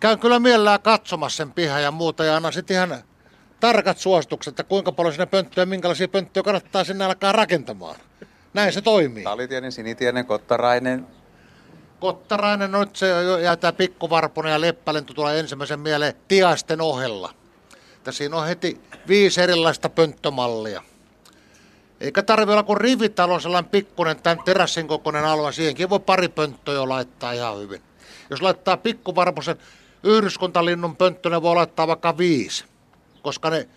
[0.00, 3.02] käyn kyllä mielellään katsomassa sen pihan ja muuta ja annan sitten ihan
[3.60, 7.96] tarkat suositukset, että kuinka paljon sinne pönttöjä, minkälaisia pönttöjä kannattaa sinne alkaa rakentamaan.
[8.54, 9.24] Näin se toimii.
[9.24, 11.06] Talitienen, sinitienen, kottarainen.
[12.00, 13.08] Kottarainen, no nyt se
[13.42, 17.34] ja tämä pikkuvarpunen ja leppälento tulee ensimmäisen mieleen tiaisten ohella.
[17.96, 20.82] Että siinä on heti viisi erilaista pönttömallia.
[22.00, 25.52] Eikä tarvi olla kuin rivitalo, sellainen pikkunen, tämän terassin kokoinen alue.
[25.52, 27.82] Siihenkin voi pari pönttöä jo laittaa ihan hyvin.
[28.30, 29.56] Jos laittaa pikkuvarpusen
[30.06, 32.64] yhdyskuntalinnun pönttö, ne voi laittaa vaikka viisi,
[33.22, 33.68] koska ne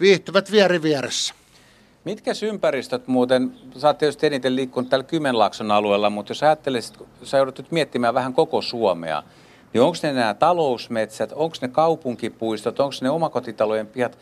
[0.00, 1.34] viihtyvät vieri vieressä.
[2.04, 7.36] Mitkä ympäristöt muuten, sä oot tietysti eniten liikkunut täällä Kymenlaakson alueella, mutta jos ajattelisit, sä
[7.36, 9.22] joudut nyt miettimään vähän koko Suomea,
[9.72, 14.18] niin onko ne nämä talousmetsät, onko ne kaupunkipuistot, onko ne omakotitalojen pihat,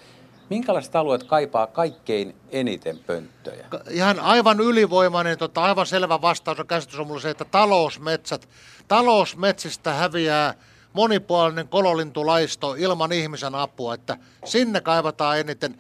[0.51, 3.67] minkälaiset alueet kaipaa kaikkein eniten pönttöjä?
[3.91, 8.49] ihan aivan ylivoimainen, tota, aivan selvä vastaus on käsitys on mulla se, että talousmetsät,
[8.89, 10.55] talousmetsistä häviää
[10.97, 15.79] monipuolinen kololintulaisto ilman ihmisen apua, että sinne kaivataan eniten.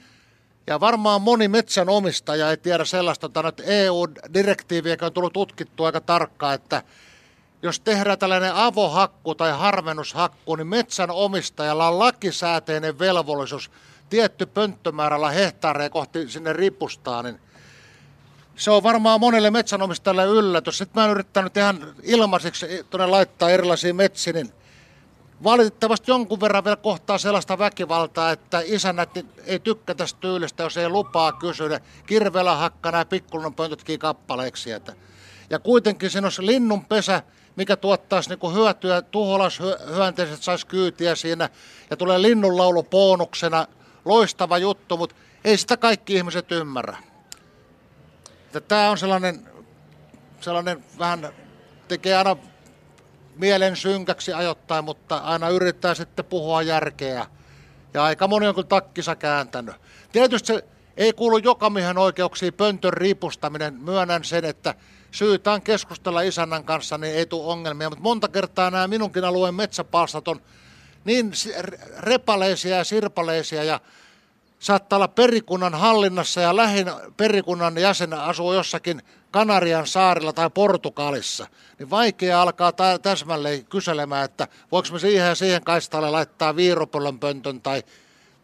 [0.66, 6.00] Ja varmaan moni metsän omistaja ei tiedä sellaista, että EU-direktiivi, joka on tullut tutkittua aika
[6.00, 6.82] tarkkaan, että
[7.62, 13.70] jos tehdään tällainen avohakku tai harvennushakku, niin metsän omistajalla on lakisääteinen velvollisuus
[14.10, 17.40] tietty pönttömäärällä hehtaareja kohti sinne ripustaa, niin
[18.56, 20.78] se on varmaan monelle metsänomistajalle yllätys.
[20.78, 24.52] Sitten mä oon yrittänyt ihan ilmaiseksi tuonne laittaa erilaisia metsiä, niin
[25.44, 29.10] valitettavasti jonkun verran vielä kohtaa sellaista väkivaltaa, että isännät
[29.46, 31.80] ei tykkää tästä tyylistä, jos ei lupaa kysyä.
[32.06, 34.72] Kirveellä hakkaa nämä pikkulun pöntötkin kappaleiksi.
[34.72, 34.92] Että.
[35.50, 37.22] Ja kuitenkin siinä se linnun pesä,
[37.56, 41.48] mikä tuottaisi niin hyötyä, tuholashyönteiset saisi kyytiä siinä
[41.90, 43.66] ja tulee linnunlaulu bonuksena,
[44.04, 46.96] loistava juttu, mutta ei sitä kaikki ihmiset ymmärrä.
[48.68, 49.48] Tämä on sellainen,
[50.40, 51.28] sellainen vähän,
[51.88, 52.36] tekee aina
[53.38, 57.26] mielen synkäksi ajoittain, mutta aina yrittää sitten puhua järkeä.
[57.94, 59.74] Ja aika moni on kyllä takkisa kääntänyt.
[60.12, 60.64] Tietysti se
[60.96, 63.74] ei kuulu jokamiehen oikeuksiin pöntön riipustaminen.
[63.74, 64.74] Myönnän sen, että
[65.10, 67.90] syytä on keskustella isännän kanssa, niin ei tule ongelmia.
[67.90, 70.40] Mutta monta kertaa nämä minunkin alueen metsäpalstat on
[71.04, 71.32] niin
[71.98, 73.80] repaleisia ja sirpaleisia ja
[74.58, 76.86] saattaa olla perikunnan hallinnassa ja lähin
[77.16, 79.02] perikunnan jäsen asuu jossakin
[79.36, 81.46] Kanarian saarilla tai Portugalissa,
[81.78, 82.72] niin vaikea alkaa
[83.02, 87.82] täsmälleen kyselemään, että voiko me siihen ja siihen kaistalle laittaa viiropöllön pöntön tai,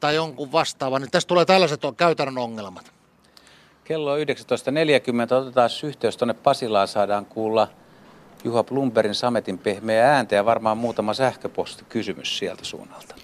[0.01, 2.93] tai jonkun vastaavan, niin tästä tulee tällaiset käytännön ongelmat.
[3.85, 7.69] Kello on 19.40, otetaan yhteys tuonne Pasilaan, saadaan kuulla
[8.44, 13.14] Juha Blumberin Sametin pehmeä ääntä ja varmaan muutama sähköpostikysymys sieltä suunnalta.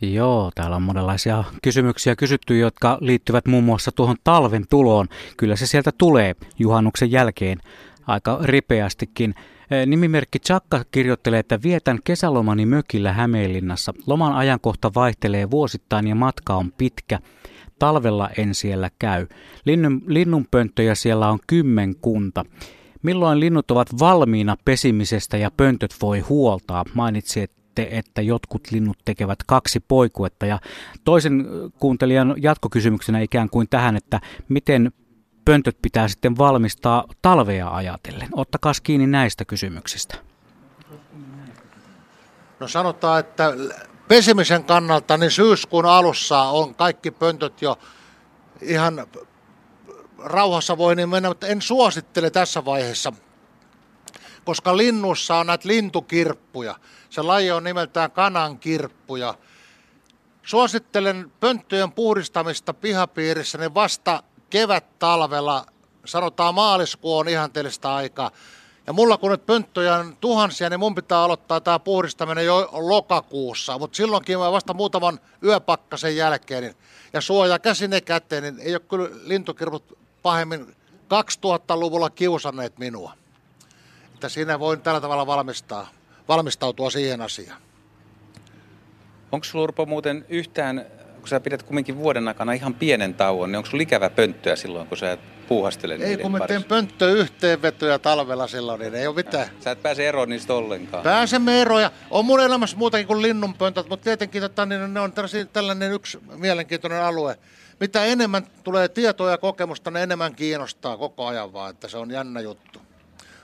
[0.00, 5.08] Joo, täällä on monenlaisia kysymyksiä kysytty, jotka liittyvät muun muassa tuohon talven tuloon.
[5.36, 7.58] Kyllä se sieltä tulee juhannuksen jälkeen
[8.06, 9.34] aika ripeästikin.
[9.70, 13.94] E, nimimerkki Chakka kirjoittelee, että vietän kesälomani mökillä Hämeenlinnassa.
[14.06, 17.18] Loman ajankohta vaihtelee vuosittain ja matka on pitkä.
[17.78, 19.26] Talvella en siellä käy.
[19.64, 22.44] Linnun, linnunpönttöjä siellä on kymmenkunta.
[23.02, 26.84] Milloin linnut ovat valmiina pesimisestä ja pöntöt voi huoltaa?
[26.94, 27.40] Mainitsi,
[27.70, 30.46] sitten, että jotkut linnut tekevät kaksi poikuetta.
[30.46, 30.58] Ja
[31.04, 31.46] toisen
[31.78, 34.92] kuuntelijan jatkokysymyksenä ikään kuin tähän, että miten
[35.44, 38.28] pöntöt pitää sitten valmistaa talvea ajatellen.
[38.32, 40.16] Ottakaa kiinni näistä kysymyksistä.
[42.60, 43.52] No sanotaan, että
[44.08, 47.78] pesimisen kannalta niin syyskuun alussa on kaikki pöntöt jo
[48.62, 49.06] ihan
[50.18, 53.12] rauhassa voi niin mennä, mutta en suosittele tässä vaiheessa,
[54.44, 56.76] koska linnussa on näitä lintukirppuja.
[57.10, 59.34] Se laji on nimeltään kanankirppuja.
[60.42, 65.66] Suosittelen pönttöjen puhdistamista pihapiirissä niin vasta kevät-talvella,
[66.04, 68.30] sanotaan maaliskuu on ihanteellista aikaa.
[68.86, 73.78] Ja mulla kun nyt pönttöjä on tuhansia, niin mun pitää aloittaa tämä puhdistaminen jo lokakuussa.
[73.78, 76.62] Mutta silloinkin mä vasta muutaman yöpakkasen jälkeen.
[76.62, 76.76] Niin,
[77.12, 80.76] ja suoja käsine käteen, niin ei ole kyllä lintukirput pahemmin
[81.46, 83.12] 2000-luvulla kiusanneet minua.
[84.14, 85.88] Että siinä voin tällä tavalla valmistaa
[86.30, 87.60] valmistautua siihen asiaan.
[89.32, 90.86] Onko sinulla Urpo muuten yhtään,
[91.18, 94.86] kun sä pidät kumminkin vuoden aikana ihan pienen tauon, niin onko sinulla ikävä pönttöä silloin,
[94.86, 99.48] kun sä puuhastelet Ei, kun mä teen pönttöyhteenvetoja talvella silloin, niin ei ole mitään.
[99.60, 101.02] Sä et pääse eroon niistä ollenkaan.
[101.02, 105.12] Pääsemme eroon ja on mun elämässä muutakin kuin linnunpöntöt, mutta tietenkin tota, niin ne on
[105.52, 107.38] tällainen yksi mielenkiintoinen alue.
[107.80, 112.10] Mitä enemmän tulee tietoa ja kokemusta, ne enemmän kiinnostaa koko ajan vaan, että se on
[112.10, 112.89] jännä juttu.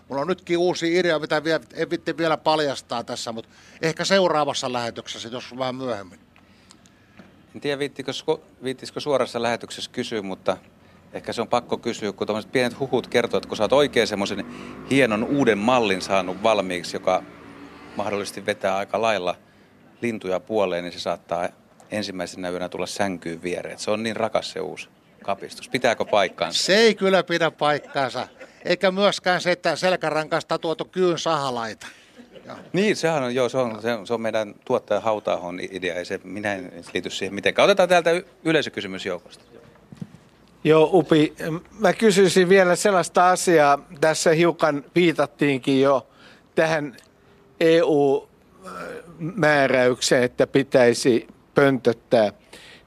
[0.08, 3.50] Mulla on nytkin uusi idea, mitä vielä, en vitti vielä paljastaa tässä, mutta
[3.82, 6.20] ehkä seuraavassa lähetyksessä, jos vähän myöhemmin.
[7.54, 10.56] En tiedä, viittisikö, viittisikö suorassa lähetyksessä kysyä, mutta
[11.12, 14.06] ehkä se on pakko kysyä, kun tuommoiset pienet huhut kertoo, että kun sä oot oikein
[14.06, 14.46] semmoisen
[14.90, 17.22] hienon uuden mallin saanut valmiiksi, joka
[17.96, 19.34] mahdollisesti vetää aika lailla
[20.02, 21.48] lintuja puoleen, niin se saattaa
[21.90, 23.78] ensimmäisenä yönä tulla sänkyyn viereen.
[23.78, 24.88] Se on niin rakas se uusi
[25.22, 25.68] kapistus.
[25.68, 26.64] Pitääkö paikkaansa?
[26.64, 28.28] Se ei kyllä pidä paikkaansa
[28.66, 31.86] eikä myöskään se, että selkärankasta tuotu kyyn sahalaita.
[32.44, 32.56] Ja.
[32.72, 36.04] Niin, sehän on, joo, se on, se on, se on meidän tuottaja Hautahon idea, ei
[36.04, 37.64] se, minä en liity siihen mitenkään.
[37.64, 38.10] Otetaan täältä
[38.44, 39.44] yleisökysymys joukosta.
[40.64, 41.34] Joo, Upi,
[41.78, 46.06] mä kysyisin vielä sellaista asiaa, tässä hiukan viitattiinkin jo
[46.54, 46.96] tähän
[47.60, 52.32] EU-määräykseen, että pitäisi pöntöttää.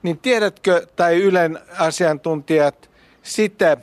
[0.04, 2.90] Niin tiedätkö, tai Ylen asiantuntijat,
[3.24, 3.78] sitä,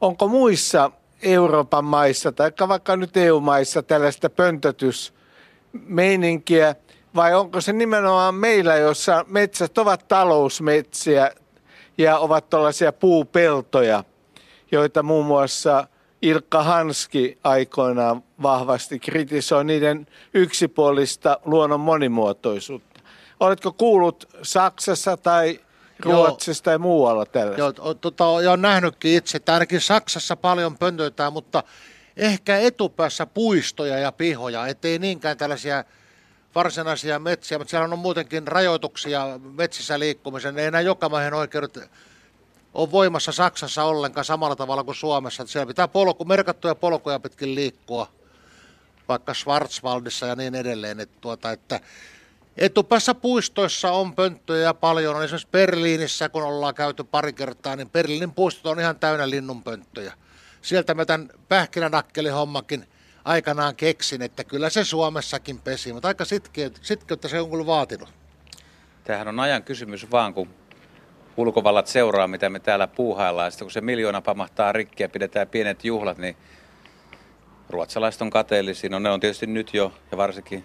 [0.00, 0.90] onko muissa
[1.22, 6.74] Euroopan maissa tai vaikka nyt EU-maissa tällaista pöntötysmeininkiä,
[7.14, 11.30] vai onko se nimenomaan meillä, jossa metsät ovat talousmetsiä
[11.98, 14.04] ja ovat tällaisia puupeltoja,
[14.72, 15.86] joita muun muassa
[16.22, 23.00] Ilkka Hanski aikoinaan vahvasti kritisoi niiden yksipuolista luonnon monimuotoisuutta.
[23.40, 25.60] Oletko kuullut Saksassa tai
[26.04, 27.60] Ruotsista ja muualla tällaista.
[27.60, 31.62] Joo, tota, olen nähnytkin itse, että ainakin Saksassa paljon pöntöitään, mutta
[32.16, 35.84] ehkä etupäässä puistoja ja pihoja, ettei niinkään tällaisia
[36.54, 40.58] varsinaisia metsiä, mutta siellä on muutenkin rajoituksia metsissä liikkumisen.
[40.58, 41.78] Ei enää jokamaisen oikeudet
[42.74, 45.42] ole voimassa Saksassa ollenkaan samalla tavalla kuin Suomessa.
[45.42, 48.08] Että siellä pitää polku, merkattuja polkuja pitkin liikkua,
[49.08, 51.00] vaikka Schwarzwaldissa ja niin edelleen.
[51.00, 51.80] Että, tuota, että
[52.56, 55.16] Etupäässä puistoissa on pönttöjä paljon.
[55.16, 60.12] On esimerkiksi Berliinissä, kun ollaan käyty pari kertaa, niin Berliinin puistot on ihan täynnä linnunpönttöjä.
[60.62, 62.86] Sieltä mä tämän pähkinänakkelihommakin
[63.24, 66.24] aikanaan keksin, että kyllä se Suomessakin pesi, mutta aika
[66.82, 68.08] sitkeyttä se on kyllä vaatinut.
[69.04, 70.48] Tämähän on ajan kysymys vaan, kun
[71.36, 73.52] ulkovallat seuraa, mitä me täällä puuhaillaan.
[73.52, 76.36] Sitten kun se miljoona pamahtaa rikki ja pidetään pienet juhlat, niin
[77.68, 78.90] ruotsalaiset on kateellisia.
[78.90, 80.64] No ne on tietysti nyt jo, ja varsinkin,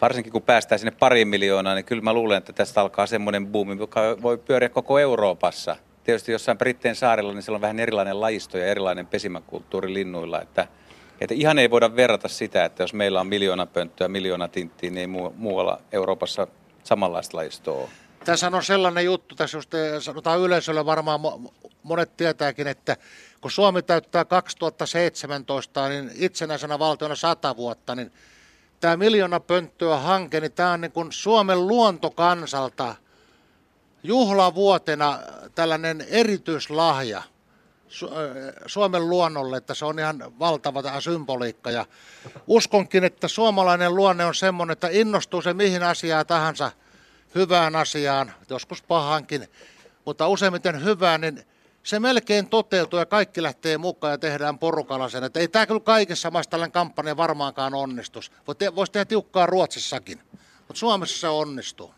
[0.00, 3.76] varsinkin kun päästään sinne pariin miljoonaa, niin kyllä mä luulen, että tästä alkaa semmoinen buumi,
[3.78, 5.76] joka voi pyöriä koko Euroopassa.
[6.04, 10.68] Tietysti jossain Britteen saarella, niin siellä on vähän erilainen lajisto ja erilainen pesimäkulttuuri linnuilla, että,
[11.20, 14.98] että ihan ei voida verrata sitä, että jos meillä on miljoona pönttöä, miljoona tinttiä, niin
[14.98, 16.46] ei muualla Euroopassa
[16.84, 17.88] samanlaista lajistoa.
[18.24, 21.20] Tässä on sellainen juttu, tässä just eh, sanotaan yleisölle varmaan
[21.82, 22.96] monet tietääkin, että
[23.40, 28.12] kun Suomi täyttää 2017, niin itsenäisenä valtiona 100 vuotta, niin
[28.80, 32.94] tämä miljoona pönttöä hanke, niin tämä on niin kuin Suomen luontokansalta
[34.02, 35.18] juhlavuotena
[35.54, 37.22] tällainen erityislahja
[38.02, 41.70] eh, Suomen luonnolle, että se on ihan valtava tämä symboliikka.
[41.70, 41.86] Ja
[42.46, 46.70] uskonkin, että suomalainen luonne on semmoinen, että innostuu se mihin asiaan tahansa–
[47.34, 49.48] hyvään asiaan, joskus pahankin,
[50.04, 51.46] mutta useimmiten hyvään, niin
[51.88, 55.24] se melkein toteutuu ja kaikki lähtee mukaan ja tehdään porukalla sen.
[55.24, 58.32] Että ei tämä kyllä kaikessa maassa tällainen kampanja varmaankaan onnistus.
[58.76, 60.20] Voisi tehdä tiukkaa Ruotsissakin,
[60.58, 61.94] mutta Suomessa se onnistuu.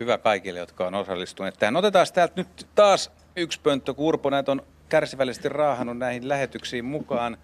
[0.00, 1.76] Hyvä kaikille, jotka on osallistuneet tähän.
[1.76, 7.36] Otetaan täältä nyt taas yksi pönttö, kun Urpo näitä on kärsivällisesti raahannut näihin lähetyksiin mukaan.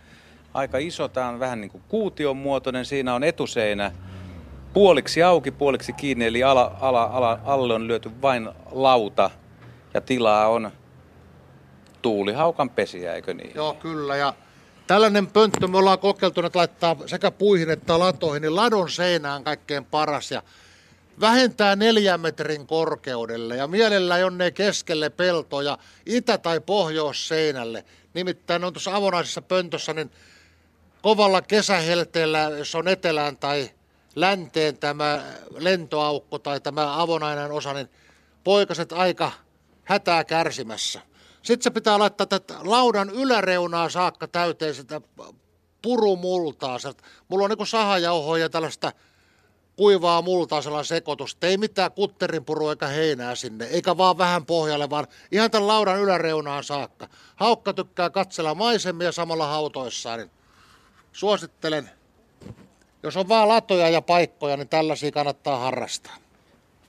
[0.55, 3.93] Aika iso, tämä on vähän niin kuin kuution muotoinen, siinä on etuseinä
[4.73, 9.31] puoliksi auki, puoliksi kiinni, eli ala, ala, ala, alle on lyöty vain lauta
[9.95, 10.70] ja tilaa on
[12.03, 13.53] tuulihaukan pesiä, eikö niin?
[13.55, 14.16] Joo, kyllä.
[14.16, 14.35] Ja
[14.87, 19.85] tällainen pönttö me ollaan kokeiltu, että laittaa sekä puihin että latoihin, niin ladon seinään kaikkein
[19.85, 20.31] paras.
[20.31, 20.43] Ja
[21.20, 27.85] vähentää neljän metrin korkeudelle ja mielellä jonne keskelle peltoja itä- tai pohjoisseinälle.
[28.15, 30.11] Nimittäin on tuossa avonaisessa pöntössä, niin
[31.03, 33.70] kovalla kesähelteellä, jos on etelään tai
[34.15, 35.23] länteen tämä
[35.59, 37.89] lentoaukko tai tämä avonainen osa, niin
[38.45, 39.33] poikaset aika
[39.85, 41.01] hätää kärsimässä.
[41.43, 45.01] Sitten se pitää laittaa tätä laudan yläreunaa saakka täyteen sitä
[45.82, 46.78] purumultaa.
[47.28, 48.93] Mulla on niin sahajauhoa ja tällaista
[49.77, 51.36] kuivaa multaa sellainen sekoitus.
[51.43, 56.64] Ei mitään kutterinpurua eikä heinää sinne, eikä vaan vähän pohjalle, vaan ihan tämän laudan yläreunaan
[56.64, 57.09] saakka.
[57.36, 60.31] Haukka tykkää katsella maisemia samalla hautoissaan, niin
[61.12, 61.90] suosittelen
[63.02, 66.16] jos on vaan latoja ja paikkoja, niin tällaisia kannattaa harrastaa.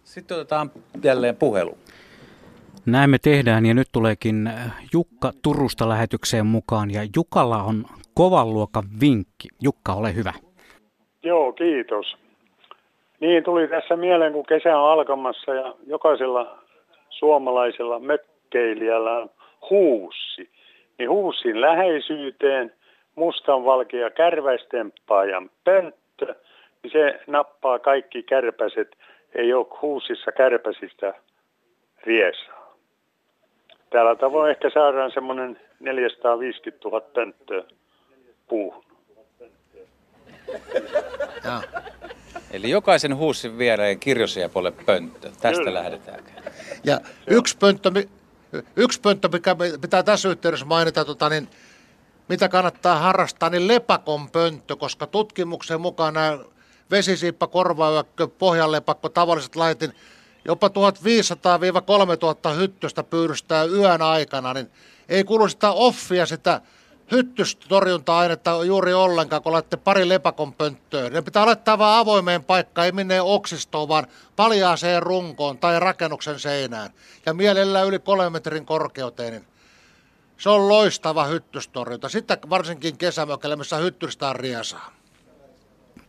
[0.06, 0.72] Sitten otetaan
[1.04, 1.78] jälleen puhelu.
[2.86, 4.50] Näin me tehdään ja nyt tuleekin
[4.94, 9.48] Jukka Turusta lähetykseen mukaan ja Jukalla on kovan luokan vinkki.
[9.62, 10.34] Jukka, ole hyvä.
[11.24, 12.18] Joo, kiitos.
[13.20, 16.60] Niin tuli tässä mieleen, kun kesä on alkamassa ja jokaisella
[17.10, 19.30] suomalaisella mökkeilijällä on
[19.70, 20.50] huussi.
[20.98, 22.74] Niin huussin läheisyyteen
[23.16, 26.36] mustanvalkea kärväistempaajan pönttö
[26.84, 28.96] niin se nappaa kaikki kärpäset.
[29.36, 31.14] Ei ole huusissa kärpäsistä
[32.04, 32.63] riesaa.
[33.94, 37.64] Täällä tavoin ehkä saadaan semmoinen 450 000 pönttöä
[38.48, 38.84] puuhun.
[41.44, 41.62] Ja.
[42.52, 45.30] Eli jokaisen huussin viereen kirjosiepolle pönttö.
[45.42, 45.74] Tästä Kyllä.
[45.74, 46.20] lähdetään.
[46.84, 47.92] Ja yksi pönttö,
[48.76, 51.48] yksi pönttö, mikä pitää tässä yhteydessä mainita, tota, niin
[52.30, 56.38] mitä kannattaa harrastaa, niin lepakon pönttö, koska tutkimuksen mukaan nämä
[56.92, 59.94] vesisiippa, korvayökkö, pohjanlepakko, tavalliset laitin,
[60.46, 60.72] jopa 1500-3000
[62.56, 64.72] hyttystä pyydystää yön aikana, niin
[65.10, 66.62] ei kulu sitä offia, sitä
[67.12, 71.10] hyttystorjunta-ainetta juuri ollenkaan, kun laitte pari lepakon pönttöä.
[71.10, 76.90] Ne pitää laittaa vaan avoimeen paikkaan, ei minne oksistoon, vaan paljaaseen runkoon tai rakennuksen seinään.
[77.26, 79.48] Ja mielellään yli kolmen metrin korkeuteen, niin
[80.38, 82.10] se on loistava hyttystorjunta.
[82.10, 84.92] Sitten varsinkin kesämökellä, missä hyttystä on riesaa.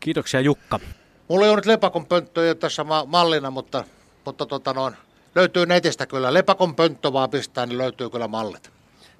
[0.00, 0.80] Kiitoksia Jukka.
[1.28, 3.84] Mulla ei ole nyt lepakon pönttöjä tässä ma- mallina, mutta,
[4.24, 4.94] mutta tota noin,
[5.34, 6.34] löytyy netistä kyllä.
[6.34, 8.70] Lepakon pönttö vaan pistää, niin löytyy kyllä mallit.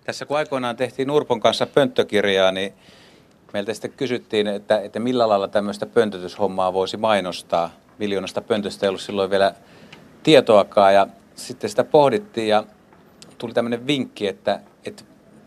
[0.05, 2.75] Tässä kun aikoinaan tehtiin Urpon kanssa pönttökirjaa, niin
[3.53, 7.71] meiltä sitten kysyttiin, että, että millä lailla tämmöistä pöntötyshommaa voisi mainostaa.
[7.99, 9.55] Miljoonasta pöntöstä ei ollut silloin vielä
[10.23, 12.65] tietoakaan ja sitten sitä pohdittiin ja
[13.39, 15.05] tuli tämmöinen vinkki, että, että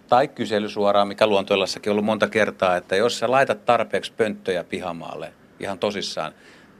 [0.09, 4.63] tai kysely suoraan, mikä luontoilassakin on ollut monta kertaa, että jos sä laitat tarpeeksi pönttöjä
[4.63, 6.33] pihamaalle ihan tosissaan,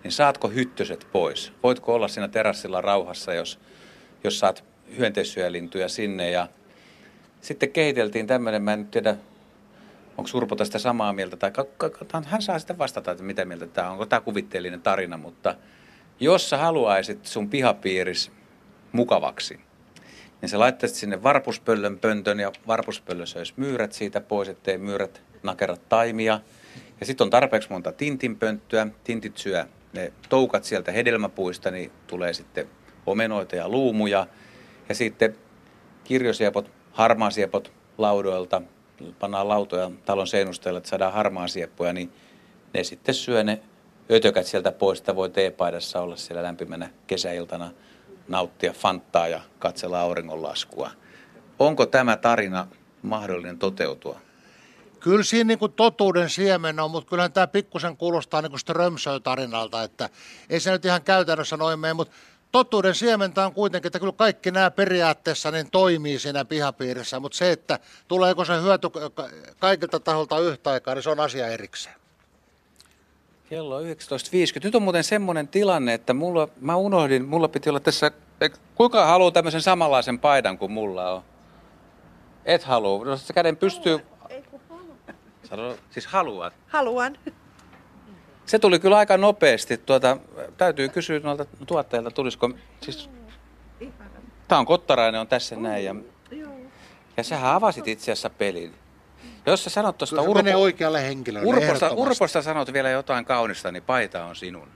[0.08, 1.54] niin saatko hyttöset pois?
[1.64, 3.60] Voitko olla siinä terassilla rauhassa, jos,
[4.24, 4.64] jos saat
[4.98, 6.48] hyönteissyölintuja sinne ja
[7.42, 9.16] sitten kehiteltiin tämmöinen, mä en nyt tiedä,
[10.18, 11.52] onko Urpo tästä samaa mieltä, tai
[12.26, 15.56] hän saa sitten vastata, että mitä mieltä tämä on, onko tämä kuvitteellinen tarina, mutta
[16.20, 18.32] jos sä haluaisit sun pihapiiris
[18.92, 19.60] mukavaksi,
[20.42, 25.90] niin sä laittaisit sinne varpuspöllön pöntön ja varpuspöllö söisi myyrät siitä pois, ettei myyrät nakerat
[25.90, 26.40] taimia.
[27.00, 29.66] Ja sitten on tarpeeksi monta tintinpönttöä, tintit syö
[29.98, 32.68] ne toukat sieltä hedelmäpuista, niin tulee sitten
[33.06, 34.28] omenoita ja luumuja.
[34.90, 35.36] Ja sitten
[36.04, 38.62] kirjosiepot, harmaasiepot laudoilta,
[39.20, 42.14] pannaan lautoja talon seinusteella, että saadaan harmaasieppoja, niin
[42.74, 43.62] ne sitten syö ne
[44.12, 47.72] ötökät sieltä pois, että voi teepaidassa olla siellä lämpimänä kesäiltana,
[48.28, 50.92] nauttia fanttaa ja katsella auringonlaskua.
[51.60, 52.68] Onko tämä tarina
[53.02, 54.20] mahdollinen toteutua?
[55.00, 59.84] Kyllä siinä niin kuin totuuden siemen on, mutta kyllähän tämä pikkusen kuulostaa niin kuin Strömsö-tarinalta,
[59.84, 60.10] että
[60.50, 62.14] ei se nyt ihan käytännössä noin mene, mutta
[62.52, 67.52] totuuden siementä on kuitenkin, että kyllä kaikki nämä periaatteessa niin toimii siinä pihapiirissä, mutta se,
[67.52, 68.88] että tuleeko se hyöty
[69.60, 71.96] kaikilta taholta yhtä aikaa, niin se on asia erikseen.
[73.50, 73.90] Kello on 19.50.
[74.64, 78.12] Nyt on muuten semmoinen tilanne, että mulla, mä unohdin, mulla piti olla tässä,
[78.76, 81.24] kuinka haluaa tämmöisen samanlaisen paidan kuin mulla on?
[82.46, 83.06] Et halua.
[83.06, 84.00] No käden pystyy.
[85.50, 86.54] Sano, siis haluat.
[86.68, 87.18] Haluan.
[88.46, 89.78] Se tuli kyllä aika nopeasti.
[89.78, 90.18] Tuota,
[90.58, 92.50] täytyy kysyä noilta tuotteilta, tulisiko...
[92.82, 93.10] Siis,
[94.48, 95.86] tämä on Kottarainen on tässä näin.
[95.86, 95.96] Ja,
[97.18, 98.76] ja sähän avasit itse asiassa pelin.
[99.46, 103.84] Jos sä sanot tuosta Urpo, menee oikealle henkilölle, Urposta, Urposta sanot vielä jotain kaunista, niin
[103.84, 104.68] paita on sinun.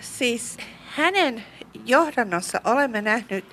[0.00, 0.56] Siis
[0.86, 1.44] hänen
[1.86, 3.44] johdannossa olemme nähneet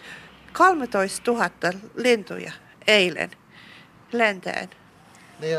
[0.54, 1.50] 13 000
[1.96, 2.52] lintuja
[2.88, 3.32] eilen
[4.12, 4.70] lentäen.
[5.42, 5.58] Niin,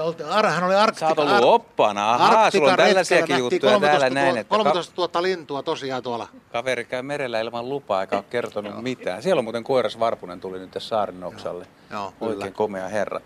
[0.51, 1.01] hän oli Arktika.
[1.01, 2.15] Sä oot ollut oppana.
[2.15, 4.37] Ahaa, sulla on tällaisiakin juttuja täällä näin.
[4.37, 6.29] Että 13 000 lintua tosiaan tuolla.
[6.53, 9.23] Kaveri käy merellä ilman lupaa eikä ole kertonut mitään.
[9.23, 11.67] Siellä on muuten koiras Varpunen tuli nyt tässä Saarinnokselle.
[11.91, 12.51] Joo, Oikein kyllä.
[12.51, 13.21] komea herra.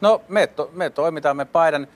[0.00, 1.86] No me, to, me toimitamme paidan.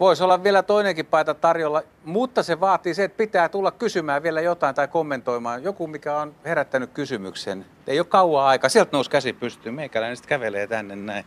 [0.00, 4.40] Voisi olla vielä toinenkin paita tarjolla, mutta se vaatii se, että pitää tulla kysymään vielä
[4.40, 5.62] jotain tai kommentoimaan.
[5.62, 7.66] Joku, mikä on herättänyt kysymyksen.
[7.86, 8.70] Ei ole kauan aikaa.
[8.70, 9.74] Sieltä nousi käsi pystyyn.
[9.74, 11.24] Meikäläinen sitten kävelee tänne näin.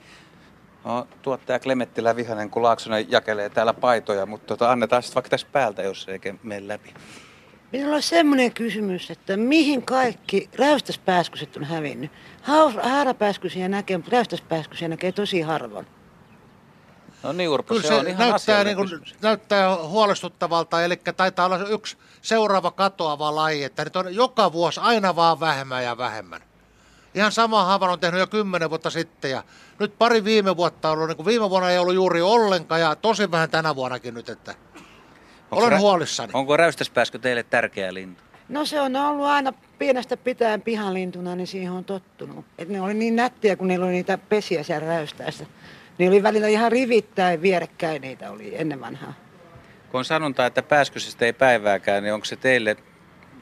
[0.85, 5.47] No, tuottaja Klemettilä Vihanen, kun Laaksonen jakelee täällä paitoja, mutta tota, annetaan sitten vaikka tässä
[5.51, 6.93] päältä, jos ei mene läpi.
[7.71, 12.11] Minulla on semmoinen kysymys, että mihin kaikki räystäspääskyset on hävinnyt?
[12.81, 15.87] Haarapääskysiä näkee, mutta räystäspääskysiä näkee tosi harvoin.
[17.23, 18.89] No niin Urpo, Kyllä se, se on ihan näyttää, niin kuin,
[19.21, 25.15] näyttää huolestuttavalta, eli taitaa olla yksi seuraava katoava laji, että nyt on joka vuosi aina
[25.15, 26.41] vaan vähemmän ja vähemmän.
[27.15, 29.43] Ihan sama havainnon on tehnyt jo kymmenen vuotta sitten ja
[29.79, 32.95] nyt pari viime vuotta on ollut, niin kuin viime vuonna ei ollut juuri ollenkaan ja
[32.95, 34.55] tosi vähän tänä vuonnakin nyt, että
[35.51, 36.31] Onko olen rä- huolissani.
[36.33, 38.23] Onko räystäspääskö teille tärkeä lintu?
[38.49, 42.45] No se on ollut aina pienestä pitäen pihalintuna, niin siihen on tottunut.
[42.57, 45.45] Et ne oli niin nättiä, kun niillä oli niitä pesiä siellä räystäessä.
[45.97, 49.13] Ne oli välillä ihan rivittäin vierekkäin niitä oli ennen vanhaa.
[49.91, 52.75] Kun on sanonta, että pääskysestä ei päivääkään, niin onko se teille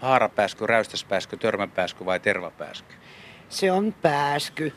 [0.01, 2.93] haarapääsky, räystäspääsky, törmäpääsky vai tervapääsky?
[3.49, 4.73] Se on pääsky.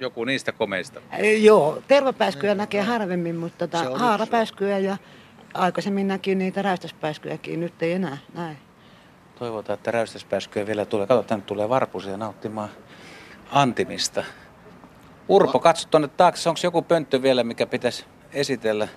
[0.00, 1.00] Joku niistä komeista?
[1.40, 4.96] Joo, tervapääskyjä näkee harvemmin, mutta tota, haarapääskyjä ja
[5.54, 8.58] aikaisemmin näki niitä räystäspääskyjäkin, nyt ei enää näin.
[9.38, 11.06] Toivotaan, että räystäspääskyjä vielä tulee.
[11.06, 12.68] Kato, tänne tulee varpusia nauttimaan
[13.50, 14.24] antimista.
[15.28, 16.48] Urpo, katso tuonne taakse.
[16.48, 18.88] Onko joku pönttö vielä, mikä pitäisi esitellä?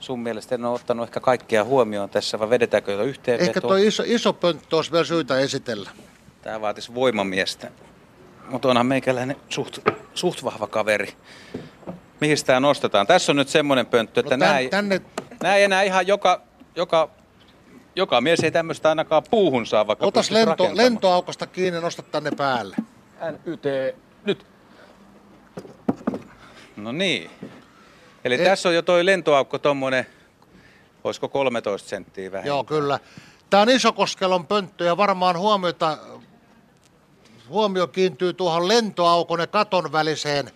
[0.00, 3.40] Sun mielestä en ole ottanut ehkä kaikkia huomioon tässä, vai vedetäänkö jo yhteen?
[3.40, 5.90] Ehkä tuo iso, iso pönttö olisi vielä syytä esitellä.
[6.42, 7.70] Tämä vaatisi voimamiestä.
[8.50, 9.78] Mutta onhan meikäläinen suht,
[10.14, 11.14] suht vahva kaveri.
[12.20, 13.06] Mihin tämä nostetaan?
[13.06, 15.00] Tässä on nyt semmoinen pönttö, että no tän, näin, tänne...
[15.42, 16.42] näin enää ihan joka,
[16.76, 17.08] joka,
[17.96, 22.76] joka mies ei tämmöistä ainakaan puuhun saa, vaikka Otas lento, lentoaukosta kiinni, nosta tänne päälle.
[23.46, 24.46] NYT, nyt.
[26.76, 27.30] No niin.
[28.24, 30.06] Eli e- tässä on jo toi lentoaukko tommonen,
[31.04, 32.46] olisiko 13 senttiä vähän?
[32.46, 32.98] Joo, kyllä.
[33.50, 35.98] Tämä on Isokoskelon pönttö ja varmaan huomiota,
[37.48, 40.50] huomio kiintyy tuohon lentoaukon ja katon väliseen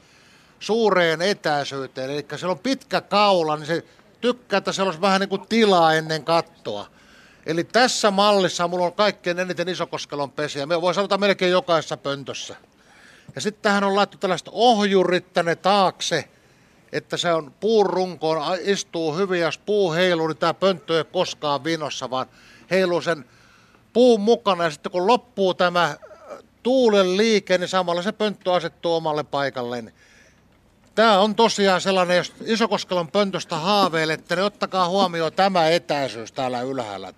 [0.60, 2.10] suureen etäisyyteen.
[2.10, 3.84] Eli siellä on pitkä kaula, niin se
[4.20, 6.86] tykkää, että siellä olisi vähän niin kuin tilaa ennen kattoa.
[7.46, 10.66] Eli tässä mallissa mulla on kaikkein eniten Isokoskelon pesiä.
[10.66, 12.56] Me voi sanoa melkein jokaisessa pöntössä.
[13.34, 16.24] Ja sitten tähän on laittu tällaiset ohjurit tänne taakse,
[16.92, 21.64] että se on puun runkoon, istuu hyvin, jos puu heiluu, niin tämä pönttö ei koskaan
[21.64, 22.26] vinossa, vaan
[22.70, 23.24] heiluu sen
[23.92, 24.64] puun mukana.
[24.64, 25.96] Ja sitten kun loppuu tämä
[26.62, 29.92] tuulen liike, niin samalla se pönttö asettuu omalle paikalleen.
[30.94, 37.12] Tämä on tosiaan sellainen, jos Isokoskelon pöntöstä haaveilette, niin ottakaa huomioon tämä etäisyys täällä ylhäällä.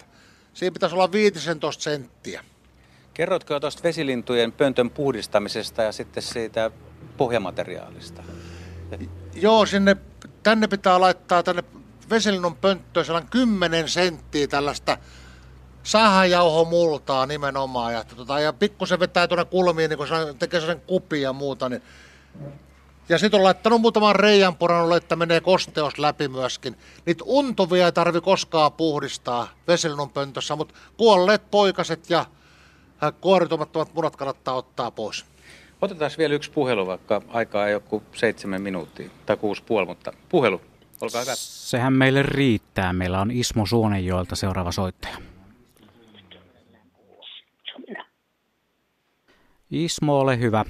[0.54, 2.44] Siinä pitäisi olla 15 senttiä.
[3.14, 6.70] Kerrotko tuosta vesilintujen pöntön puhdistamisesta ja sitten siitä
[7.16, 8.22] pohjamateriaalista?
[9.34, 9.96] Joo, sinne,
[10.42, 11.64] tänne pitää laittaa tänne
[12.10, 14.98] vesilinnun pönttöön sellainen 10 senttiä tällaista
[15.82, 17.92] sahajauhomultaa nimenomaan.
[17.92, 21.68] Ja, tota, ja pikkusen vetää tuonne kulmiin, niin kun se tekee sen kupi ja muuta.
[21.68, 21.82] Niin.
[23.08, 26.76] Ja sitten on laittanut muutaman reijän porannulle, että menee kosteus läpi myöskin.
[27.06, 32.18] Niitä untuvia ei tarvi koskaan puhdistaa vesilinnun pöntössä, mutta kuolleet poikaset ja
[33.02, 35.24] äh, kuoritumattomat munat kannattaa ottaa pois.
[35.80, 40.12] Otetaan vielä yksi puhelu, vaikka aikaa ei ole kuin seitsemän minuuttia tai kuusi puoli, mutta
[40.28, 40.60] puhelu,
[41.00, 41.32] olkaa hyvä.
[41.36, 42.92] Sehän meille riittää.
[42.92, 45.31] Meillä on Ismo Suonenjoelta seuraava soittaja.
[49.72, 50.64] Ismo, ole hyvä.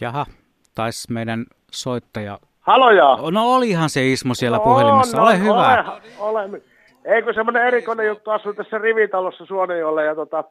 [0.00, 0.26] Jaha,
[0.74, 2.38] taisi meidän soittaja...
[2.60, 3.18] Haloja!
[3.30, 5.84] No olihan se Ismo siellä no, puhelimessa, no, ole hyvä.
[6.18, 6.62] Ole, ole.
[7.04, 10.44] Eikö semmoinen erikoinen juttu asuu tässä rivitalossa Suonenjoella ja tota,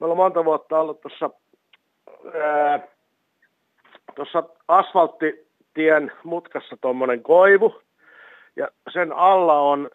[0.00, 1.30] me ollaan monta vuotta ollut tuossa
[4.14, 7.80] tuossa asfalttitien mutkassa tuommoinen koivu
[8.56, 9.90] ja sen alla on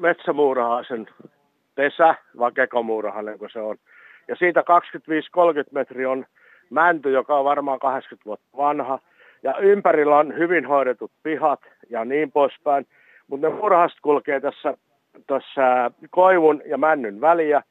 [0.00, 1.08] metsämuurahaisen
[1.76, 3.76] pesä, vai kekomuurahainen kuin se on.
[4.28, 4.64] Ja siitä 25-30
[5.70, 6.26] metriä on
[6.70, 8.98] mänty, joka on varmaan 80 vuotta vanha.
[9.42, 12.86] Ja ympärillä on hyvin hoidetut pihat ja niin poispäin.
[13.28, 14.74] Mutta ne murhast kulkee tässä,
[15.26, 17.62] tässä koivun ja männyn väliä.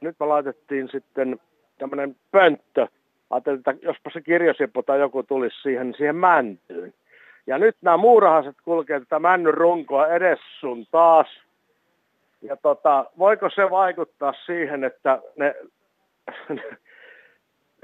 [0.00, 1.40] Nyt me laitettiin sitten
[1.78, 2.86] tämmöinen pönttö.
[3.30, 6.94] Ajattelin, että jospa se kirjosippo tai joku tulisi siihen, siihen mäntyyn.
[7.46, 11.43] Ja nyt nämä muurahaset kulkee tätä männyn runkoa edes sun taas.
[12.44, 15.54] Ja tota, voiko se vaikuttaa siihen, että ne,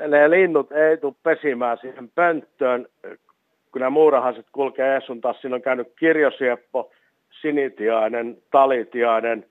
[0.09, 2.87] ne linnut ei tule pesimään siihen pönttöön,
[3.73, 5.41] kun nämä muurahaset kulkee edes sun taas.
[5.41, 6.91] Siinä on käynyt kirjosieppo,
[7.41, 9.47] sinitiainen, talitiainen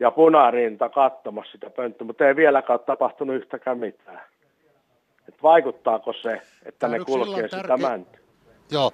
[0.00, 4.20] ja punarinta katsomassa sitä pönttöä, mutta ei vieläkään ole tapahtunut yhtäkään mitään.
[5.28, 7.88] Et vaikuttaako se, että Tämä ne kulkee sitä tärkeä...
[7.88, 8.20] mäntyä?
[8.70, 8.90] Joo,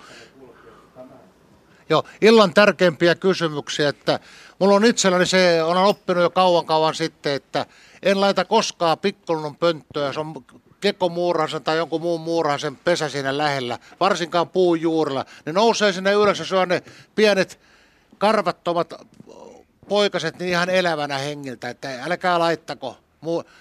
[1.89, 4.20] Joo, illan tärkeimpiä kysymyksiä, että
[4.59, 7.66] mulla on itselläni se, on oppinut jo kauan kauan sitten, että
[8.02, 10.44] en laita koskaan pikkulunnon pönttöä, se on
[10.81, 15.24] kekomuurasen tai jonkun muun muurasen pesä siinä lähellä, varsinkaan puun juurella.
[15.47, 16.82] Ne nousee sinne ylös ja syö ne
[17.15, 17.61] pienet
[18.19, 18.94] karvattomat
[19.89, 22.97] poikaset niin ihan elävänä hengiltä, että älkää laittako.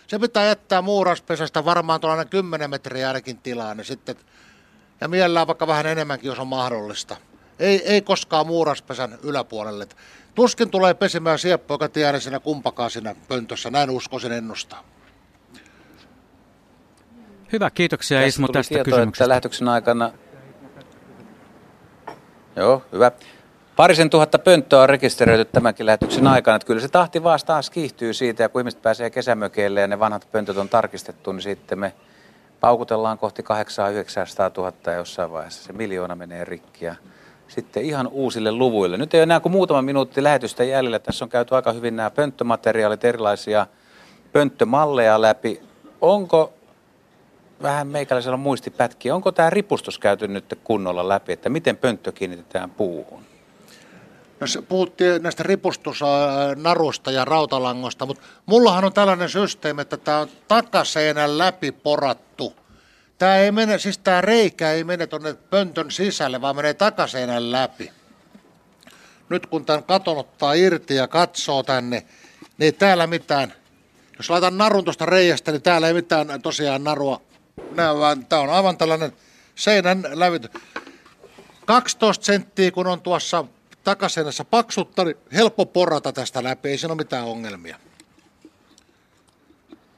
[0.07, 4.15] Se pitää jättää muuraspesästä varmaan tuollainen 10 metriä ainakin tilaa, niin sitten,
[5.01, 7.17] ja mielellään vaikka vähän enemmänkin, jos on mahdollista.
[7.59, 9.87] Ei, ei koskaan muuraspesän yläpuolelle.
[10.35, 13.69] Tuskin tulee pesimään sieppo, joka tiedä siinä kumpakaan siinä pöntössä.
[13.69, 14.83] Näin uskoisin ennustaa.
[17.51, 19.23] Hyvä, kiitoksia Tässä Ismo tästä tietoa, kysymyksestä.
[19.23, 20.11] Että lähetyksen aikana...
[22.55, 23.11] Joo, hyvä.
[23.75, 26.55] Parisen tuhatta pönttöä on rekisteröity tämänkin lähetyksen aikana.
[26.55, 29.99] Että kyllä se tahti vaan taas kiihtyy siitä, ja kun ihmiset pääsee kesämökeille ja ne
[29.99, 31.93] vanhat pöntöt on tarkistettu, niin sitten me
[32.59, 35.63] paukutellaan kohti 800 000 jossain vaiheessa.
[35.63, 36.95] Se miljoona menee rikkiä
[37.53, 38.97] sitten ihan uusille luvuille.
[38.97, 40.99] Nyt ei ole enää kuin muutama minuutti lähetystä jäljellä.
[40.99, 43.67] Tässä on käyty aika hyvin nämä pönttömateriaalit, erilaisia
[44.31, 45.61] pönttömalleja läpi.
[46.01, 46.53] Onko
[47.61, 53.23] vähän meikäläisellä muistipätkiä, onko tämä ripustus käyty nyt kunnolla läpi, että miten pönttö kiinnitetään puuhun?
[54.39, 61.37] No puhuttiin näistä ripustusnarusta ja rautalangosta, mutta mullahan on tällainen systeemi, että tämä on takaseinän
[61.37, 62.53] läpi porattu
[63.17, 67.91] Tämä ei mene, siis tämä reikä ei mene tuonne pöntön sisälle, vaan menee takaseinän läpi.
[69.29, 72.05] Nyt kun tämän katon ottaa irti ja katsoo tänne,
[72.57, 73.53] niin täällä mitään,
[74.17, 77.21] jos laitan narun tuosta reiästä, niin täällä ei mitään tosiaan narua
[77.75, 79.13] näy, vaan tämä on aivan tällainen
[79.55, 80.49] seinän lävity.
[81.65, 83.45] 12 senttiä, kun on tuossa
[83.83, 87.77] takaseinässä paksutta, niin helppo porata tästä läpi, ei siinä ole mitään ongelmia.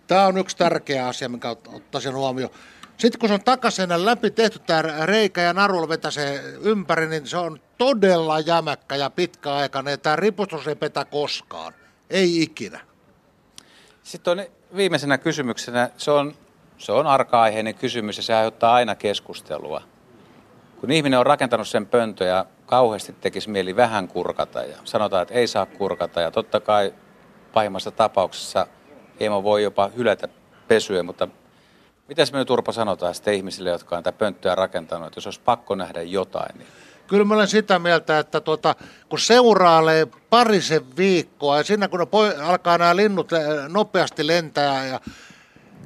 [0.08, 2.52] Tämä on yksi tärkeä asia, mikä ottaisin huomioon.
[2.98, 7.38] Sitten kun se on takaseinän läpi tehty tämä reikä ja narulla vetäsee ympäri, niin se
[7.38, 10.00] on todella jämäkkä ja pitkäaikainen.
[10.00, 11.74] Tämä ripustus ei petä koskaan.
[12.10, 12.80] Ei ikinä.
[14.04, 14.46] Sitten on
[14.76, 16.34] viimeisenä kysymyksenä, se on,
[16.78, 19.82] se on arka-aiheinen kysymys ja se aiheuttaa aina keskustelua.
[20.82, 25.34] Kun ihminen on rakentanut sen pöntö ja kauheasti tekisi mieli vähän kurkata ja sanotaan, että
[25.34, 26.94] ei saa kurkata ja totta kai
[27.54, 28.68] pahimmassa tapauksessa
[29.20, 30.28] emo voi jopa hylätä
[30.68, 31.28] pesyä, mutta
[32.08, 35.42] Mitäs me nyt Urpo sanotaan sitten ihmisille, jotka on tätä pönttöä rakentanut, että jos olisi
[35.46, 36.68] pakko nähdä jotain, niin
[37.08, 38.76] Kyllä mä olen sitä mieltä, että tuota,
[39.10, 43.32] kun seuraalee parisen viikkoa ja siinä kun poi, alkaa nämä linnut
[43.68, 45.00] nopeasti lentää ja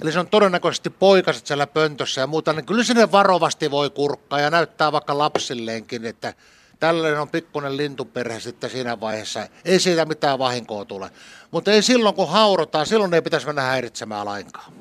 [0.02, 4.40] eli se on todennäköisesti poikaset siellä pöntössä ja muuta, niin kyllä sinne varovasti voi kurkkaa
[4.40, 6.34] ja näyttää vaikka lapsilleenkin, että
[6.80, 9.48] tällainen on pikkuinen lintuperhe sitten siinä vaiheessa.
[9.66, 11.10] Ei siitä mitään vahinkoa tule.
[11.52, 14.74] Mutta ei silloin, kun haurotaan, silloin ei pitäisi mennä häiritsemään lainkaan.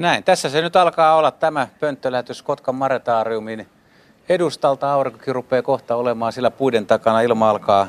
[0.00, 3.68] Näin, tässä se nyt alkaa olla tämä pönttölähetys Kotkan Maretaariumin
[4.28, 4.92] edustalta.
[4.92, 7.20] Aurinkokin rupeaa kohta olemaan sillä puiden takana.
[7.20, 7.88] Ilma alkaa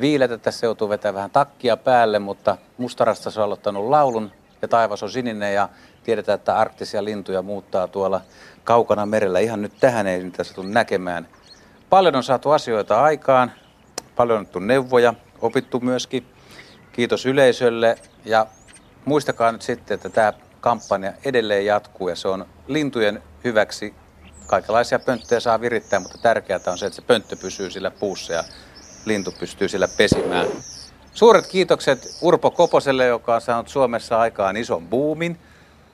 [0.00, 0.38] viiletä.
[0.38, 4.32] Tässä joutuu vetämään vähän takkia päälle, mutta mustarasta se on aloittanut laulun
[4.62, 5.68] ja taivas on sininen ja
[6.02, 8.20] tiedetään, että arktisia lintuja muuttaa tuolla
[8.64, 9.38] kaukana merellä.
[9.38, 11.28] Ihan nyt tähän ei niitä tule näkemään.
[11.90, 13.52] Paljon on saatu asioita aikaan,
[14.16, 16.26] paljon on annettu neuvoja, opittu myöskin.
[16.92, 18.46] Kiitos yleisölle ja
[19.04, 23.94] muistakaa nyt sitten, että tämä kampanja edelleen jatkuu ja se on lintujen hyväksi.
[24.46, 28.44] Kaikenlaisia pönttöjä saa virittää, mutta tärkeää on se, että se pönttö pysyy sillä puussa ja
[29.04, 30.46] lintu pystyy sillä pesimään.
[31.14, 35.38] Suuret kiitokset Urpo Koposelle, joka on saanut Suomessa aikaan ison buumin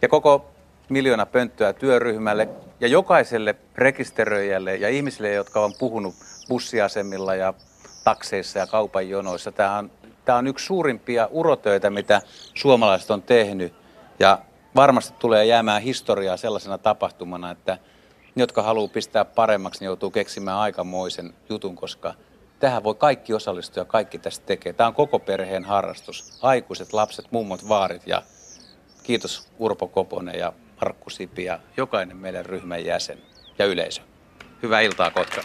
[0.03, 0.51] ja koko
[0.89, 2.49] miljoona pönttöä työryhmälle
[2.81, 6.15] ja jokaiselle rekisteröijälle ja ihmisille, jotka on puhunut
[6.49, 7.55] bussiasemilla ja
[8.05, 9.53] takseissa ja kaupan jonoissa.
[9.53, 9.91] Tämä on,
[10.25, 12.23] tämä on yksi suurimpia urotöitä, mitä
[12.55, 13.75] suomalaiset on tehnyt
[14.19, 14.39] ja
[14.77, 17.79] varmasti tulee jäämään historiaa sellaisena tapahtumana, että
[18.35, 22.15] ne, jotka haluaa pistää paremmaksi, niin joutuu keksimään aikamoisen jutun, koska
[22.59, 24.73] tähän voi kaikki osallistua ja kaikki tästä tekee.
[24.73, 26.39] Tämä on koko perheen harrastus.
[26.43, 28.23] Aikuiset, lapset, mummot, vaarit ja
[29.03, 33.19] kiitos Urpo Koponen ja Markku Sipi ja jokainen meidän ryhmän jäsen
[33.59, 34.03] ja yleisö.
[34.63, 35.43] Hyvää iltaa Kotka.